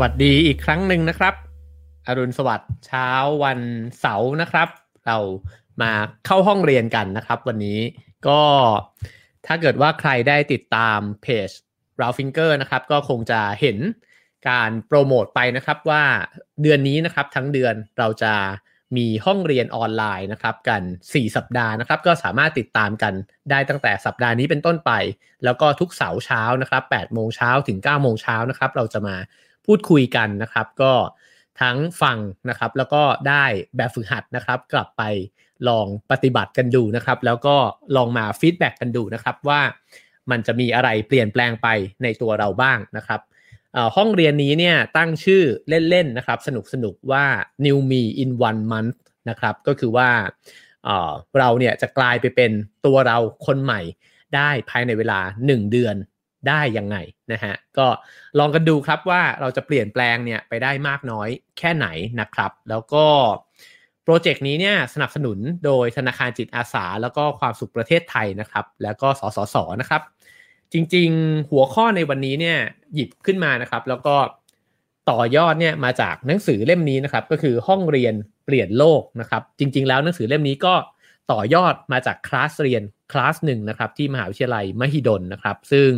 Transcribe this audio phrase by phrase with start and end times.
[0.00, 1.34] วัสดีอีกครั้งหนึ่งนะครับ
[2.06, 3.08] อรุณสวัสดิ์เช้า
[3.44, 3.60] วัน
[4.00, 4.68] เสาร์นะครับ
[5.06, 5.18] เรา
[5.82, 5.92] มา
[6.26, 7.78] เข้าห้องเรียนกันนะครับ วันนี้
[8.28, 8.42] ก็
[9.46, 11.50] ถ้าเกิดว่าใครได้ติดตามเพจ
[12.00, 13.78] r a l Finger นะครับ ก็คงจะเห็น
[14.48, 16.04] การโปรโมทไปนะครับว่า
[16.62, 18.34] เดือนนี้นะครับทั้งเดือนเราจะ
[18.96, 23.14] มีห้องเรียนออนไลน์นะครับกัน 4 สัปดาห์นะครับ ก็สามารถติดตามกัน
[23.50, 24.92] ได้ตั้งแต่สัปดาห์นี้เป็นต้นไป
[25.44, 29.16] แล้วก็ทุกเสาร์เช้านะครับ8โมงเช้าถึง9โมงเช้านะครับ เราจะมา
[29.68, 30.92] พูดคุยกันนะครับ ก็
[31.60, 32.18] ทั้งฟัง
[32.48, 33.44] นะครับแล้วก็ได้
[33.76, 35.02] แบบฝึกหัดนะครับ กลับไป
[35.68, 37.56] ลองปฏิบัติกันดูนะครับ แล้วก็
[37.96, 39.60] ลองมาฟีดแบ็กกันดูนะครับว่า
[40.30, 41.68] มันจะมีอะไรเปลี่ยนแปลงไป
[42.02, 43.20] ในตัวเราบ้างนะครับ
[43.96, 45.42] ห้องเรียนนี้เนี่ยตั้งชื่อ
[45.90, 46.48] เล่นๆนะครับส
[46.84, 47.24] นุกๆว่า
[47.64, 50.10] New Me in One Month นะครับก็คือว่า
[51.38, 52.50] เราเนี่ยจะกลายไปเป็น
[52.86, 53.80] ตัวเราคนใหม่
[54.34, 55.96] ได้ภายในเวลา 1 เดือน
[56.48, 56.96] ได้ยังไง
[57.32, 57.86] นะฮะก็
[58.38, 61.86] ลองกันดูครับว่าเราจะเปลี่ยนแปลงเนี่ยไปได้มากน้อยแค่ไหน
[62.20, 63.04] นะครับ แล้วก็
[64.04, 70.02] โปรเจกต์นี้เนี่ยสนับสนุนโดยธนาคารจิตอาสา แล้วก็ความสุขประเทศไทยนะครับ แล้วก็สสสนะครับ
[70.72, 72.58] จริงๆหัวข้อในวันนี้เนี่ย
[72.94, 74.16] หยิบขึ้นมานะครับ แล้วก็
[75.10, 80.74] ต่อยอดเนี่ยมาจากหนังสือเล่มนี้นะครับ ก็คือห้องเรียนเปลี่ยนโลกนะครับ จริง ๆ แล้วหนังสือเล่มนี้ก็
[81.32, 85.90] ต่อยอดมาจากคลาสเรียนคลาสหนึ่งนะครับที่มหาวิทยาลัยมหิดลนะครับ ซึ่ง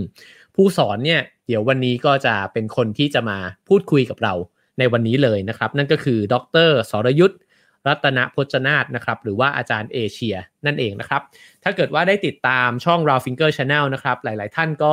[0.54, 4.34] ผู้สอนเนี่ยเดี๋ยววันนี้ก็จะเป็นคนที่จะมาพูดคุยกับเรา
[4.78, 6.34] ในวันนี้เลยนะครับ นั่นก็คือด
[6.68, 7.40] รสรยุทธ์
[7.88, 11.22] รัตนพจนาตนะครับหรือว่าอาจารย์เอเชียนั่นเองนะครับ
[11.62, 14.92] ถ้าเกิดว่าได้ติดตามช่อง r a w Finger Channel นะครับ หลาย ๆ ท่านก็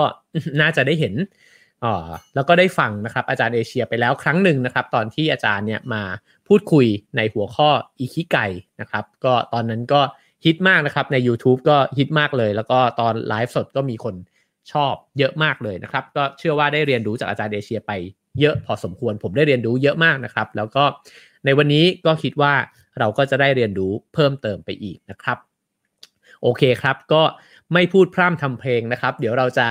[0.61, 1.16] น่าจะได้เห็น
[1.83, 1.94] อ๋อ
[2.35, 6.03] แล้วก็ได้ฟังนะครับอาจารย์เอเชียไปแล้วครั้งหนึ่งนะครับ ตอนที่อาจารย์เนี่ยมา
[6.47, 6.85] พูดคุย
[7.17, 8.38] ในหัวข้ออีคิไก
[8.81, 10.01] นะครับ ก็ตอนนั้นก็
[10.45, 14.16] ฮิตมากนะครับใน YouTube ก็ฮิตมากเลย แล้วก็ตอนไลฟ์สดก็มีคน
[14.72, 17.91] ชอบเยอะมากเลยนะครับ ก็เชื่อว่าได้เรียนรู้จากอาจารย์เอเชียไป
[18.39, 20.84] เยอะพอสมควรผมได้เรียนรู้เยอะมากนะครับ แล้วก็
[21.45, 22.53] ในวันนี้ก็คิดว่า
[23.00, 25.38] เราก็จะได้เรียนรู้เพิ่มเติมไปอีกนะครับ
[26.41, 27.23] โอเคครับก็
[27.73, 29.67] ไม่พูดพร่ำทำเพลงนะครับ เดี๋ยวเราจะ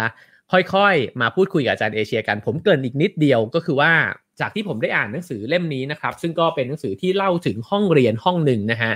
[0.53, 3.93] ค่อยๆ มาพูดคุยกับอาจารย์เอเชียกัน ผมเกินอีกนิดเดียวก็คือว่า
[4.41, 8.93] จากที่ผมได้อ่านหนังสือเล่มนี้นะครับ ซึ่งก็เป็นหนังสือที่เล่าถึงห้องเรียนห้องหนึ่งนะฮะ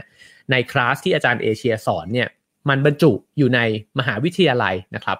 [0.50, 2.28] ในคลาสที่อาจารย์เอเชียสอนเนี่ย
[2.68, 3.60] มันบรรจุอยู่ใน
[3.98, 5.18] มหาวิทยาลัยนะครับ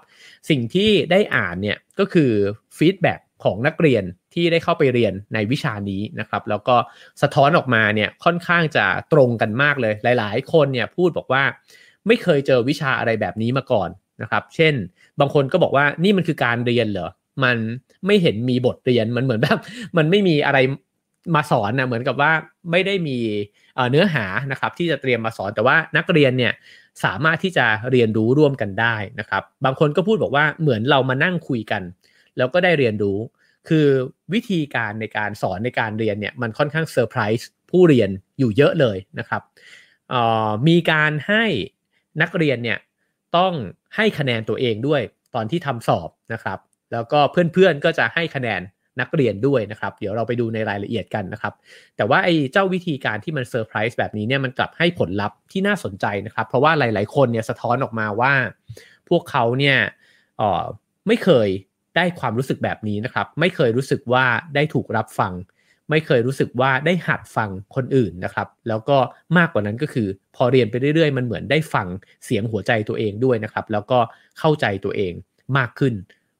[0.48, 2.30] สิ่งที่ได้อ่านเนี่ยก็คือ
[2.78, 3.14] feedback
[3.44, 4.04] ของนักเรียน
[4.34, 6.76] ที่ได้เข้าไปเรียนในวิชานี้นะครับ แล้วก็
[7.22, 11.42] สะท้อนออกมาเนี่ยค่อนข้างจะตรงกันมากเลย หลาย ๆ คนเนี่ยพูดบอกว่า
[12.06, 13.88] ไม่เคยเจอวิชาอะไรแบบนี้มาก่อน
[14.22, 14.74] นะครับ เช่น
[15.20, 17.10] บางคนก็บอกว่านี่มันคือการเรียนเหรอ
[17.44, 17.56] มัน
[18.06, 19.58] ไม่เห็นมีบทเรียนมันเหมือนแบบ
[19.96, 20.58] มันไม่มีอะไร
[21.34, 22.32] มาสอนนะเหมือนกับว่า
[22.70, 23.18] ไม่ได้มี
[23.90, 26.52] เนื้อหานะครับที่จะเตรียมมาสอนแต่ว่านักเรียนเนี่ย
[27.04, 31.82] สามารถที่จะเรียนรู้ร่วมกันได้นะครับ บางคนก็พูดบอกว่าเหมือนเรามานั่งคุยกัน
[32.36, 33.18] แล้วก็ได้เรียนรู้
[33.68, 33.86] คือ
[34.32, 39.42] วิธีการในการสอนในการเรียนเนี่ยมันค่อนข้างเซอร์ไพรส์ผู้เรียนอยู่เยอะเลยนะครับ
[40.68, 41.44] มีการให้
[42.22, 42.78] นักเรียนเนี่ย
[43.36, 43.52] ต้อง
[43.96, 45.02] ให้คะแนนตัวเองด้วย
[45.34, 46.58] ตอนที่ทำสอบนะครับ
[46.92, 48.60] แล้วก็เพื่อนๆก็จะให้คะแนน
[49.00, 51.54] นักเรียนด้วยนะครับ เดี๋ยวเราไปดูในรายละเอียดกันนะครับ
[51.96, 58.32] แต่ว่าไอ้เจ้าวิธีการที่มันเซอร์ไพรส์แบบนี้เนี่ยมันกลับให้ผลลัพธ์ที่น่าสนใจนะครับ เพราะว่าหลาย ๆ คนเนี่ยสะท้อนออกมาว่า
[59.08, 59.76] พวกเขาเนี่ย
[60.40, 60.64] ออ
[61.08, 61.48] ไม่เคย
[61.96, 64.24] ได้ความรู้สึกแบบนี้นะครับ ไม่เคยรู้สึกว่า
[64.54, 65.32] ได้ถูกรับฟัง
[65.90, 68.98] ไม่เคยรู้สึกว่าได้หัดฟังคนอื่นนะครับ แล้วก็
[69.38, 71.86] มากกว่านั้นก็คือ พอเรียนไปเรื่อย ๆ มันเหมือนได้ฟัง
[72.24, 73.98] เสียงหัวใจตัวเองด้วยนะครับ แล้วก็
[74.38, 75.12] เข้าใจตัวเอง
[75.58, 75.94] มากขึ้น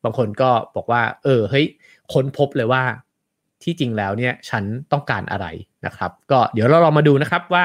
[0.04, 1.66] บางคนก็บอกว่า เออเฮ้ย
[2.12, 2.82] ค้นพบเลยว่า
[3.62, 5.46] ที่จริงแล้วเนี่ยฉันต้องการอะไร
[5.86, 7.64] นะครับ ก็เดี๋ยวเราลองมาดูนะครับว่า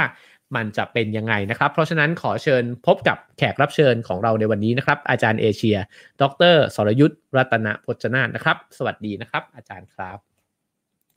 [0.55, 5.77] มันจะเป็นยังไงนะครับ เพราะฉะนั้นขอเชิญพบกับแขกรับเชิญของเราในวันนี้นะครับ อาจารย์เอเชีย
[6.21, 6.23] ด
[6.53, 10.17] รสรยุทธ์รัตนพจนาถนะครับ สวัสดีนะครับ อาจารย์ครับ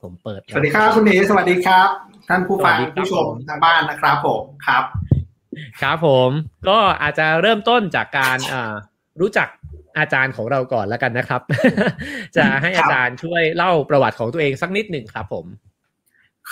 [0.01, 1.89] ผมเปิด สวัสดีครับคุณเอสวัสดีครับ
[2.29, 4.83] ท่านผู้ฟังผู้ชมทางบ้านนะครับผมครับ
[5.81, 6.29] ครับผม
[6.69, 8.37] ก็อาจจะเริ่มต้นจากการ
[9.21, 9.47] รู้จัก
[9.97, 11.41] อาจารย์ของเราก่อนแล้วกันนะครับ
[12.37, 15.45] จะให้อาจารย์ช่วยเล่าประวัติของตัวเองสักนิดหนึ่งครับผม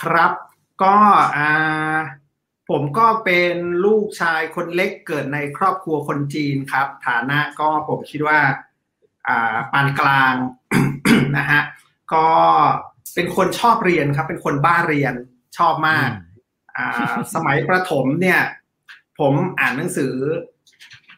[0.02, 0.32] ครับ
[0.84, 0.96] ก็
[1.38, 1.98] อ่า
[2.70, 3.56] ผมก็เป็น
[3.86, 8.40] ลูกชายคนเล็กเกิดในครอบครัวคนจีนครับ ฐานะก็ผมคิดว่า
[9.28, 10.36] อ่าปานกลาง
[11.38, 11.62] นะฮะ
[12.14, 12.28] ก็
[13.16, 15.14] เป็นคนชอบเรียนครับ เป็นคนบ้าเรียน
[15.58, 16.10] ชอบมาก
[16.78, 18.42] อ่า สมัยประถมเนี่ย
[19.20, 20.14] ผมอ่านหนังสือ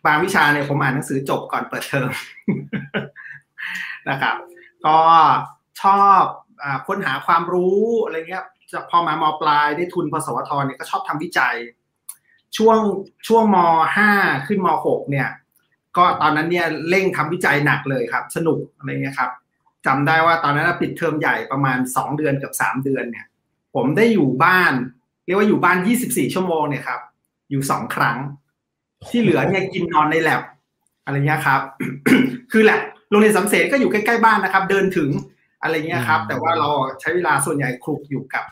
[0.06, 2.10] บางวิชาเนี่ยผมอ่านหนังสือจบก่อนเปิดเทอม
[4.10, 4.36] นะครับ
[4.86, 4.98] ก็
[5.82, 6.22] ชอบ
[6.64, 11.56] อค้นหาความรู้อะไรเงี้ยจะพอมามปลายได้ทุนพสวทเนี่ยก็ชอบทำวิจัย
[12.58, 12.80] ช่วง
[13.28, 13.58] ช่วงม
[13.96, 14.12] ห้า
[14.48, 15.30] ขึ้นมหกเนี่ย
[15.98, 19.32] ก็ตอนนั้นเนี่ยเร่งทำวิจัยหนักเลยครับ สนุกอะไรเงี้ยครับ
[19.86, 23.26] จจำได้ว่าตอนนั้นปิดเทอมใหญ่ประมาณสองเดือนกับสามเดือนเนี่ย
[23.76, 24.74] ผมได้อยู่บ้าน
[25.26, 27.02] เรียกว่าอยู่บ้านยี่สิบสี่ชั่วโมงเนี่ยครับ
[27.50, 28.18] อยู่สองครั้ง
[29.10, 30.42] ที่เหลือเนี่ยกินนอนในแลบ
[31.06, 31.62] อะไรเงี้ยครับ
[32.52, 32.80] คือแหละ
[33.10, 35.10] โรงเรียนสำเสนก็อยู่ใกล้ๆบ้านนะครับ เดินถึง
[35.62, 36.70] อะไรเงี้ยครับ แต่ว่าเรา
[37.00, 38.46] ใช้เวลาส่วนใหญ่คลุกอยู่กับ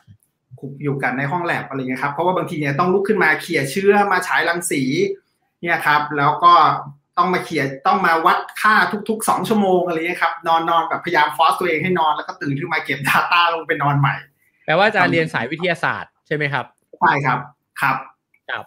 [0.60, 4.84] คลุกอยู่กันในห้องแลบอะไรเงี้ยครับเพราะว่าบางทีเนี่ยต้องลุกขึ้นมาเขี่ยเชื้อมาฉายรังสี
[5.62, 6.54] เนี่ยครับ แล้วก็
[7.18, 8.76] ต้องมาเขียนต้องมาวัดค่า
[9.10, 14.16] ทุกๆสองชั่วโมงอะไรเงี้ยครับนอนนอนแบบพยายามฟอสตัวเองให้นอนแล้วก็ตื่นขึ้นมาเก็บ Data ลงไปนอนใหม่
[14.66, 16.66] แปลว่าจะเรียนสายวิทยาศาสตร์ใช่ไหมครับ
[17.00, 17.40] ใช่ครับ
[17.82, 17.96] ครับ
[18.50, 18.64] ครับ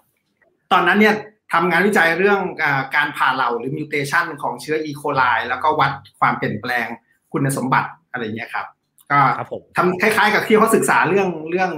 [0.73, 1.15] ตอนนั้นเนี่ย
[1.53, 2.65] ทำงานวิจัยเรื่องอ
[2.97, 6.87] การผ่าเหล่าหรือมิวเทชันของเชื้ออีโคไลแล้วก็วัดความเปลี่ยนแปลง
[7.33, 8.67] คุณสมบัติอะไรเงี้ยครับ
[9.13, 9.21] ก็
[9.77, 11.71] ทำคล้ายๆ กับที่เขาศึกษาเรื่องเรื่อง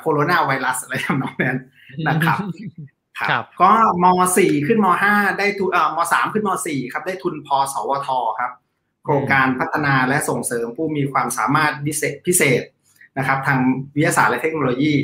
[0.00, 1.58] โคโรนาไวรัสอะไรทำนองนั้น
[2.08, 2.38] นะครับ
[3.18, 3.70] ครับก็
[4.02, 4.04] ม
[4.36, 8.08] .4 ขึ้นม .5 ได้ทุนเอ่อม .3 ขึ้นม .4 ครับ ได้ทุนพสวท
[8.38, 8.50] ครับ
[9.04, 12.62] โครงการพัฒนาและส่งเสริมผู้มีความสามารถพิเศษพิเศษ
[13.18, 13.58] นะครับ ทาง
[13.94, 14.94] วิทยาศาสตร์และเทคโนโลยี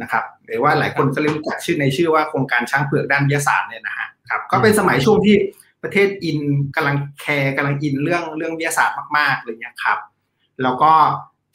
[0.00, 5.36] นะครับหรือว่าหลายคนก็รู้จักชื่อในชื่อว่าโครงการช้างเผือกด้านวิทยาศาสตร์เนี่ยนะฮะครับก็เป็นสมัยช่วงที่
[5.82, 6.38] ประเทศอิน
[6.76, 9.98] กำลังแคร์กำลังอินเรื่องเรื่องวิทยาศาสตร์มากๆเลยเนี่ยครับ
[10.62, 10.92] แล้วก็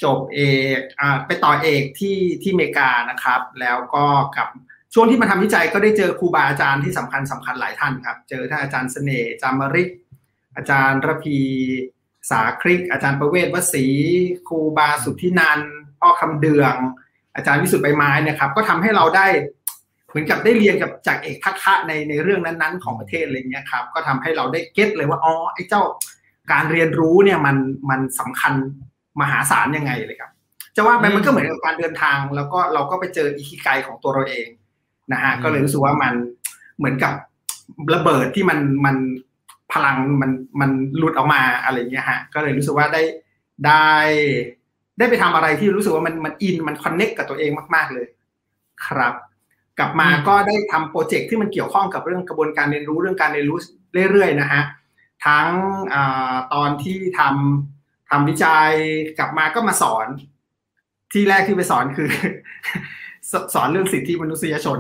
[0.04, 0.40] จบเอ
[0.78, 4.06] กอ่าไปต่อเอกที่ที่อเมริกานะครับ แล้วก็
[4.38, 4.48] กับ
[4.94, 9.90] ช่วงที่มาทำวิจัยก็ได้เจอครูบาอาจารย์ที่สำคัญสำคัญหลายท่านครับ เจอท่านอาจารย์เสน่ห์จามริก
[10.56, 11.40] อาจารย์ระพี
[12.30, 13.86] สาคริก อาจารย์ประเวศวสี
[14.48, 15.62] ครูบาสุทธินัน
[16.00, 16.76] พ่อคำเดือง
[17.38, 19.28] อาจารย์วิสุทธิ์ใบไม้เนี่ยครับก็ทำให้เราได้
[20.10, 25.84] เหมือนกับได้เรียนกับจากเอกทักษะในในเรื่องนั้นๆ ของประเทศอะไรเงี้ยครับก็ทำให้เราได้เก็ตเลยว่าอ๋อไอ้เจ้า
[26.52, 27.58] การเรียนรู้เนี่ยมัน
[27.90, 28.54] มันสำคัญ
[29.22, 30.32] มหาศาลยังไงเลยครับ
[30.76, 34.48] จะว่าไปมันก็เหมือนกับการเดินทาง แล้วก็เราก็ไปเจออิคิไกของตัวเราเอง
[35.14, 36.14] นะฮะก็เลยรู้สึกว่ามัน
[36.78, 37.14] เหมือนกับ
[37.94, 38.96] ระเบิดที่มันมัน
[39.74, 43.02] พลังมันมันหลุดออกมาอะไรเงี้ยฮะก็เลยรู้สึกว่าได้
[43.68, 43.92] ได้
[44.98, 48.06] ได้ไปทำอะไรที่รู้สึกว่ามันมันอินมันคอนเน็กกับตัวเองมาก ๆเลย
[48.86, 49.14] ครับ
[49.80, 53.58] กลับมาก็ได้ทำโปรเจกต์ที่มันเกี่ยวข้องกับเรื่องกระบวนการเรียนรู้เรื่องการเรียนรู้
[54.12, 54.64] เรื่อยๆนะฮะ
[55.26, 55.50] ทั้ง
[55.94, 55.96] อ
[56.54, 58.72] ตอนที่ทำทำวิจัย
[59.18, 60.08] กลับมาก็มาสอน
[61.14, 62.10] ที่แรกที่ไปสอนคือ
[63.54, 64.78] สอนเรื่องสิทธิมนุษยชน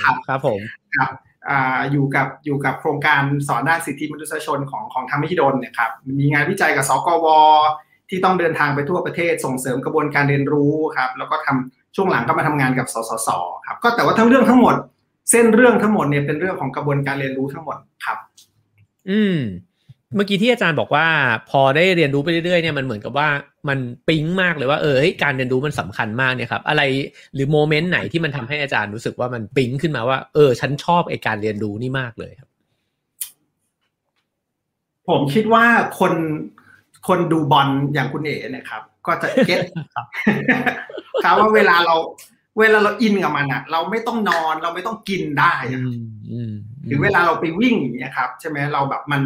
[0.00, 0.60] ครับครับผม
[0.96, 1.10] ครับ
[1.92, 7.26] อยู่กับอยู่กับโครงการสอนด้านสิทธิมนุษยชนของของธรรมหิดลเนี่ยครับมีงานวิจัยกับสกว
[8.08, 13.28] ที่ต้องเดินทางไปทั่วประเทศส่งเสริมกระบวนการเรียนรู้ครับ แล้วก็ทำช่วงหลังก็มาทำงานกับสสส
[13.66, 14.74] ครับ ก็แต่ว่าทั้งเรื่องทั้งหมด
[15.30, 18.18] เส้นเรื่องทั้งหมดเนี่ยเป็นเรื่องของกระบวนการเรียนรู้ทั้งหมดครับ
[19.10, 19.38] อืม
[20.14, 21.06] เมื่อกี้ที่อาจารย์บอกว่า
[21.50, 23.28] พอได้เรียนรู้ไปเรื่อยๆเนี่ยมันเหมือนกับว่า
[23.68, 23.78] มัน
[24.08, 26.82] ปิ๊งมากเลยว่าเออการเรียนรู้มันสำคัญมากเนี่ยครับ อะไร
[27.34, 32.48] หรือโมเมนต์ไหนที่มันทำให้อาจารย์รู้สึกว่ามันปิ๊งขึ้นมาว่าเออฉันชอบไอการเรียนรู้นี่มากเลยครับ
[35.08, 35.64] ผมคิดว่า
[35.98, 36.12] คน
[37.06, 39.60] คนดูบอลอย่างคุณเอ๋เนี่ยครับ ก็จะเก็ต
[41.24, 41.94] ครับว่าเวลาเรา
[42.58, 45.54] เวลาเราอินกับมันอะเราไม่ต้องนอนเราไม่ต้องกินได้
[46.86, 49.22] หรือเวลาเราไปวิ่งอย่างเงี้ยครับ ใช่ไหมเราแบบมัน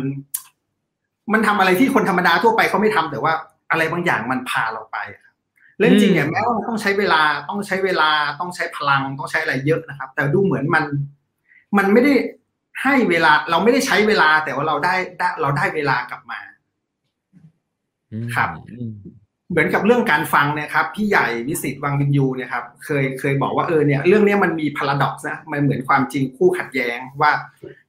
[1.32, 3.32] มันทำอะไรที่คนธรรมดาทั่วไปเขาไม่ทำแต่ว่า
[3.70, 4.98] อะไรบางอย่างมันพาเราไป
[5.80, 8.10] เล่นจริงเนี่ยแม้ว่ามันต้องใช้เวลาต้องใช้เวลา
[8.40, 10.84] ต้องใช้พลังต้องใช้อะไรเยอะนะครับ แต่ดูเหมือนมัน
[11.76, 12.14] มันไม่ได้
[12.82, 14.94] ให้เวลาเราไม่ได้ใช้เวลาแต่ว่าเราได้
[15.40, 16.40] เราได้เวลากลับมา
[18.34, 18.50] ครับ
[19.50, 27.32] เหมือนกับเรื่องการฟังเนี่ยครับพี่ใหญ่วิสิตวังวินยูเนี่ยครับเคยเคยบอกว่าเออเนี่ยเรื่องนี้มันมีพาราดอกซ์นะมันเหมือนความจริงคู่ขัดแย้งว่า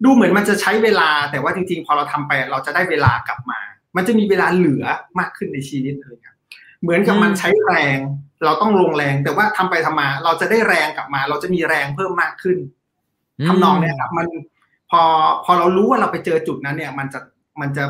[0.04, 3.60] ดูเหมือนมันจะใช้เวลา แต่ว่าจริง ๆ พอเราทำไปเราจะได้เวลากลับมา
[3.96, 4.86] มันจะมีเวลาเหลือ
[5.20, 6.36] มากขึ้นในชีวิตเลยครับ
[6.82, 7.98] เหมือนกับมันใช้แรง
[8.46, 12.58] เราต้องลงแรง แต่ว่าทำไปทำมา เราจะได้แรงกลับมา เราจะมีแรงเพิ่มมากขึ้น
[13.48, 14.28] ทำนองเนี่ยครับ มัน
[14.92, 15.02] พอ
[15.46, 17.20] พอเรารู้ว่าเราไปเจอจุดนั้นเนี่ย มันจะ
[17.62, 17.84] มันจะ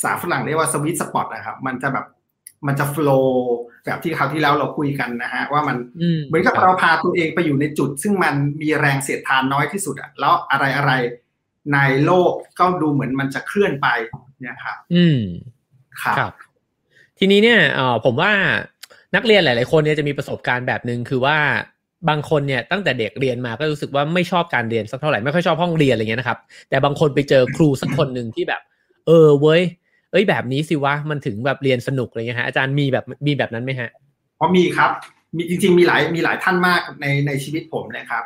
[0.00, 2.06] ภาษาฝรั่งเรียกว่าสวิตสปอตนะครับ มันจะแบบ
[2.66, 3.54] มันจะฟล์
[3.84, 5.76] แบบที่คราวที่แล้วเราคุยกันนะฮะ ว่ามัน
[6.26, 10.92] เหมือนกับเราพาตัวเองไปอยู่ในจุด ซึ่งมันมีแรงเสียดทานน้อยที่สุดอะแล้วอะไรอะไร
[11.72, 13.88] ในโลกก็ดูเหมือนมันจะเคลื่อนไป
[14.40, 15.20] เนี่ยครับอืม
[16.02, 16.32] ครับ
[17.18, 18.32] ทีนี้เนี่ยเออผมว่า
[19.14, 21.38] นักเรียนหลาย ๆ คนเนี่ยจะมีประสบการณ์แบบหนึ่งคือว่า
[22.08, 26.38] บางคนเนี่ยตั้งแต่เด็กเรียนมาก็รู้สึกว่าไม่ชอบการเรียนสักเท่าไหร่ไม่ค่อยชอบห้องเรียนอะไรเงี้ยนะครับ
[26.68, 28.60] แต่บางคนไปเจอครูสักคนหนึ่งที่แบบ
[29.06, 29.62] เออเว้ย
[30.12, 33.90] เอ้ยแบบนี้สิวะมันถึงแบบเรียนสนุกอะไรเงี้ยฮะอาจารย์มีแบบมีแบบนั้นไหมฮะ
[34.36, 34.90] เพราะมีครับ
[35.36, 38.24] มีจริง ๆ มีหลายมีหลายท่านมากในในชีวิตผมนะครับ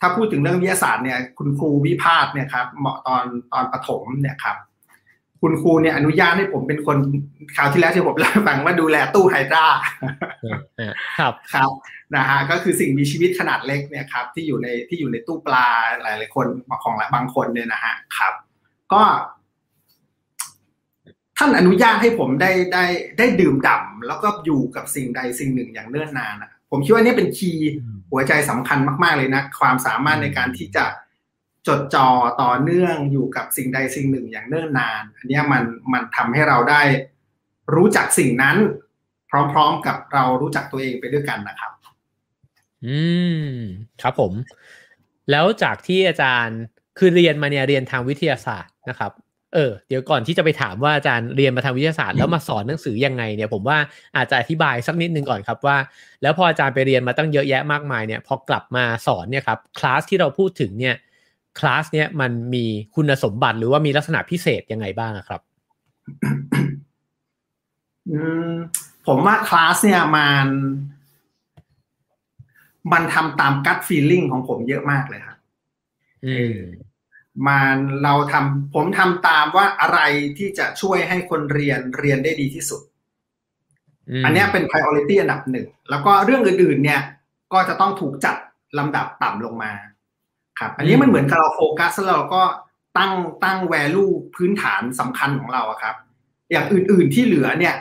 [0.00, 4.56] ถ้าพูดถึงเรื่องวิทยาศาสตร์เนี่ยคุณครูวิพาสเนี่ยครับเหมาะตอนตอนประถมเนี่ยครับ
[5.42, 6.96] คุณครูเนี่ยอนุญาตให้ผมเป็นคน
[7.56, 9.66] คราวที่แล้วที่ผมเล่าฟังว่าดูแลตู้ไฮดรา
[11.18, 11.70] ครับครับ
[12.16, 15.68] นะฮะก็คือสิ่งมีชีวิตขนาดเล็กเนี่ยครับที่อยู่ในที่อยู่ในตู้ปลา
[16.02, 16.46] หลายหลายคน
[16.82, 18.34] ของบางคนเนี่ยนะฮะครับ
[18.92, 19.02] ก็
[21.38, 22.84] ท่านอนุญาตให้ผมได้ได้
[23.18, 27.70] ได้ดื่มด่ำแล้วก็อยู่กับสิ่งใดสิ่งหนึ่งอย่างเนิ่นนานอะผมคิดว่านี่เป็นคีย์
[28.10, 30.84] หัวใจสำคัญมาก ๆเลยนะ ความสามารถในการที่จะ
[31.66, 32.08] จดจ่อ
[32.42, 35.62] ต่อเนื่องอยู่กับสิ่งใดสิ่งหนึ่งอย่างเนิ่นนาน อันนี้มัน
[35.92, 36.82] มันทำให้เราได้
[37.74, 38.56] รู้จักสิ่งนั้น
[39.52, 41.72] พร้อมๆกับเรารู้จักตัวเองไปด้วยกันนะครับ
[42.86, 42.98] อื
[43.48, 43.52] ม
[44.02, 44.32] ครับผม
[45.30, 46.60] แล้วจากที่อาจารย์
[46.98, 49.12] คือเรียนมาเนี่ยเรียนทางวิทยาศาสตร์นะครับ
[49.54, 53.78] เออเดี๋ยวก่อนที่จะไปถามว่าอาจารย์เรียนมาทางวิทยาศาสตร์แล้วมาสอนหนังสือยังไงเนี่ยผมว่า
[54.16, 55.76] อาจจะอธิบายสักนิดนึงก่อนครับว่า
[56.22, 60.96] แล้วพออาจารย์ไปเรียนมาตั้งเยอะแยะมากมายเนี่ยพอกลับมาสอนเนี่ยครับคลาสที่เราพูดถึงเนี่ย
[61.58, 65.40] คลาสเนี่ยมันมีคุณสมบัติหรือว่ามีลักษณะพิเศษยังไงบ้างครับ
[68.10, 68.52] อืม
[69.06, 70.46] ผมว่าคลาสเนี่ยมัน
[72.92, 75.38] มันทำตามกั t ฟีลลิ่งของผมเยอะมากเลยครับ
[76.26, 76.36] อื
[77.46, 80.00] มมันเราทำผมทำตามว่าอะไร
[80.38, 82.82] ที่จะช่วยให้คนเรียนเรียนได้ดีที่สุด
[84.24, 87.00] อันนี้เป็น priority อันดับหนึ่ง แล้วก็เรื่องอื่นๆ เนี่ย
[87.52, 88.36] ก็จะต้องถูกจัด
[88.78, 89.72] ลำดับต่ำลงมา
[90.58, 92.42] ครับ อันนี้มันเหมือนกับเราโฟกัสแล้วเราก็
[92.98, 93.12] ตั้ง
[93.44, 95.96] ตั้ง value พื้นฐานสำคัญของเราอะครับ
[96.50, 97.74] อย่างอื่นๆที่เหลือเนี่ย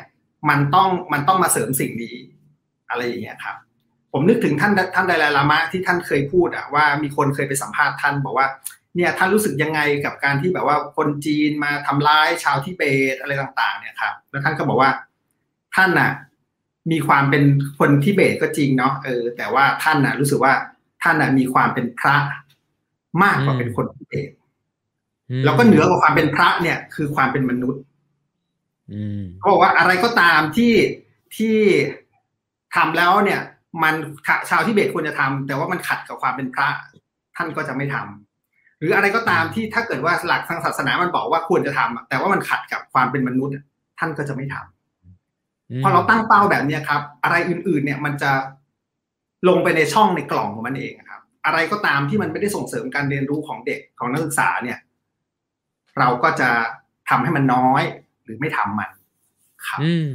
[0.49, 2.15] มันต้องมันต้องมาเสริมสิ่งนี้
[2.89, 3.55] อะไรอย่างเงี้ยครับ
[4.11, 8.47] ผมนึกถึงท่านท่านไดลามะที่ท่านเคยพูดอะว่ามีคนเคยไปสัมภาษณ์ท่านบอกว่า
[8.95, 12.83] เนี่ยท่านรู้สึกยังไงกับการที่แบบว่าคนจีนมาทำร้ายชาวทิเบ
[13.13, 14.91] ตอะไรต่าง ๆ เนี่ยครับแล้วท่านก็บอกว่า
[15.75, 16.11] ท่านน่ะ
[16.91, 17.43] มีความเป็น
[17.79, 20.53] คนทิเบตก็จริงเนาะเออ แต่ว่าท่านน่ะ รู้สึกว่า
[21.03, 22.15] ท่านน่ะมีความเป็นพระ
[23.23, 24.29] มากกว่าเป็นคนทิเบต
[25.45, 27.83] แล้วก็เหนือกว่าความเป็นพระเนี่ย คือความเป็นมนุษย์
[29.39, 30.73] เขาบอกว่าอะไรก็ตามที่
[31.37, 31.57] ที่
[32.75, 33.41] ทำแล้วเนี่ย
[33.83, 33.95] มัน
[34.49, 36.67] ชาวทิเบตควรจะทำแต่ว่ามันขัดกับความเป็นพระ
[37.35, 38.05] ท่านก็จะไม่ทำห
[38.85, 43.53] รืออะไรก็ตามที่ถ้าเกิดว่าหลักทางศาสนามันบอกว่าควรจะทำแต่ว่ามันขัดกับความเป็นมนุษย์
[43.99, 48.31] ท่านก็จะไม่ทำพอเราตั้งเป้าแบบนี้ครับ อะไรอื่น ๆ เนี่ยมันจะ
[49.47, 54.77] ลงไปในช่องในกล่องของมันเองครับ อะไรก็ตามที่มันไม่ได้ส่งเสริมการเรียนรู้ของเด็กของนักศึกษาเนี่ย
[55.99, 56.49] เราก็จะ
[57.09, 57.83] ทำให้มันน้อย
[58.23, 58.89] หรือไม่ทำมัน
[59.67, 60.11] ครับอืม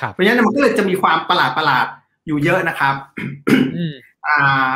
[0.00, 1.86] ครับ เพราะฉะนั้นมันก็เลยจะมีความประหลาดประหลาด
[2.26, 2.94] อยู่เยอะนะครับ
[4.26, 4.72] อ่า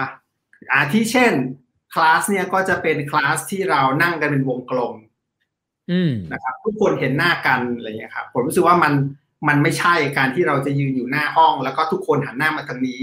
[0.72, 1.32] อาที่เช่น
[1.94, 4.94] คลาสเนี่ยก็จะเป็นคลาสที่เรานั่งกันเป็นวงกลม
[6.32, 8.92] นะครับทุกคนเห็นหน้ากันอะไรเงี้ยครับผมรู้สึกว่ามัน
[9.49, 13.02] มันไม่ใช่การที่เราจะยืนอยู่หน้าห้อง แล้วก็ทุกคนหันหน้ามาทางนี้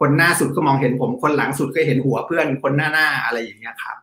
[0.00, 3.96] คนหน้าสุดก็มองเห็นผม คนหลังสุดก็เห็นหัวเพื่อนคนหน้าหน้าอะไรอย่างเงี้ยครับ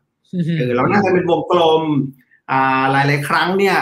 [0.58, 1.84] เออเรานั่งกันเป็นวงกลม
[2.52, 3.78] อ่าหลาย ๆ ครั้งเนี่ย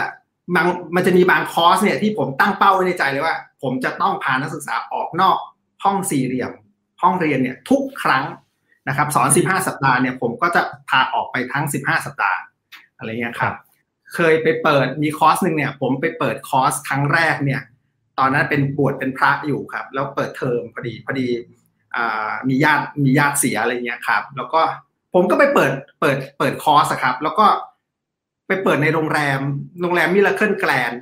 [0.54, 5.38] บางมันจะมีบางคอร์สเนี่ยที่ผมตั้งเป้าไว้ในใจเลยว่า ผมจะต้องพานักศึกษาออกนอก
[5.84, 6.52] ห้องสี่เหลี่ยม
[7.02, 8.24] ห้องเรียนเนี่ย ทุกครั้ง
[8.88, 12.38] นะครับสอนสิบห้าสัปดาห์เนี่ยผมก็จะพาออกไปทั้งสิบห้าสัปดาห์
[12.96, 13.54] อะไรเงี้ยครับ
[14.14, 17.60] เคยไปเปิดมีคอร์สหนึ่งเนี่ย ผมไปเปิดคอร์สครั้งแรกเนี่ย
[18.18, 21.28] ตอนนั้นเป็นบวชเป็นพระอยู่ครับ แล้วเปิดเทอมพอดีพอดี
[22.48, 24.60] มีญาติมีญาติเสียอะไรเงี้ยครับ แล้วก็
[25.14, 27.46] ผมก็ไปเปิดเปิดเปิดคอร์สครับ แล้วก็
[28.46, 29.40] ไปเปิดในโรงแรม
[29.80, 30.92] โรงแรม Miracle Grand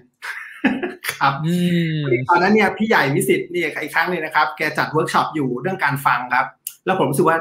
[1.21, 1.35] ครับ
[2.29, 6.47] ตอนนั้นเนี่ยพี่ใหญ่วิศิษฐ์เนี่ยอีกครั้งนึงนะครับ แกจัดเวิร์กช็อปอยู่เรื่องการฟังครับ
[6.85, 7.39] แล้วผมรู้สึกว่า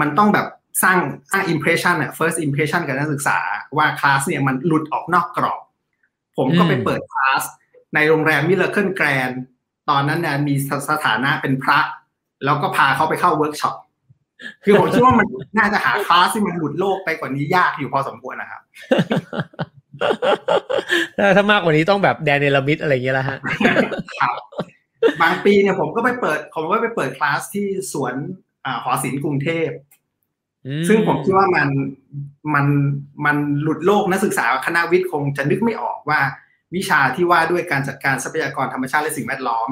[0.00, 0.46] มันต้องแบบ
[0.82, 0.98] สร้าง
[1.30, 3.38] สร้าง impression อะ first impression กับนักศึกษา
[3.76, 5.60] ว่าคลาสเนี่ยมันหลุดออกนอกกรอบ
[6.36, 7.42] ผมก็ไปเปิดคลาส
[7.94, 9.30] ในโรงแรม Miracle Grand
[9.90, 10.54] ตอนนั้นเนี่ยมี
[10.90, 11.78] สถานะเป็นพระ
[12.44, 13.76] แล้วก็พาเขาไปเข้าเวิร์กช็อป
[14.64, 15.26] คือผมคิดว่ามัน
[15.58, 18.62] น่าจะหาคลาสที่มันหลุดโลกไปกว่านี้ยากอยู่พอสมควรนะครับ
[21.36, 23.38] ถ้ามากกว่านี้ต้องแบบแดนเนรมิตอะไรเงี้ยแล้วฮะ
[24.20, 24.34] ครับ
[25.22, 28.14] บางปีเนี่ยผมก็ไปเปิดผมก็ไปเปิดคลาสที่สวน
[28.84, 29.70] หอศิลป์กรุงเทพ
[30.88, 31.68] ซึ่งผมคิดว่ามัน
[32.54, 32.66] มัน
[33.24, 36.20] มันหลุดโลกนักศึกษาคณะวิทย์คงจะนึกไม่ออกว่า
[36.74, 39.68] วิชาที่ว่าด้วยการจัดการทรัพยากรธรรมชาติและสิ่งแวดล้อม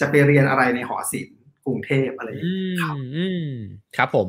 [0.00, 1.36] จะไปเรียนอะไรในหอศิลป์
[1.66, 2.96] กรุงเทพอะไรอย่างนี้ครับ
[3.96, 4.28] ครับผม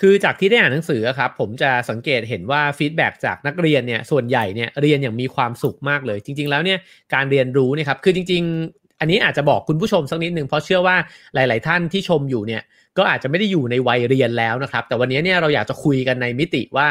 [0.00, 6.78] คือจากที่ได้อ่านหนังสือครับ ผมจะสังเกตเห็นว่าฟีดแบ็จากนักเรียนเนี่ยส่วนใหญ่เนี่ยเรียนอย่างมีความสุขมากเลย จริง ๆ แล้วเนี่ย
[7.14, 10.96] การเรียนรู้เนี่ยครับคือจริง ๆ อันนี้อาจจะบอกคุณผู้ชมสักนิดหนึ่งเพราะเชื่อว่า
[11.34, 12.62] หลาย ๆ ท่านที่ชมอยู่เนี่ย
[12.98, 16.88] ก็อาจจะไม่ได้อยู่ในวัยเรียนแล้วนะครับ แต่วันนี้เนี่ยเราอยากจะคุยกันในมิติว่า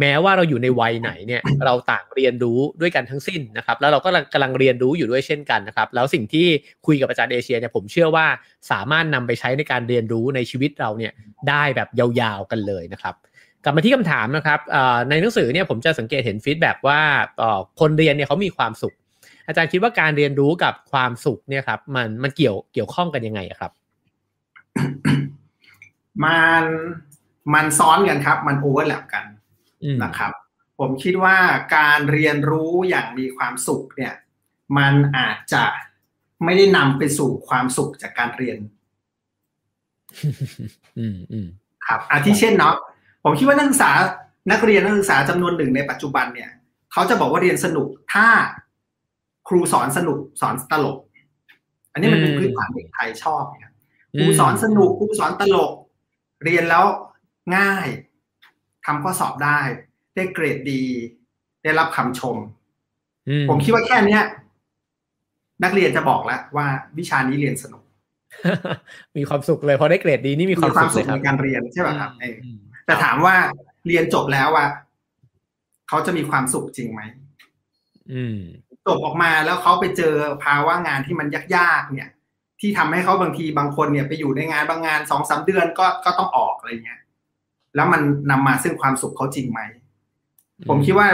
[0.00, 6.46] แม้ว่าเราอยู่ในวัยไหนเนี่ยเราต่างเรียนรู้ด้วยกันทั้งสิ้นนะครับ แล้วเราก็กำลังเรียนรู้อยู่ด้วยเช่นกันนะครับ แล้วสิ่งที่
[6.86, 8.26] คุยกับอาจารย์เอเชียเนี่ยผมเชื่อว่า
[8.70, 11.12] สามารถนำไปใช้ในการเรียนรู้ในชีวิตเราเนี่ย
[11.48, 13.14] ได้แบบยาวๆกันเลยนะครับ
[13.64, 14.60] กลับมาที่คำถามนะครับ
[15.10, 17.00] ในหนังสือเนี่ยผมจะสังเกตเห็น feedback ว่า
[17.80, 18.94] คนเรียนเนี่ยเขามีความสุข
[19.46, 23.72] อาจารย์คิดว่าการเรียนรู้กับความสุขเนี่ยครับมันมันเกี่ยวเกี่ยวข้องกันยังไงครับ
[26.24, 26.64] มัน
[27.54, 29.24] มันซ้อนกันครับ มัน overlap กัน
[30.02, 30.32] นะครับ
[30.78, 31.36] ผมคิดว่า
[31.76, 34.14] การเรียนรู้อย่างมีความสุขเนี่ย
[34.78, 35.64] มันอาจจะ
[36.44, 38.58] ไม่ได้นำไปสู่ความสุขจากการเรียน
[40.98, 41.46] อืมอืม
[41.86, 42.74] ครับอาทิเช่นเนาะ
[43.24, 43.90] ผมคิดว่านักศึกษา
[44.50, 46.50] นักเรียนนักศึกษาจำนวนหนึ่งในปัจจุบันเนี่ย
[46.92, 48.28] เขาจะบอกว่าเรียนสนุกถ้า
[49.48, 50.98] ครูสอนสนุกสอนตลก
[51.92, 53.69] อันนี้มันเป็นพื้นฐานเด็กไทยชอบเนี่ย
[54.18, 55.72] ครูสอนสนุกครูสอนตลก
[56.44, 56.84] เรียนแล้ว
[57.56, 57.86] ง่าย
[58.86, 59.58] ทำข้อสอบได้
[60.14, 60.82] ได้เกรดดี
[61.62, 62.36] ได้รับคำชม
[63.28, 64.22] อืผมคิดว่าแค่เนี้ย
[65.62, 66.66] นักเรียนจะบอกแล้วว่า
[66.98, 67.82] วิชานี้เรียนสนุก
[69.16, 73.34] มีความสุขเลยพอได้เกรดดีนี่มีมีความความสุสุขขเลยคในรับการเรียนใช่ป่ะครับเอออืมแต่ถามว่า
[73.86, 74.66] เรียนจบแล้วว่า
[75.88, 77.02] เขาจะมีความสุขจริงไหม
[78.12, 78.38] อืม
[78.86, 80.14] จบออกมาแล้วเขาไปเจอ
[80.44, 82.10] ภาวะงานที่มันยากๆเนี่ย
[82.60, 87.00] ที่ทำให้เขาบางทีบางคนเนี่ยไปอยู่ในงานบางงานสองสามเดือนก็ก็ต้องออกอะไรเงี้ย
[87.74, 89.60] แล้วมันนำมาซึ่งความสุขเขาจริงไหม
[90.68, 91.08] ผมคิดว่า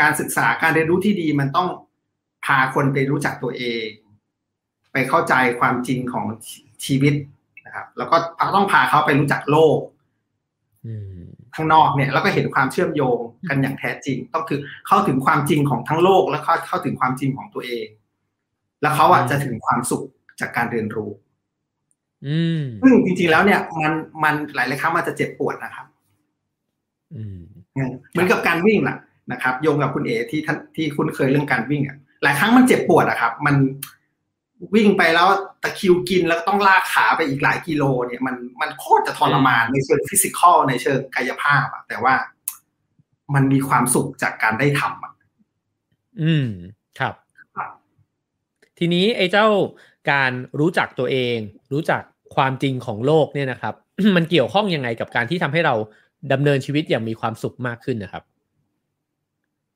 [0.00, 1.68] การศึกษาการเรียนรู้ที่ดีมันต้อง
[2.46, 3.88] พาคนไปรู้จักตัวเอง
[4.92, 6.24] ไปเข้าใจความจริงของ
[6.84, 7.14] ชีวิต
[7.66, 8.16] นะครับ แล้วก็
[8.54, 9.78] ต้องพาเขาไปรู้จักโลก
[10.86, 11.20] อืม
[11.54, 17.86] ข้างนอกเนี่ยแล้วก็เห็นความเชื่อมโยงกันอย่างแท้จริง ต้องคือเข้าถึงความจริงของทั้งโลก แล้วก็เข้าถึงความจริงของตัวเอง
[18.82, 20.04] แล้วเขาอะจะถึงความสุข
[20.40, 21.10] จากการเรียนรู้
[22.26, 23.94] อืมซึ่งจริงๆแล้วเนี่ยมัน
[24.24, 25.86] มันหลายๆครั้งมันจะเจ็บปวดนะครับ
[27.14, 27.38] อืม
[28.10, 28.96] เหมือนกับการวิ่งแหละ
[29.32, 33.56] นะครับ โยงกับคุณเอที่ท่านที่คุ้นเคยเรื่องการวิ่งอะหลายครั้งมันเจ็บปวดอะครับ มัน
[34.74, 35.28] วิ่งไปแล้ว
[35.62, 42.14] ตะคริวกินแล้วต้องลากขาไปอีกหลายกิโล เนี่ยมันมันโคตรจะทรมานในเชิงฟิสิกอลในเชิงกายภาพอะแต่ว่า
[43.34, 45.12] มันมีความสุขจากการได้ทำอะ
[46.22, 46.48] อืม
[46.98, 47.14] ครับ
[47.56, 47.70] ครับ
[48.78, 49.46] ทีนี้ไอ้เจ้า
[50.10, 51.36] การรู้จักตัวเอง
[51.72, 52.02] รู้จัก
[52.34, 53.74] ความจริงของโลกเนี่ยนะครับ
[54.16, 55.74] มันเกี่ยวข้องยังไงกับการที่ทำให้เรา
[56.32, 58.22] ดำเนินชีวิตอย่างมีความสุขมากขึ้นนะครับ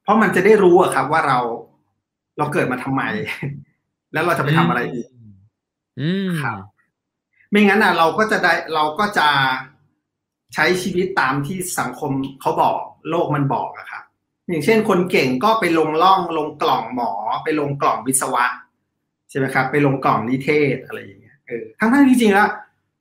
[0.03, 1.39] เพราะมันจะได้รู้อะครับว่าเรา
[2.39, 3.03] เราเกิดมาทำไม
[4.13, 5.07] แล้วเราจะไปทำอะไรอีก
[6.01, 6.61] อืมครับ
[7.51, 9.29] ไม่งั้นอะเราก็จะได้เราก็จะ
[10.55, 12.77] ใช้ชีวิตตามที่สังคมเขาบอก
[13.11, 14.03] โลกมันบอกอะครับ
[14.49, 17.11] อย่างเช่นคนเก่งก็ไปลงล่องลงกล่องหมอ
[17.45, 22.49] ไปลงกล่องวิศวะใช่ไหมครับไปลงกล่องนิเทศอะไรอย่างเงี้ยเออทั้งทั้งที่จริงแล้ว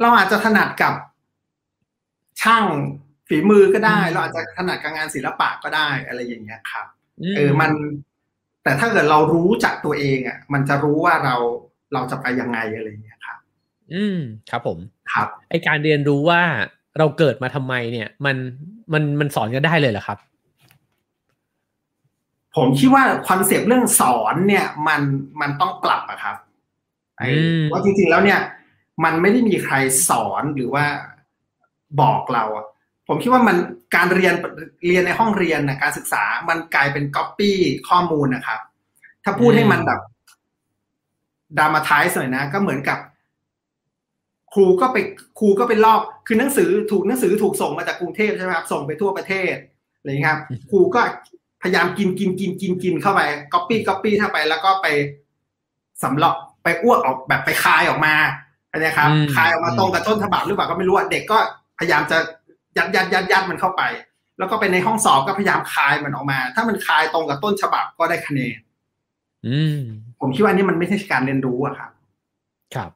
[0.02, 0.94] เราอาจจะถนัดกับ
[2.42, 2.66] ช่าง
[3.28, 6.88] ฝีมือก็ได้ เราอาจจะถนัดกับงานศิลปะก็ได้อะไรอย่างเงี้ยครับ
[7.36, 7.72] เออมัน
[8.64, 11.36] แต่ถ้าเกิดเรารู้จักตัวเองอะ มันจะรู้ว่าเรา
[11.94, 13.38] เราจะไปยังไงอะไรอย่างเงี้ยครับ
[13.94, 14.20] อืม
[14.50, 14.78] ครับผม
[15.14, 16.42] ครับ ไอการเรียนรู้ว่า
[17.00, 18.36] เราเกิดมาทำไมเนี่ย มัน
[18.94, 20.18] มันมันสอนกันได้เลยเหรอครับ
[22.56, 25.02] ผมคิดว่าคอนเซปต์เรื่องสอนเนี่ยมัน
[25.42, 26.36] มันต้องปรับอะครับ
[27.18, 28.40] ไอ้อืมว่าจริงๆแล้วเนี่ย
[29.04, 29.76] มันไม่ได้มีใคร
[30.10, 30.86] สอนหรือว่า
[32.02, 32.66] บอกเราอะ
[33.08, 33.58] ผมคิดว่ามัน
[33.96, 34.34] การเรียน
[34.88, 37.58] เรียนในห้องเรียนนะการศึกษา มันกลายเป็นก๊อปปี้
[37.90, 38.60] ข้อมูลนะครับ
[39.24, 40.00] ถ้าพูดให้มันแบบ
[41.58, 43.00] ดรามาทายหน่อยนะ ก็เหมือนกับ
[44.54, 44.98] ครูก็ไป
[45.40, 49.56] ครูก็ไปลอกคือหนังสือถูกหนังสือถูกส่งมาจากกรุงเทพใช่ไหมครับส่งไปทั่วประเทศ
[49.98, 51.02] อะไรอย่างเงี้ยครับ ครูก็
[51.64, 53.22] พยายามกินกินกินกินกินเข้าไป
[53.54, 54.88] ก๊อปปี้ก๊อปปี้เข้าไป แล้วก็ไป
[56.04, 58.14] สำลักไปอ้วกออกแบบไปคายออกมา
[58.72, 61.38] อันเนี้ยครับอืมคายออกมาตรงกับต้นฉบับหรือเปล่าก็ไม่รู้อะเด็กก็
[61.80, 62.18] พยายามจะ
[62.78, 63.84] ยัดยัดยัดยัดมันเข้าไป
[64.38, 68.58] แล้วก็ไปในห้องสอบก็พยายามคายมันออกมา ถ้ามันคายตรงกับต้นฉบับก็ได้คะแนน
[69.48, 69.80] อืม
[70.20, 71.92] ผมคิดว่าอันนี่มันไม่ใช่การเรียนรู้อะครับ
[72.76, 72.90] ครับ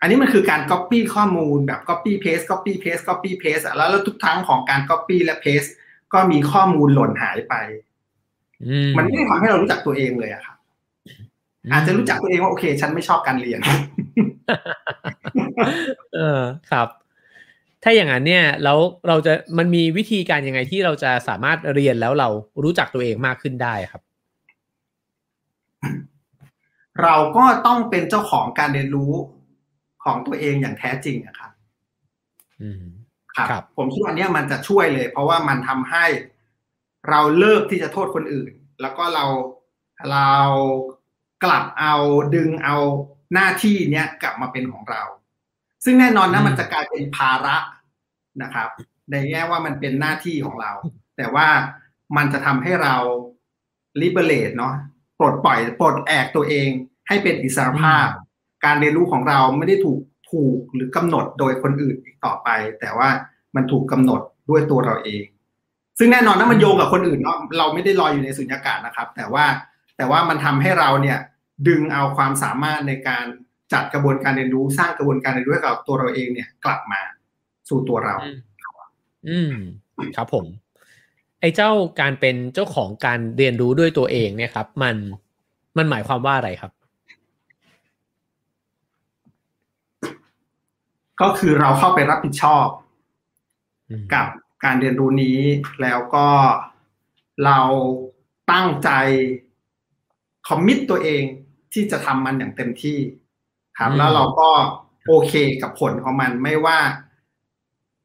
[0.00, 5.70] อันนี้มันคือการ copy ข้อมูลแบบ copy paste copy paste copy paste อะแล้วแล้วทุกครั้งของการ copy และ paste
[6.12, 7.54] ก็มีข้อมูลหล่นหายไป
[7.89, 7.89] อื
[8.88, 10.56] มมันไม่ได้ทำให้เรารู้จักตัวเองเลยอะครับ
[11.72, 13.60] อาจจะรู้จักตัวเองว่าโอเค ฉันไม่ชอบการเรียน
[16.14, 16.88] เออครับ
[17.82, 22.28] ถ้าอย่างนั้นเนี่ยแล้วเราจะมันมีวิธีการยังไงที่เราจะสามารถเรียนแล้วเรา
[22.64, 24.02] รู้จักตัวเองมากขึ้นได้ครับ
[27.02, 29.12] เราก็ต้องเป็นเจ้าของการเรียนรู้
[30.04, 31.52] ของตัวเองอย่างแท้จริงนะครับ
[32.62, 32.82] อืม
[33.36, 36.04] ครับครับ ผมคิดว่าอันเนี้ยมันจะช่วยเลย เพราะว่ามันทำให้
[37.08, 39.24] เราเลิกที่จะโทษคนอื่น แล้วก็เรา
[40.12, 40.32] เรา
[41.44, 41.94] กลับเอา
[42.34, 42.76] ดึงเอา
[43.34, 45.02] หน้าที่เนี้ยกลับมาเป็นของเรา
[45.84, 47.56] ซึ่งแน่นอนนะอืมมันจะกลายเป็นภาระ
[48.42, 48.68] นะครับ
[49.10, 50.72] ในแง่ว่ามันเป็นหน้าที่ของเรา
[51.16, 51.48] แต่ว่า
[52.16, 52.96] มันจะทำให้เรา
[54.00, 54.74] liberate เนาะ
[55.18, 56.68] ปลดปล่อยปลดแอกตัวเอง
[57.08, 58.06] ให้เป็นอิสรภาพ
[58.64, 62.48] การเรียนรู้ของเราไม่ได้ถูกผูกหรือกำหนดโดยคนอื่นอีกต่อไป
[62.80, 63.08] แต่ว่า
[63.54, 65.24] มันถูกกำหนดด้วยตัวเราเอง
[66.02, 69.44] ซึ่งแน่นอนถ้ามันโยงกับคนอื่นเนาะเราไม่ได้ลอยอยู่ในสุญญากาศนะครับ แต่ว่า
[69.96, 71.18] แต่ว่ามันทำให้เราเนี่ย
[71.68, 73.24] ดึงเอาความสามารถในการ
[73.72, 77.00] จัดกระบวนการเรียนรู้สร้างกระบวนการเรียนรู้ให้กับตัวเราเองเนี่ยกลับมา
[77.68, 78.14] สู่ตัวเรา
[79.28, 79.54] อืม
[80.16, 80.44] ครับผม
[81.40, 84.96] ไอ้เจ้าการเป็นเจ้าของการเรียนรู้ด้วยตัวเองเนี่ยครับ มัน
[85.76, 86.72] มันหมายความว่าอะไรครับ
[91.20, 92.66] ก็คือเราเข้าไปรับผิดชอบ
[94.14, 94.26] กับ
[94.64, 95.38] การเรียนรู้นี้
[95.82, 96.28] แล้วก็
[97.44, 97.58] เรา
[98.52, 98.90] ตั้งใจ
[100.48, 101.22] คอมมิตตัวเอง
[101.72, 102.98] ที่จะทำมันอย่างเต็มที่
[103.78, 104.50] ครับแล้วเราก็
[105.08, 106.78] โอเคกับผลของมันไม่ว่า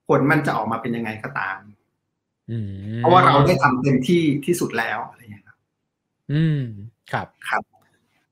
[0.08, 1.58] ผลมันจะออกมาเป็นยังไงก็ตาม
[2.98, 5.58] เพราะว่าเราได้ทำเต็มที่ที่สุดแล้วอะไรอย่างเงี้ยครับ
[6.32, 6.62] อืม
[7.12, 7.62] ครับครับ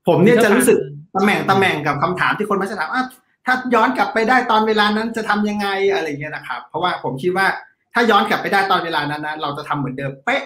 [0.06, 0.78] ผมเนี่ยจะรู้สึก
[1.16, 3.04] ตำแหน่งตำแหน่งกับคำถามที่คนมาจะถามว่า
[3.46, 7.46] ถ้าย้อนกลับไปได้ตอนเวลานั้นจะทำยังไงอะไรเงี้ยนะครับ เพราะว่าผมคิดว่า
[7.94, 10.42] ถ้าย้อนกลับไปได้ตอนเวลานั้นนะเราจะทำเหมือนเดิมเป๊ะ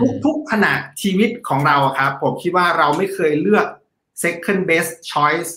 [0.00, 3.66] ทุกทุกขณะชีวิตของเราครับผมคิดว่าเราไม่เคยเลือก
[4.22, 5.52] second best choice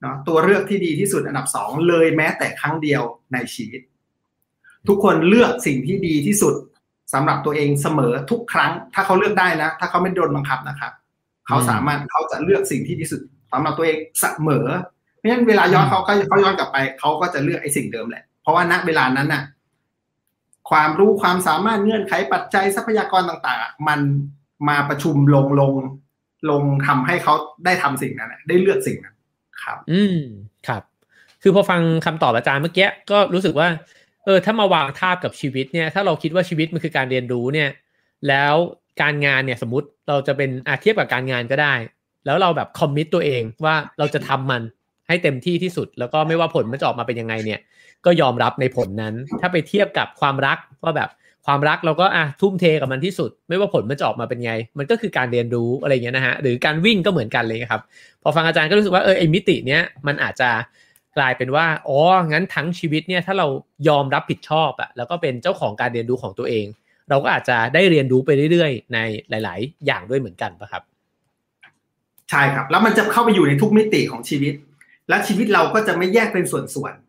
[0.00, 3.80] เนาะตัวเลือกที่ดีที่สุดอันดับสองเลยแม้แต่ครั้งเดียวในชีวิต
[4.88, 6.54] ทุกคนเลือกสิ่งที่ดีที่สุด
[7.12, 10.92] สำหรับตัวเองเสมอทุกครั้ง ถ้าเขาเลือกได้นะ ถ้าเขาไม่โดนบังคับนะครับ
[11.46, 13.20] เขาสามารถเขาจะเลือกสิ่งที่ดีที่สุด
[13.52, 14.66] สำหรับตัวเองเสมอ
[15.16, 19.42] เพราะฉะนั้นเวลาย้อนเขาเขาย้อนกลับไป เขาก็จะเลือกไอ้สิ่งเดิมแหละ เพราะว่าณเวลานั้นน่ะ
[20.70, 24.00] ความรู้ความสามารถเงื่อนไขปัจจัยทรัพยากรต่างๆ มัน
[24.68, 25.72] มาประชุมลงลง
[26.50, 29.14] ลงทำให้เขาได้ทำสิ่งนั้นได้เลือกสิ่งนั้น
[29.62, 30.18] ครับ อืม
[30.68, 30.82] ครับ
[31.42, 33.68] คือพอฟังคำตอบอาจารย์เมื่อกี้ก็รู้สึกว่า
[34.24, 37.70] เออ ถ้ามาวางทาบกับชีวิตเนี่ย ถ้าเราคิดว่าชีวิตมันคือการเรียนรู้เนี่ย
[38.28, 38.54] แล้ว
[39.02, 41.74] การงานเนี่ยสมมติเราจะเป็นอาเทียบกับการงานก็ได้
[42.26, 44.62] แล้วเราแบบคอมมิตตัวเองว่าเราจะทำมัน
[45.08, 47.60] ให้เต็มที่ที่สุด แล้วก็ไม่ว่าผลมันจะออกมาเป็นยังไงเนี่ย
[48.04, 51.10] ก็ยอมรับในผลนั้น ถ้าไปเทียบกับความรักว่าแบบ
[51.46, 57.82] ความรักเราก็อะทุ่มเทกับมันที่สุด ไม่ว่าผลมันจะออกมาเป็นไง มันก็คือการเรียนรู้อะไรเงี้ยนะฮะหรือการวิ่งก็เหมือนกันเลยครับ
[58.22, 60.50] พอฟังอาจารย์ก็รู้สึกว่าเออไอมิติเนี้ยมันอาจจะ
[61.16, 61.98] กลายเป็นว่าอ๋อ
[62.32, 63.46] งั้นทั้งชีวิตเนี่ยถ้าเรา
[63.88, 66.66] ยอมรับผิดชอบอะแล้วก็เป็นเจ้าของการเรียนรู้ของตัวเอง
[67.10, 68.98] เราก็อาจจะได้เรียนรู้ไปเรื่อยๆ ใน
[69.30, 70.82] หลาย ๆ อย่างด้วยเหมือนกันปะครับ
[72.30, 74.54] ใช่ครับ แล้วมันจะเข้าไปอยู่ในทุกมิติของชีวิต
[75.08, 77.05] และชีวิตเราก็จะไม่แยกเป็นส่วนๆ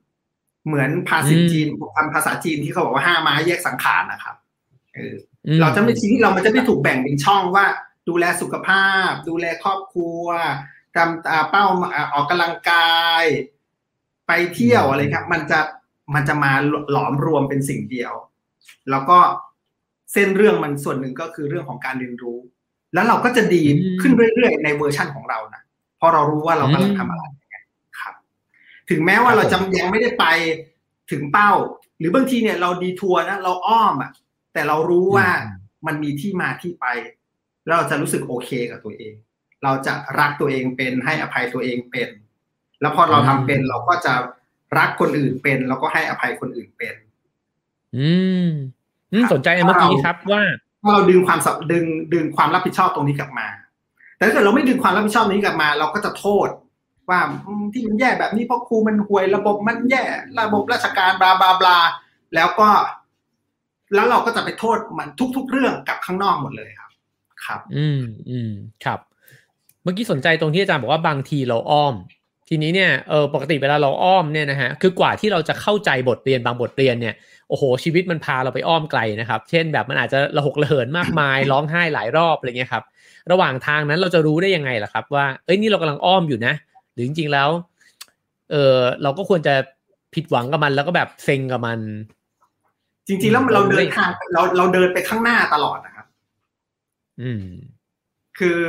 [0.68, 4.36] เหมือนภาษาจีนคำภาษาจีนที่เขาบอกว่าห้ามาแยกสังขารนะครับ
[5.62, 7.66] เราจะไม่ชีวิตเรามันจะไม่ถูกแบ่งเป็นช่องว่า
[8.10, 10.24] ดูแลสุขภาพ ดูแลครอบครัว
[10.96, 11.66] กำเป้า
[12.14, 13.24] ออกกำลังกาย
[14.28, 15.60] ไปเที่ยวอะไรครับ มันจะ
[16.16, 16.52] มันจะมา
[16.92, 18.14] หลอมรวมเป็นสิ่งเดียว
[18.90, 19.20] แล้วก็
[20.14, 22.40] เส้นเรื่องมันส่วนหนึ่งก็คือเรื่องของการเรียนรู้
[22.94, 23.64] แล้วเราก็จะดี
[24.02, 25.62] ขึ้นเรื่อยๆในเวอร์ชั่นของเรานะ
[26.00, 27.37] พอเรารู้ว่าเรากำลังทำอะไรครับ
[28.90, 30.26] ถึงแม้ว่าเราจะยังไม่ได้ไป
[31.12, 31.52] ถึงเป้า
[32.00, 34.12] หรือบางทีเนี่ยเราดีทัวร์นะเราอ้อมอะ
[34.54, 35.28] แต่เรารู้ว่า
[35.88, 36.86] มันมีที่มาที่ไป
[37.68, 39.14] เราจะรู้สึกโอเคกับตัวเอง
[39.64, 42.10] เราจะรักตัวเองเป็นให้อภัยตัวเองเป็น
[42.82, 44.14] แล้วพอเราทำเป็นเราก็จะ
[44.78, 46.96] รักคนอื่นเป็น แล้วก็ให้อภัยคนอื่นเป็น
[47.98, 48.10] อื
[48.48, 48.50] ม
[49.34, 50.44] สนใจเมื่อกี้ครับว่า
[50.82, 51.40] ถ้าเราดึงความ
[51.72, 53.48] ดึงดึงความรับผิดชอบตรงนี้กลับมา
[54.16, 56.48] แต่ถ้าเกิดเราไม่ดึงความรับผิดชอบนี้กลับมา เราก็จะโทษ
[57.10, 57.20] ว่า
[57.74, 60.04] ที่มันแย่แบบนี้เพราะครูมันห่วยระบบมันแย่
[60.40, 61.78] ระบบราชการบลาบลาบลา
[62.36, 62.70] แล้วก็
[63.94, 66.92] แล้วเราก็จะไปโทษมันทุก ๆ เรื่องกับข้างนอกหมดเลยครับ
[67.46, 68.52] ครับ อืมอืม
[68.86, 69.00] ครับ
[69.84, 71.96] เมื่อกี้สนใจตรงที่อาจารย์บอกว่าบางทีเราอ้อม
[72.50, 77.16] ทีนี้เนี่ยเออปกติเวลาเราอ้อมเนี่ยนะฮะคือกว่าที่เราจะเข้าใจบทเรียนบางบทเรียนเนี่ย
[77.50, 82.84] โอ้โหชีวิตมันพาเราไปอ้อมไกลนะครับ เช่นแบบมันอาจจะระหกระเหินมากมาย ร้องไห้หลายรอบอะไรเงี้ยครับ
[83.32, 86.54] ระหว่างทางนั้นเราจะรู้ได้ยังไงล่ะครับ ว่าเอ้ยนี่เรากำลังอ้อมอยู่นะ
[86.98, 87.50] รือจริงๆแล้ว
[88.52, 89.54] เออเราก็ควรจะ
[90.14, 91.80] ผิดหวังกับมันแล้วก็แบบเซ็งกับมัน
[93.08, 96.06] จริง ๆ แล้วเราเดินทางเราเราเดินไปข้างหน้าตลอดนะครับ
[97.22, 97.46] อืม
[98.40, 98.62] คือ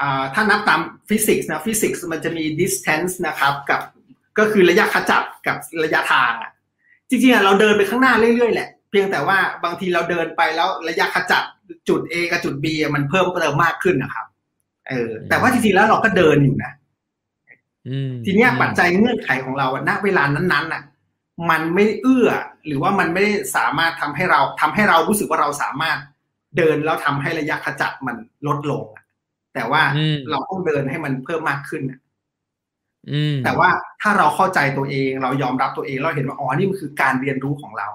[0.00, 3.80] อ่าถ้านับตามฟิสิกส์นะฟิสิกส์มันจะมี distance นะครับ กับ
[4.38, 6.52] ก็คือระยะขจัดกับระยะทางอะ
[7.08, 11.42] จริงๆเราเดินไปข้างหน้าเรื่อยๆแหละเพียงแต่ว่าบางทีเราเดินไปแล้วระยะขจัด
[11.88, 14.26] จุด A กับจุด B มันเพิ่มเติมมากขึ้นนะครับ
[14.88, 16.72] เออ แต่ว่าจริงๆแล้วเราก็เดินอยู่นะ
[18.24, 20.82] ทีเนี้ยปัจจัยเงื่อนไขของเราณเวลานั้นๆน่ะ
[21.50, 22.28] มันไม่เอื้อ
[22.66, 25.98] หรือว่ามันไม่ได้สามารถทำให้เราทำให้เรารู้สึกว่าเราสามารถ
[26.56, 28.16] เดินแล้วทำให้ระยะขจัดมัน
[28.46, 28.84] ลดลง
[29.54, 29.82] แต่ว่า
[30.30, 31.82] เราต้องเดินให้มันเพิ่มมากขึ้น
[33.44, 33.68] แต่ว่า
[34.02, 37.88] ถ้าเราเข้าใจตัวเอง เรายอมรับตัวเองเราเห็นว่าอ๋อนี่มันคือการเรียนรู้ของเรา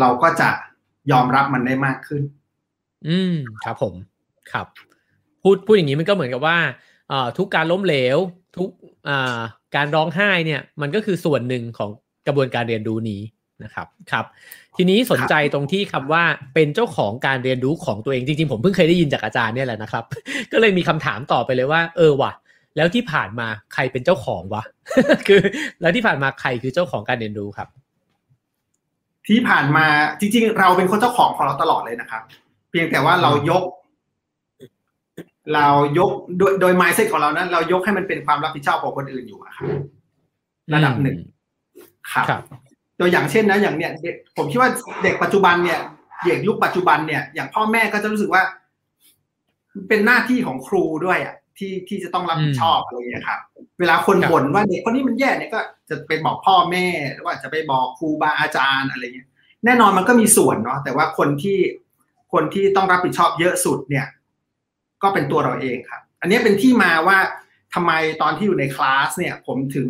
[0.00, 0.48] เราก็จะ
[1.12, 2.22] ยอมรับมันได้มากขึ้น
[3.08, 3.34] อืม
[3.64, 3.94] ครับผม
[4.52, 4.66] ครับ
[5.42, 6.58] พูดพูดอย่างนี้มันก็เหมือนกับว่า
[7.12, 8.18] อ่าทุกการล้มเหลว
[8.56, 8.70] ทุก
[9.08, 9.40] อ่า
[9.76, 11.90] การร้องไห้เนี่ยมันก็คือส่วนหนึ่งของ
[12.26, 13.20] กระบวนการเรียนรู้นี้
[13.64, 14.24] นะครับครับ
[14.76, 20.04] ทีนี้สนใจตรงที่คำว่าเป็นเจ้าของการเรียนรู้ของตัวเองจริงๆ ผมเพิ่งเคยได้ยินจากอาจารย์เนี่ยแหละนะครับ
[20.52, 22.32] ก็เลยมีคำถามต่อไปเลยว่า เออว่ะ
[22.76, 24.62] แล้วที่ผ่านมาใครเป็นเจ้าของวะ
[25.28, 25.40] คือ
[25.80, 27.68] แล้วที่ผ่านมาใครคือเจ้าของการเรียนรู้ครับ
[29.28, 29.86] ที่ผ่านมา
[30.20, 32.22] จริง ๆ เราเป็นคนเจ้าของของเราตลอดเลยนะครับ
[32.70, 33.62] เพียงแต่ว่าเรายก
[35.54, 35.66] เรา
[35.98, 39.66] ยกโดยโดยไมซ์เซ็ตของเรานั้น เรายกให้มันเป็นความรับผิดชอบของคนอื่นอยู่อะครับ
[40.74, 41.18] ระดับหนึ่ง
[42.12, 42.40] ครับครับ
[42.98, 44.70] ตัวอย่างเช่นนะอย่างเนี้ยเด็กผมคิดว่า
[45.02, 45.80] เด็กปัจจุบันเนี่ย
[46.24, 48.42] เด็กยุคปัจจุบันเนี่ยอย่างพ่อแม่ก็จะรู้สึกว่า
[49.88, 53.40] เป็นหน้าที่ของครูด้วยอะที่ที่จะต้องรับผิดชอบอะไรอย่างเงี้ยครับ
[53.80, 59.28] เวลาคนครับบ่นว่าเด็กคนนี้มันแย่เนี่ยก็จะไปบอกพ่อแม่หรือว่าจะไปบอกครูบาอาจารย์อะไรเงี้ย
[59.64, 61.58] แน่นอนมันก็มีส่วนเนาะแต่ว่าคนที่
[62.32, 64.06] คนที่ต้องรับผิดชอบเยอะสุดเนี่ย
[65.02, 67.18] ก็เป็นตัวเราเองครับ อันนี้เป็นที่มาว่า
[67.74, 69.88] ทำไมตอนที่อยู่ในคลาสเนี่ยผมถึง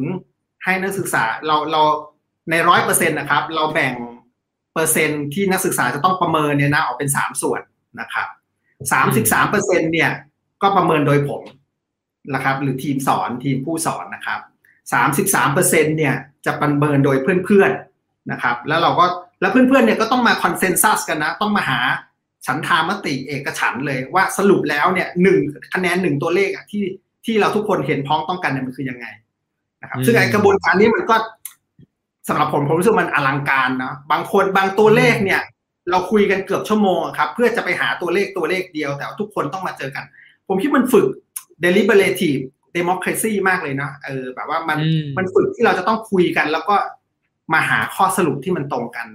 [0.64, 1.82] ให้นักศึกษาเราเรา
[2.50, 3.94] ในร้อยเปอร์เซ็นต์นะครับ เราแบ่ง
[4.74, 7.60] เปอร์เซ็นต์ที่นักศึกษาจะต้องประเมินเนี่ยนะออกเป็นสามส่วน
[8.00, 8.28] นะครับ
[8.92, 10.10] สามสิบสามเปอร์เซ็นต์เนี่ย
[10.62, 11.42] ก็ประเมินโดยผม
[12.34, 14.40] นะครับ หรือทีมสอนทีมผู้สอนนะครับ
[14.92, 16.14] สามสิบสามเปอร์เซ็นต์เนี่ย
[16.46, 19.06] จะประเมินโดยเพื่อนๆนะครับ แล้วเราก็
[19.40, 21.80] แล้วเพื่อนๆเนี่ยก็ต้องมาคอนเซนแซสกันนะ ต้องมาหา
[22.46, 25.40] ฉันทามติเอกฉันท์เลยว่าสรุปแล้วเนี่ยหนึ่ง
[25.74, 26.84] คะแนนหนึ่งตัวเลขอะที่
[27.24, 29.06] ที่เราทุกคนเห็นพ้องต้องกันเนี่ยมันคือยังไง
[29.82, 31.16] นะครับ ซึ่งไอ้กระบวนการนี้มันก็
[32.28, 35.40] สำหรับผมผมรู้สึกมันอลังการนะบางคนบางตัวเลขเนี่ย
[35.90, 40.04] เราคุยกันเกือบชั่วโมงอะครับ เพื่อจะไปหาตัวเลขตัวเลขเดียว แต่ว่าทุกคนต้องมาเจอกัน
[40.48, 41.06] ผมคิดมันฝึก
[41.64, 42.42] deliberative
[42.76, 46.76] democracy มากเลยนะเออแบบว่ามันอืมมันฝึกที่เราจะต้องคุยกัน แล้วก็
[47.52, 49.06] มาหาข้อสรุปที่มันตรงกัน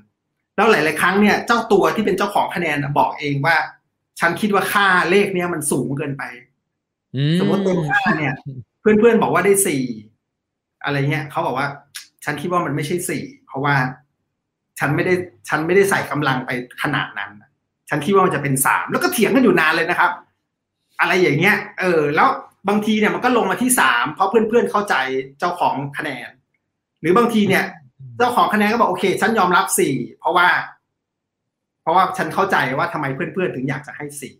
[0.57, 3.57] แล้วหลาย ๆ ครั้งเนี่ยเจ้าตัวที่เป็นเจ้าของคะแนนน่ะบอกเองว่า
[4.19, 6.23] ฉันคิดว่าค่าเลขเนี้ยมันสูงเกินไป
[7.15, 8.33] อืสมมติเต็มห้าเนี่ย
[8.81, 9.83] เพื่อน ๆ บอกว่าได้สี่
[10.83, 11.67] อะไรเงี้ยเขาบอกว่า
[12.25, 13.75] ฉันคิดว่ามันไม่ใช่สี่เพราะว่า
[14.79, 15.13] ฉันไม่ได้
[15.49, 16.49] ฉันไม่ได้ใส่กำลังไป
[16.81, 17.31] ขนาดนั้น
[17.89, 20.11] ฉันคิดว่ามันจะเป็นสามแล้วก็เถียงกันอยู่นานเลยนะครับ
[20.99, 22.29] อะไรอย่างเงี้ย เออ แล้ว
[22.69, 24.95] บางทีเนี่ยมันก็ลงมาที่สามเพราะเพื่อนๆเข้าใจ
[25.39, 26.29] เจ้าของคะแนน
[27.01, 27.63] หรือบางทีเนี่ย
[28.17, 30.47] เจ้าของคะแนนก็บอกโอเค ฉันยอมรับสี่เพราะว่า
[31.81, 34.33] เพราะว่าฉันเข้าใจว่าทำไมเพื่อนๆถึงอยากจะให้สี่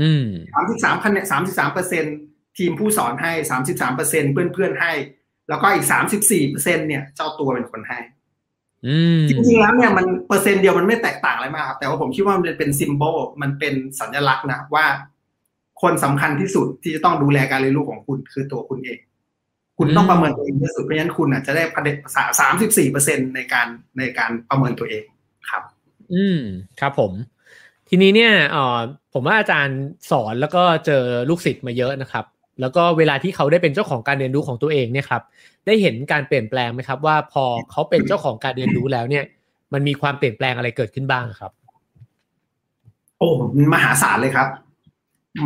[0.00, 0.24] อืม
[0.54, 2.04] สามสิบสามคะแนนสามสิบสามเปอร์เซ็น
[2.58, 4.92] ทีมผู้สอนให้สามสิบสามเปอร์เซ็นเพื่อนๆให้
[5.48, 7.98] แล้วก็อีกสามสิบสี่เปอร์เซ็นเนี่ย เจ้าตัวเป็นคนให้
[8.86, 14.86] อืมจริงๆแล้วเนี่ยมันเปอร์เซ็นต์เดียวมันไม่แตกต่างอะไรมากครับแต่ว่าผมคิดว่ามันเป็นซิมโบลมันเป็นสัญลักษณ์นะว่า
[15.82, 18.98] คนสำคัญที่สุดที่จะต้องดูแลการเรียนรู้ของคุณคือตัวคุณเอง
[19.78, 21.96] คุณต้องประเมินตัวเองที่สุดเพราะฉะนั้นคุณอาจจะได้ประเด็น
[22.40, 23.66] สามสิบสี่เปอร์เซ็นในการ
[23.98, 25.04] ในการประเมินตัวเอง
[25.50, 25.62] ครับ
[26.14, 26.40] อืม
[26.80, 27.12] ครับผม
[27.88, 28.78] ทีนี้เนี่ยเอ่อ
[29.12, 32.24] ผมว่าอาจารย์สอนแล้วก็เจอลูกศิษย์มาเยอะนะครับ
[32.60, 35.22] แล้วก็เวลาที่เขาได้เป็นเจ้าของการเรียนรู้ของตัวเองเนี่ยครับ
[35.66, 39.24] ได้เห็นการเปลี่ยนแปลงไหมครับ ว่าพอเขาเป็นเจ้าของการเรียนรู้แล้วเนี่ย
[39.72, 41.52] มันมีความเปลี่ยนแปลงอะไรเกิดขึ้นบ้างครับ
[43.18, 43.28] โอ้
[43.74, 44.48] มหาศาลเลยครับ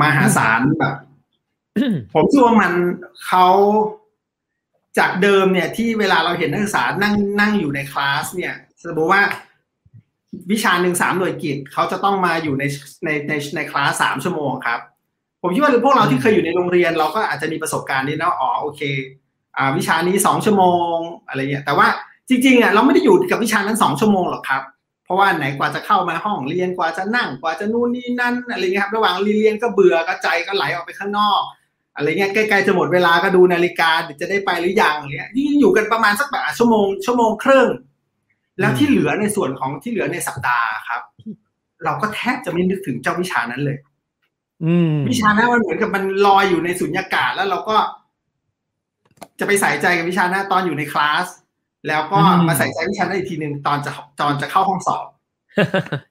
[0.03, 0.95] มหาศาลแบบ
[2.15, 2.73] ผมคิดว่ามัน
[3.27, 3.47] เขา
[4.99, 9.23] จากเดิมเนี่ยที่เวลาเราเห็นนักศึกษานั่งนั่งอยู่ในคลาสเนี่ยสมมติว่า
[10.51, 12.65] วิชาหนึ่งสามหน่วยกิจเขาจะต้องมาอยู่ใน
[13.05, 14.81] ในในในคลาสสามชั่วโมงครับ
[15.43, 18.83] ผมคิดว่าพวกเราที่เคยอยู่ในโรงเรียน เราก็อาจจะมีประสบการณ์นี้นะอ๋อโอเค
[19.57, 20.97] อ่าวิชานี้สองชั่วโมง
[21.29, 21.89] อะไรเงี้ยแต่ว่า
[22.29, 24.63] จริงๆอะเราไม่ได้อยู่กับวิชานั้นสองชั่วโมงหรอกครับ
[25.05, 31.43] เพราะว่าไหนกว่าจะเข้ามาห้องเรียนกว่าจะนั่งกว่าจะนู่นนี่นั่นอะไรเงี้ยครับระหว่างเรียนก็เบื่อก็ใจก็ไหลออกไปข้างนอก
[31.97, 37.69] อะไรเงี้ยใกล้ๆจะหมดเวลาก็ดูนาฬิกาเดี๋ยวจะได้ไปหรือยังอะไรเงี้ยยิ่งอยู่กันประมาณสักแบบชั่วโมงชั่วโมงครึ่ง
[38.61, 41.03] แล้วที่เหลือในส่วนของที่เหลือในสัปดาห์ครับ
[41.85, 43.79] เราก็แทบจะไม่นึกถึงเจ้าวิชานั้นเลย
[44.65, 47.77] อืมวิชานั้นมันเหมือนกับมันลอยอยู่ในสุญญากาศแล้วเราก็
[49.41, 51.27] จะไปใส่ใจกับวิชานั้นตอนอยู่ในคลาส
[51.89, 55.07] แล้วก็อืมมาใส่ใจวิชานั้นอีกทีหนึ่งตอนจะตอนจะเข้าห้องสอบ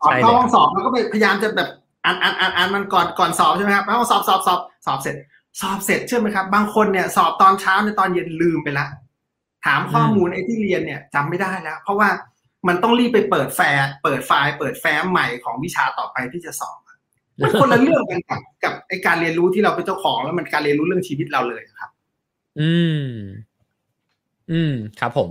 [0.03, 1.69] ก่อนใช่เข้าเลยห้องสอบเราก็ไปพยายามจะแบบ
[2.05, 5.15] อ่านอ่านอ่านอ่านมันก่อนก่อนสอบใช่ไหมครับแล้วสอบสอบสอบสอบเสร็จ
[5.59, 8.87] สอบเสร็จเชื่อไหมครับ บางคนเนี่ยสอบตอนเช้าในตอนเย็นลืมไปละ
[9.65, 12.09] ถามข้อมูลไอ้ที่เรียนเนี่ยจำไม่ได้แล้ว เพราะว่า
[12.67, 16.77] มันต้องรีบไปเปิดแฟร์เปิดไฟล์เปิดแฟ้มใหม่ของวิชาต่อไปที่จะสอบ
[17.43, 21.91] มันคนละเรื่องกันกับกับไอ้การเรียนรู้ที่เราเป็นเจ้าของแล้วมันการเรียนรู้เรื่องชีวิตเราเลยครับ
[22.59, 22.71] อื
[23.03, 23.07] ม
[24.51, 25.29] อืม ครับผม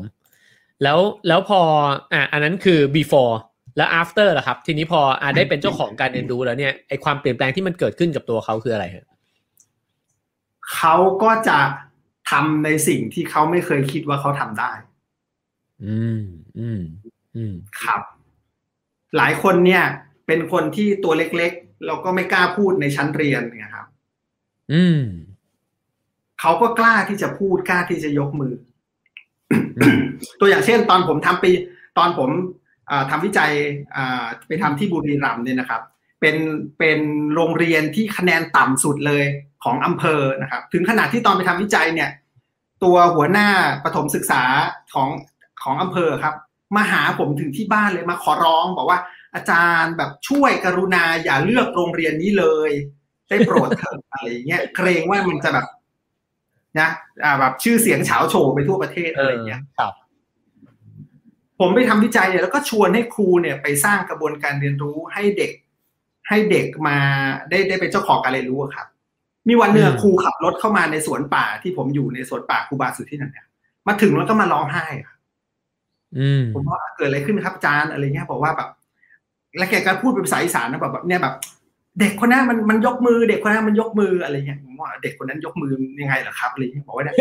[0.83, 1.61] แล้วแล้วพอ
[2.13, 3.35] อะอันนั้นคือ before
[3.77, 9.07] แล้ว after ล่ะครับ ทีนี้พออะได้เป็นเจ้าของการเรียนรู้แล้วเนี่ยไอความเปลี่ยนแปลงที่มันเกิดขึ้นกับตัวเขาคืออะไรฮะ
[10.75, 11.59] เขาก็จะ
[12.31, 14.73] ทำในสิ่งที่เขาไม่เคยคิดว่าเขาทำได้
[15.87, 16.23] อืม
[16.59, 16.83] อืม
[17.37, 18.03] อืม ครับ
[19.17, 19.85] หลายคนเนี่ย
[20.27, 23.87] เป็นคนที่ตัวเล็กๆเราก็ไม่กล้าพูดในชั้นเรียนเนี่ยครับ
[24.73, 25.01] อืม
[26.41, 28.55] เขาก็กล้าที่จะพูดกล้าที่จะยกมือ
[30.41, 31.51] ตัวอย่างเช่น ตอนผมทำปี
[31.99, 32.31] ตอนผม
[32.91, 33.53] อ่าทำวิจัย
[33.97, 35.83] อ่าไปทำที่บุรีรัมย์เนี่ยนะครับ
[36.21, 36.37] เป็น
[36.79, 37.01] เป็น
[37.35, 39.25] โรงเรียนที่คะแนนต่ำสุดเลย
[39.65, 42.11] ของอำเภอนะครับถึงขนาดที่ตอนไปทำวิจัยเนี่ย
[42.85, 43.49] ตัวหัวหน้า
[43.85, 44.43] ประถมศึกษา
[44.95, 45.09] ของ
[45.63, 46.35] ของอำเภอครับ
[46.77, 48.99] มาหาผมถึงที่บ้านเลยมาขอร้อง บอกว่า
[49.35, 52.71] อาจารย์แบบช่วยกรุณาอย่าเลือกโรงเรียนนี้เลย
[53.29, 55.67] ได้โปรดเถอะอะไรอย่างเงี้ยเกรงว่ามันจะแบบ
[56.81, 56.89] นะ
[57.25, 59.93] อ่าแบบชื่อเสียงเฉาโฉไปทั่วประเทศอะไรอย่างเงี้ยครับ
[61.61, 65.53] ผมไปทำวิจัยเนี่ยแล้วก็ชวนให้ครูเนี่ยไปสร้างกระบวนการเรียนรู้ให้เด็ก
[66.29, 66.99] ให้เด็กมา
[67.51, 68.87] ได้ได้เป็นเจ้าของการเรียนรู้อะครับ
[69.49, 73.47] มีวันหนึ่งครูขับรถเข้ามาในสวนป่าที่ผมอยู่ในสวนป่าครูบาสุทธินันเนี่ย
[73.87, 75.13] มาถึงแล้วก็มาร้องไห้อะ
[76.19, 78.69] อืมผมว่าเกิดอะไรขึ้นครับอาจารย์อะไรเงี้ยบอกว่าแบบ
[79.59, 81.35] แล้วแกก็พูดเป็นภาษาอีสานนะแบบแบบเนี่ยแบบ
[82.01, 87.17] เด็กคนนั้นมันมันยกมือ เด็กคนนั้นมันยกมืออะไรเงี้ยผมว่าเด็กคนนั้นยกมือยังไงเหรอครับอะไรเงี้ยบอกว่าเนี่ย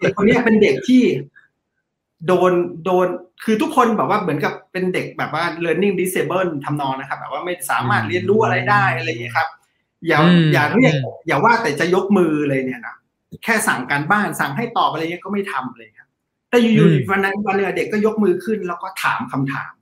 [0.00, 1.02] เด็กคนเนี้ยเป็นเด็กที่
[2.26, 2.52] โดน
[2.84, 3.06] โดน
[3.44, 9.48] คือทุกคนแบบว่าเหมือนกับเป็นเด็กแบบว่า learning disable ทำนองนะครับ แบบว่าไม่สามารถเรียนรู้อะไรได้อะไรเงี้ยครับ
[10.08, 12.96] อย่าอืมอย่าเรียกอืมอย่าว่าแต่จะยกมือเลยเนี่ยนะ
[13.44, 16.08] แค่สั่งการบ้านสั่งให้ตอบอะไรเงี้ยก็ไม่ทำเลยครับ
[16.50, 19.72] แต่อยู่ๆวันนั้นวันหนึงเด็กก็ยกมือขึ้น แล้วก็ถามคำถาม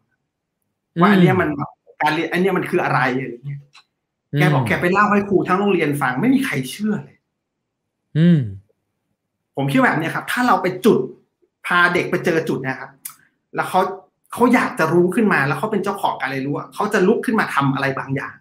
[1.01, 1.71] ว่าอันเนี้ยมันแบบ
[2.03, 3.61] การเรียนอันเนี้ยมันคืออะไรอะไรเงี้ย
[4.39, 7.19] แกบอกแกไปเล่าให้ครูทั้งโรงเรียนฟังไม่มีใครเชื่อเลย
[8.19, 8.41] อืม
[9.57, 10.99] ผมคิดแบบเนี้ยครับ ถ้าเราไปจุด
[11.67, 12.91] พาเด็กไปเจอจุดเนะครับ
[13.55, 13.81] แล้วเขา
[14.33, 18.35] เขาอยากจะรู้ขึ้นมาแล้วเขาเป็นเจ้าของการเรียนรู้อะเขาจะลุกขึ้นมาทำอะไรบางอย่าง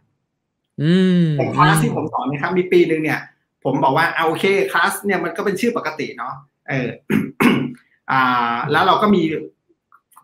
[0.81, 3.19] อืมอย่างคลาสที่ผมสอนนะครับ มีปีหนึ่งเนี่ย
[3.63, 6.33] ผมบอกว่าเอาโอเคคลาสเนี่ยมันก็เป็นชื่อปกติเนาะ
[6.69, 6.89] เออ
[8.11, 9.23] อ่า แล้วเราก็มี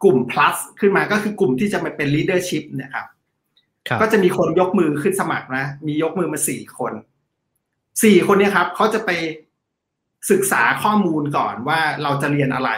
[0.04, 3.06] กลุ่ม plus ขึ้นมาก็คือกลุ่มที่จะมาเป็น leadership เนี่ยครับ
[3.88, 6.94] ครับก็จะมีคนยกมือขึ้นสมัครนะ มียกมือมาสี่คน
[8.04, 9.10] สี่คนเนี่ยครับเขาจะไป
[10.32, 12.72] ศึกษาข้อมูลก่อนว่าเราจะเรียนอะไร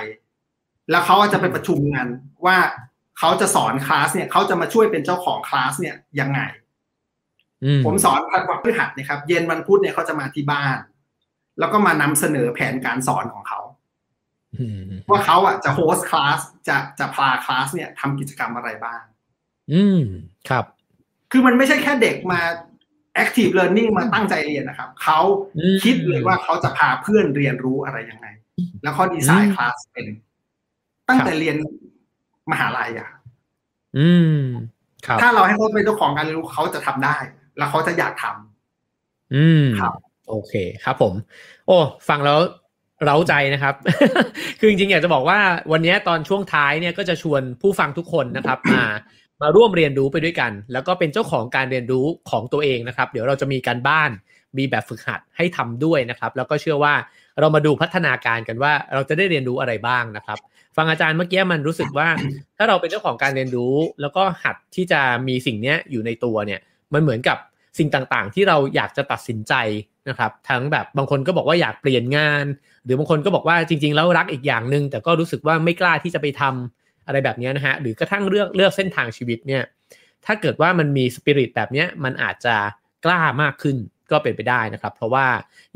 [0.91, 2.07] แล้วเขาก็จะไปประชุมกัน
[2.45, 2.57] ว่า
[3.19, 6.64] เขาจะสอนคลาสเนี่ยเขาจะมาช่วยเป็นเจ้าของคลาสเนี่ยยังไงอืม
[7.85, 10.77] ผมสอนวันพฤหัสนะครับ เย็นวันพุธเนี่ยเขาจะมาที่บ้าน
[11.59, 13.59] แล้วก็มานำเสนอแผนการสอนของเขา
[14.55, 19.01] อืมว่าเขาอะจะโฮสต์คลาสจะจะพาคลาสเนี่ยทำกิจกรรมอะไรบ้าง
[19.73, 19.99] อืม
[20.49, 20.65] ครับ
[21.31, 22.41] คือมันไม่ใช่แค่เด็กมา
[23.23, 25.19] active learning มาตั้งใจเรียนนะครับ เขา
[25.57, 28.27] อืมคิดเลยว่าเขาจะพาเพื่อนเรียนรู้อะไรยังไง
[28.83, 30.05] แล้วเขาดีไซอืน์มคลาสเป็น
[31.09, 31.57] ตั้งแต่ครับเรียน
[32.51, 33.09] มหาลัยอะ
[33.97, 34.39] อืม
[35.05, 37.17] ครับ ถ้าเราให้เขาเป็นเจ้าของการเรียนรู้เขาจะทำได้
[37.57, 39.93] แล้วเขาจะอยากทำอืมครับ
[40.29, 41.13] โอเคครับผม
[41.67, 41.77] โอ้
[42.09, 42.39] ฟังแล้ว
[43.03, 43.75] เร้าใจนะครับ
[44.59, 45.39] คือจริงๆอยากจะบอกว่า
[45.71, 48.83] วันนี้ตอนช่วงท้ายเนี่ยก็จะชวนผู้ฟังทุกคนนะครับมา
[49.41, 54.09] มาร่วมเรียนรู้ไปด้วยกัน แล้วก็เป็นเจ้าของการเรียนรู้ของตัวเองนะครับ เดี๋ยวเราจะมีการบ้าน
[54.57, 56.93] มีแบบฝึกหัดให้ทำด้วยนะครับ แล้วก็เชื่อว่า
[57.39, 60.37] เรามาดูพัฒนาการกันว่าเราจะได้เรียนรู้อะไรบ้างนะครับ
[60.77, 62.07] ฟังอาจารย์เมื่อกี้มันรู้สึกว่า
[62.57, 66.59] ถ้าเราเป็นเจ้าของการเรียนรู้ แล้วก็หัดที่จะมีสิ่งเนี้ยอยู่ในตัวเนี่ย
[66.93, 67.37] มันเหมือนกับ
[67.77, 69.53] สิ่งต่างๆ ที่เราอยากจะตัดสินใจ
[70.09, 72.45] นะครับ ทั้งแบบบางคนก็บอกว่าอยากเปลี่ยนงาน
[72.85, 79.63] หรือบางคนก็บอกว่าจริง ๆ แล้วรักอีกอย่างหนึ่งแต่ก็รู้สึกว่าไม่กล้าที่จะไปทำอะไรแบบนี้นะฮะ หรือกระทั่งเลือกเลือกเส้นทางชีวิตเนี่ย
[80.25, 82.55] ถ้าเกิดว่ามันมีสปิริตแบบนี้มันอาจจะ
[83.05, 83.77] กล้ามากขึ้น
[84.11, 85.27] ก็เป็นไปได้นะครับ เพราะว่า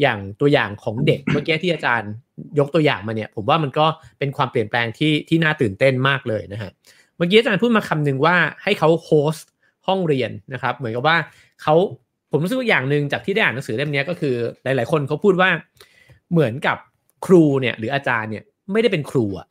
[0.02, 2.12] อย่างตัวอย่างของเด็กเมื่อกี้ที่อาจารย์
[2.60, 3.86] ยกตัวอย่างมาเนี่ย ผมว่ามันก็
[4.20, 6.72] เป็นความเปลี่ยนแปลงที่ที่น่าตื่นเต้นมากเลยนะฮะ
[7.18, 9.50] เมื่อกี้อาจารย์พูดมาคำหนึ่งว่าให้เขาโฮสต์
[9.88, 11.18] ห้องเรียนนะครับ เหมือนกับว่า
[11.62, 11.76] เขา
[12.32, 15.50] ผมรู้สึกว่าอย่างหนึ่งจากที่ได้อ่านหนังสือเล่มเนี้ยก็คือหลาย ๆ คนเขาพูดว่า
[16.32, 16.78] เหมือนกับ
[17.26, 19.48] ครูเนี่ยหรืออาจารย์เนี่ยไม่ได้เป็นครูอะ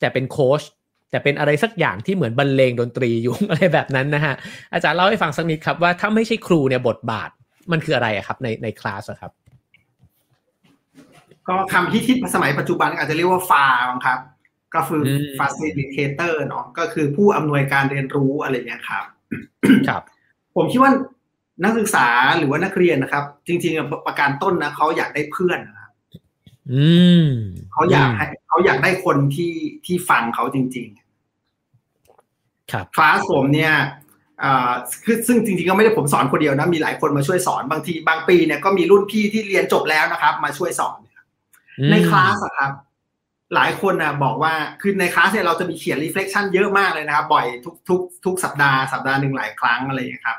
[0.00, 0.62] แต่เป็นโค้ช
[1.10, 4.34] แต่เป็นอะไรสักอย่างที่เหมือนบรรเลงดนตรีอยู่อะไรแบบนั้นนะฮะ
[4.74, 7.30] อาจารย์เล่าให้ฟังสักนิดครับว่าถ้าไม่ใช่ครูเนี่ยบทบาท
[7.72, 9.32] มันคืออะไรอะครับในในคลาสอะครับ
[11.48, 14.18] ก็คำที่ที่สมัยปัจจุบันอาจจะเรียกว่าฟาบังครับ
[14.74, 19.04] ก็คืออม facilitator เนาะก็คือผู้อำนวยการเรียนรู้อะไรเงี้ยครับ
[19.88, 20.02] ครับ
[20.56, 20.92] ผมคิดว่า
[21.64, 22.06] นักศึกษา
[22.38, 25.90] หรือว่านักเรียนนะครับ จริงๆอะประการต้นนะเขาอยากได้เพื่อนนะครับ
[26.72, 26.86] อื
[27.24, 27.26] ม
[27.72, 29.54] เขาอยากให้เขาอยากได้คนที่
[29.86, 30.88] ที่ฟังเขาจริง
[32.72, 33.74] ครับๆคลาสผมเนี่ย
[34.42, 34.72] อ่า
[35.04, 40.98] คือซึ่งจริงๆก็ไม่ได้ผมสอนคนเดียวนะมีหลายคนมาช่วยสอนบางทีบางปีเนี่ยก็มีรุ่นพี่ที่เรียนจบแล้วนะครับ มาช่วยสอน
[41.90, 42.70] ในคลาสอะครับ
[43.54, 50.38] หลายคนนะบอกว่าคือในคลาสเนี่ยเราจะมีเขียน reflection เยอะมากเลยนะครับ บ่อยทุกทุกทุกสัปดาห์สัปดาห์หนึ่งหลายครั้งอะไรอย่างเงี้ยครับ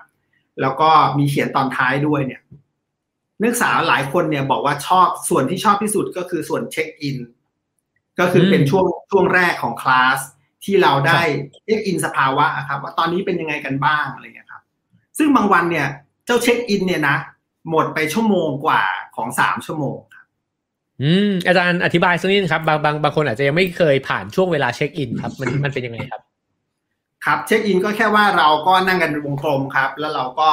[0.62, 2.42] แล้วก็มีเขียนตอนท้ายด้วยเนี่ย
[3.42, 7.18] นักศึกษาหลายคนเนี่ยบอกว่าชอบส่วนที่ชอบที่สุดก็คือส่วนเช็คอิน
[8.20, 10.20] ก็คือเป็นอืมช่วงช่วงแรกของคลาส
[10.64, 11.22] ที่เราได้
[11.64, 14.62] เช็คอินสภาวะอะครับ ว่าตอนนี้เป็นยังไงกันบ้างอะไรอย่างเงี้ยครับ
[15.18, 15.88] ซึ่งบางวันเนี่ย
[16.26, 17.18] เจ้าเช็คอินเนี่ยนะ
[17.70, 18.84] หมดไปชั่วโมงกว่า
[19.16, 19.98] ของสามชั่วโมง
[21.04, 26.22] อืมอาจารย์อธิบายสักนิดนึงครับบางบางบางคนอาจจะยังไม่เคยผ่านช่วงเวลาเช็คอินครับ มันมันเป็นยังไงครับ
[27.26, 30.50] ครับเช็คอินก็แค่ว่าเราก็นั่งกันเป็นวงกลมครับ แล้วเราก็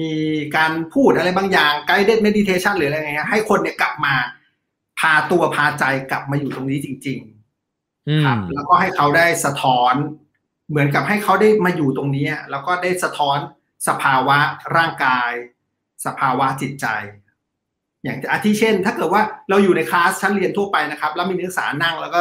[0.00, 0.14] มี
[0.56, 4.14] การพูดอะไรบางอย่าง guided meditation หรืออะไรเงี้ยให้คนเนี่ยกลับมา
[5.00, 7.18] พาตัวพาใจกลับมาอยู่ตรงนี้จริง
[8.08, 9.94] อืๆมครับ แล้วก็ให้เขาได้สะท้อน
[10.70, 13.38] เหมือนกับให้เขาได้มาอยู่ตรงนี้แล้วก็ได้สะท้อน
[13.88, 14.38] สภาวะ
[14.76, 15.30] ร่างกาย
[16.06, 16.86] สภาวะจิตใจ
[18.04, 22.20] อย่างอาทิเช่น ถ้าเกิดว่าเราอยู่ในคลาสชั้นเรียนทั่วไปนะครับ แล้วมีนักศึกษานั่งแล้วก็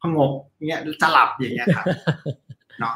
[0.00, 0.30] พงก
[0.68, 1.86] เงี้ยจะหลับอย่างเงี้ยครับ
[2.80, 2.94] เนาะ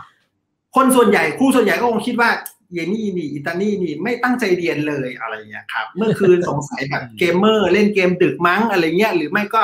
[0.76, 2.30] คนส่วนใหญ่ครูส่วนใหญ่ก็คงคิดว่า
[2.72, 9.62] เฮ้ยนี่นี่อีตานี่นี่ไม่ตั้งใจเรียนเลยอะไรเงี้ยครับ เมื่อคืนสงสัยแบบเกมเมอร์เล่นเกมดึกมั้งอะไรเงี้ยหรือไม่ก็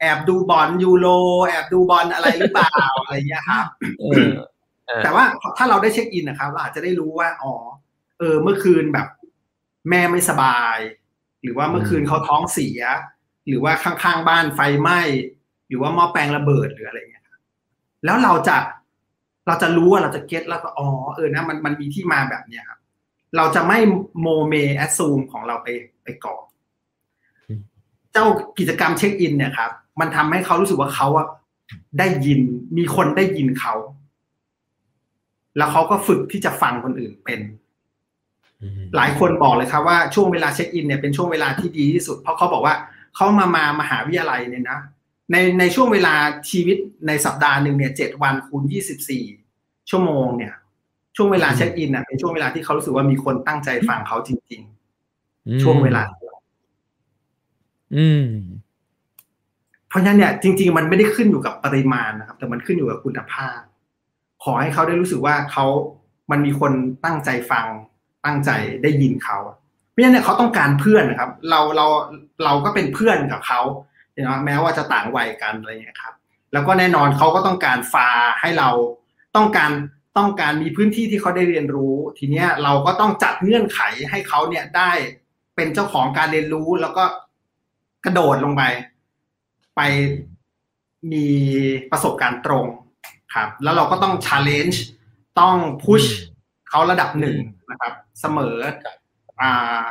[0.00, 1.06] แอบดูบอลยูโร
[1.48, 3.64] แอบดูบอลอะไรหรือเปล่าอะไรเงี้ยครับ
[5.02, 5.24] แต่ว่า
[5.58, 7.52] ถ้าเราได้ check in นะครับเราอาจจะได้รู้ว่าอ๋อ
[8.18, 9.06] เออเมื่อคืนแบบ
[9.90, 10.78] แม่ไม่สบาย
[11.42, 12.80] หรือว่าเมื่อคืนเขาท้องเสีย
[13.48, 15.00] หรือว่าข้างๆบ้านไฟไหม้
[15.68, 17.24] หรือว่าหม้อแปลงระเบิดหรืออะไรเงี้ย
[18.04, 18.56] แล้วเราจะ
[19.46, 22.80] เราจะรู้ว่าเราจะ get แล้วก็อ๋อเออนะมันมันมีที่มาแบบเนี้ยครับ
[23.36, 23.78] เราจะไม่
[24.22, 25.68] โมเม assume ของเราไป
[26.04, 26.42] ไปก่อน
[28.12, 28.26] เจ้า
[28.58, 29.70] กิจกรรม check in เนี่ยครับ
[30.00, 31.26] มันทำให้เขารู้สึกว่าเขาอะ
[31.98, 32.40] ได้ยิน
[32.76, 33.74] มีคนได้ยินเขา
[35.56, 37.40] แล้วเขาก็ฝึกที่จะฟังคนอื่นเป็น
[38.96, 42.74] หลายคนบอกเลยครับว่าช่วงเวลาเช็คอินเนี่ยเป็นช่วงเวลาที่ดีที่สุด เพราะเขาบอกว่า
[43.14, 44.78] เขามามามหาวิทยาลัยเนี่ยนะ
[45.32, 46.14] ในในช่วงเวลา
[46.50, 49.24] ชีวิตในสัปดาห์หนึ่งเนี่ยเจ็ดวันคูณยี่สิบสี่
[49.90, 50.54] ชั่วโมงเนี่ย
[51.16, 54.60] ช่วงเวลาเช็คอินอะเป็นช่วงเวลาที่เขารู้สึกว่ามีคนตั้งใจฟังเขาจริง
[55.10, 56.02] ๆ ช่วงเวลา
[57.96, 58.26] อืม
[59.88, 63.58] เพราะฉะนั้นเนี่ยจริง ๆ มันไม่ได้ขึ้นอยู่กับปริมาณนะครับ แต่มันขึ้นอยู่กับคุณภาพ
[64.44, 65.66] ขอให้เขาได้รู้สึกว่าเขา
[66.30, 66.72] มันมีคน
[67.04, 67.66] ตั้งใจฟัง
[68.28, 68.50] ตั้งใจ
[68.82, 69.38] ได้ยินเขา
[69.90, 71.86] เพราะฉะนั้นเนี่ยเขาต้องการเพื่อนนะครับ เราเรา
[72.44, 73.60] เราก็เป็นเพื่อนกับเขา
[74.26, 76.14] นะแม้ว่าจะต่างวัยกันอะไรอย่างนี้ครับ
[76.52, 78.08] แล้วก็แน่นอนเขาก็ต้องการฟา
[78.40, 78.70] ให้เรา
[79.36, 79.70] ต้องการ
[80.18, 84.90] ต้องการมีพื้นที่ที่เขาได้เรียนรู้ ทีเนี้ยเราก็ต้องจัดเงื่อนไขให้เขาเนี่ยได้
[85.56, 87.04] เป็นเจ้าของการเรียนรู้แล้วก็
[88.04, 88.62] กระโดดลงไป
[89.76, 89.80] ไป
[91.12, 91.26] มี
[91.90, 92.66] ประสบการณ์ตรง
[93.34, 94.76] ครับ แล้วเราก็ต้อง challenge
[95.40, 96.08] ต้อง push
[96.68, 97.36] เขาระดับหนึ่ง
[97.70, 98.56] นะครับ เสมอ
[99.40, 99.82] อ่า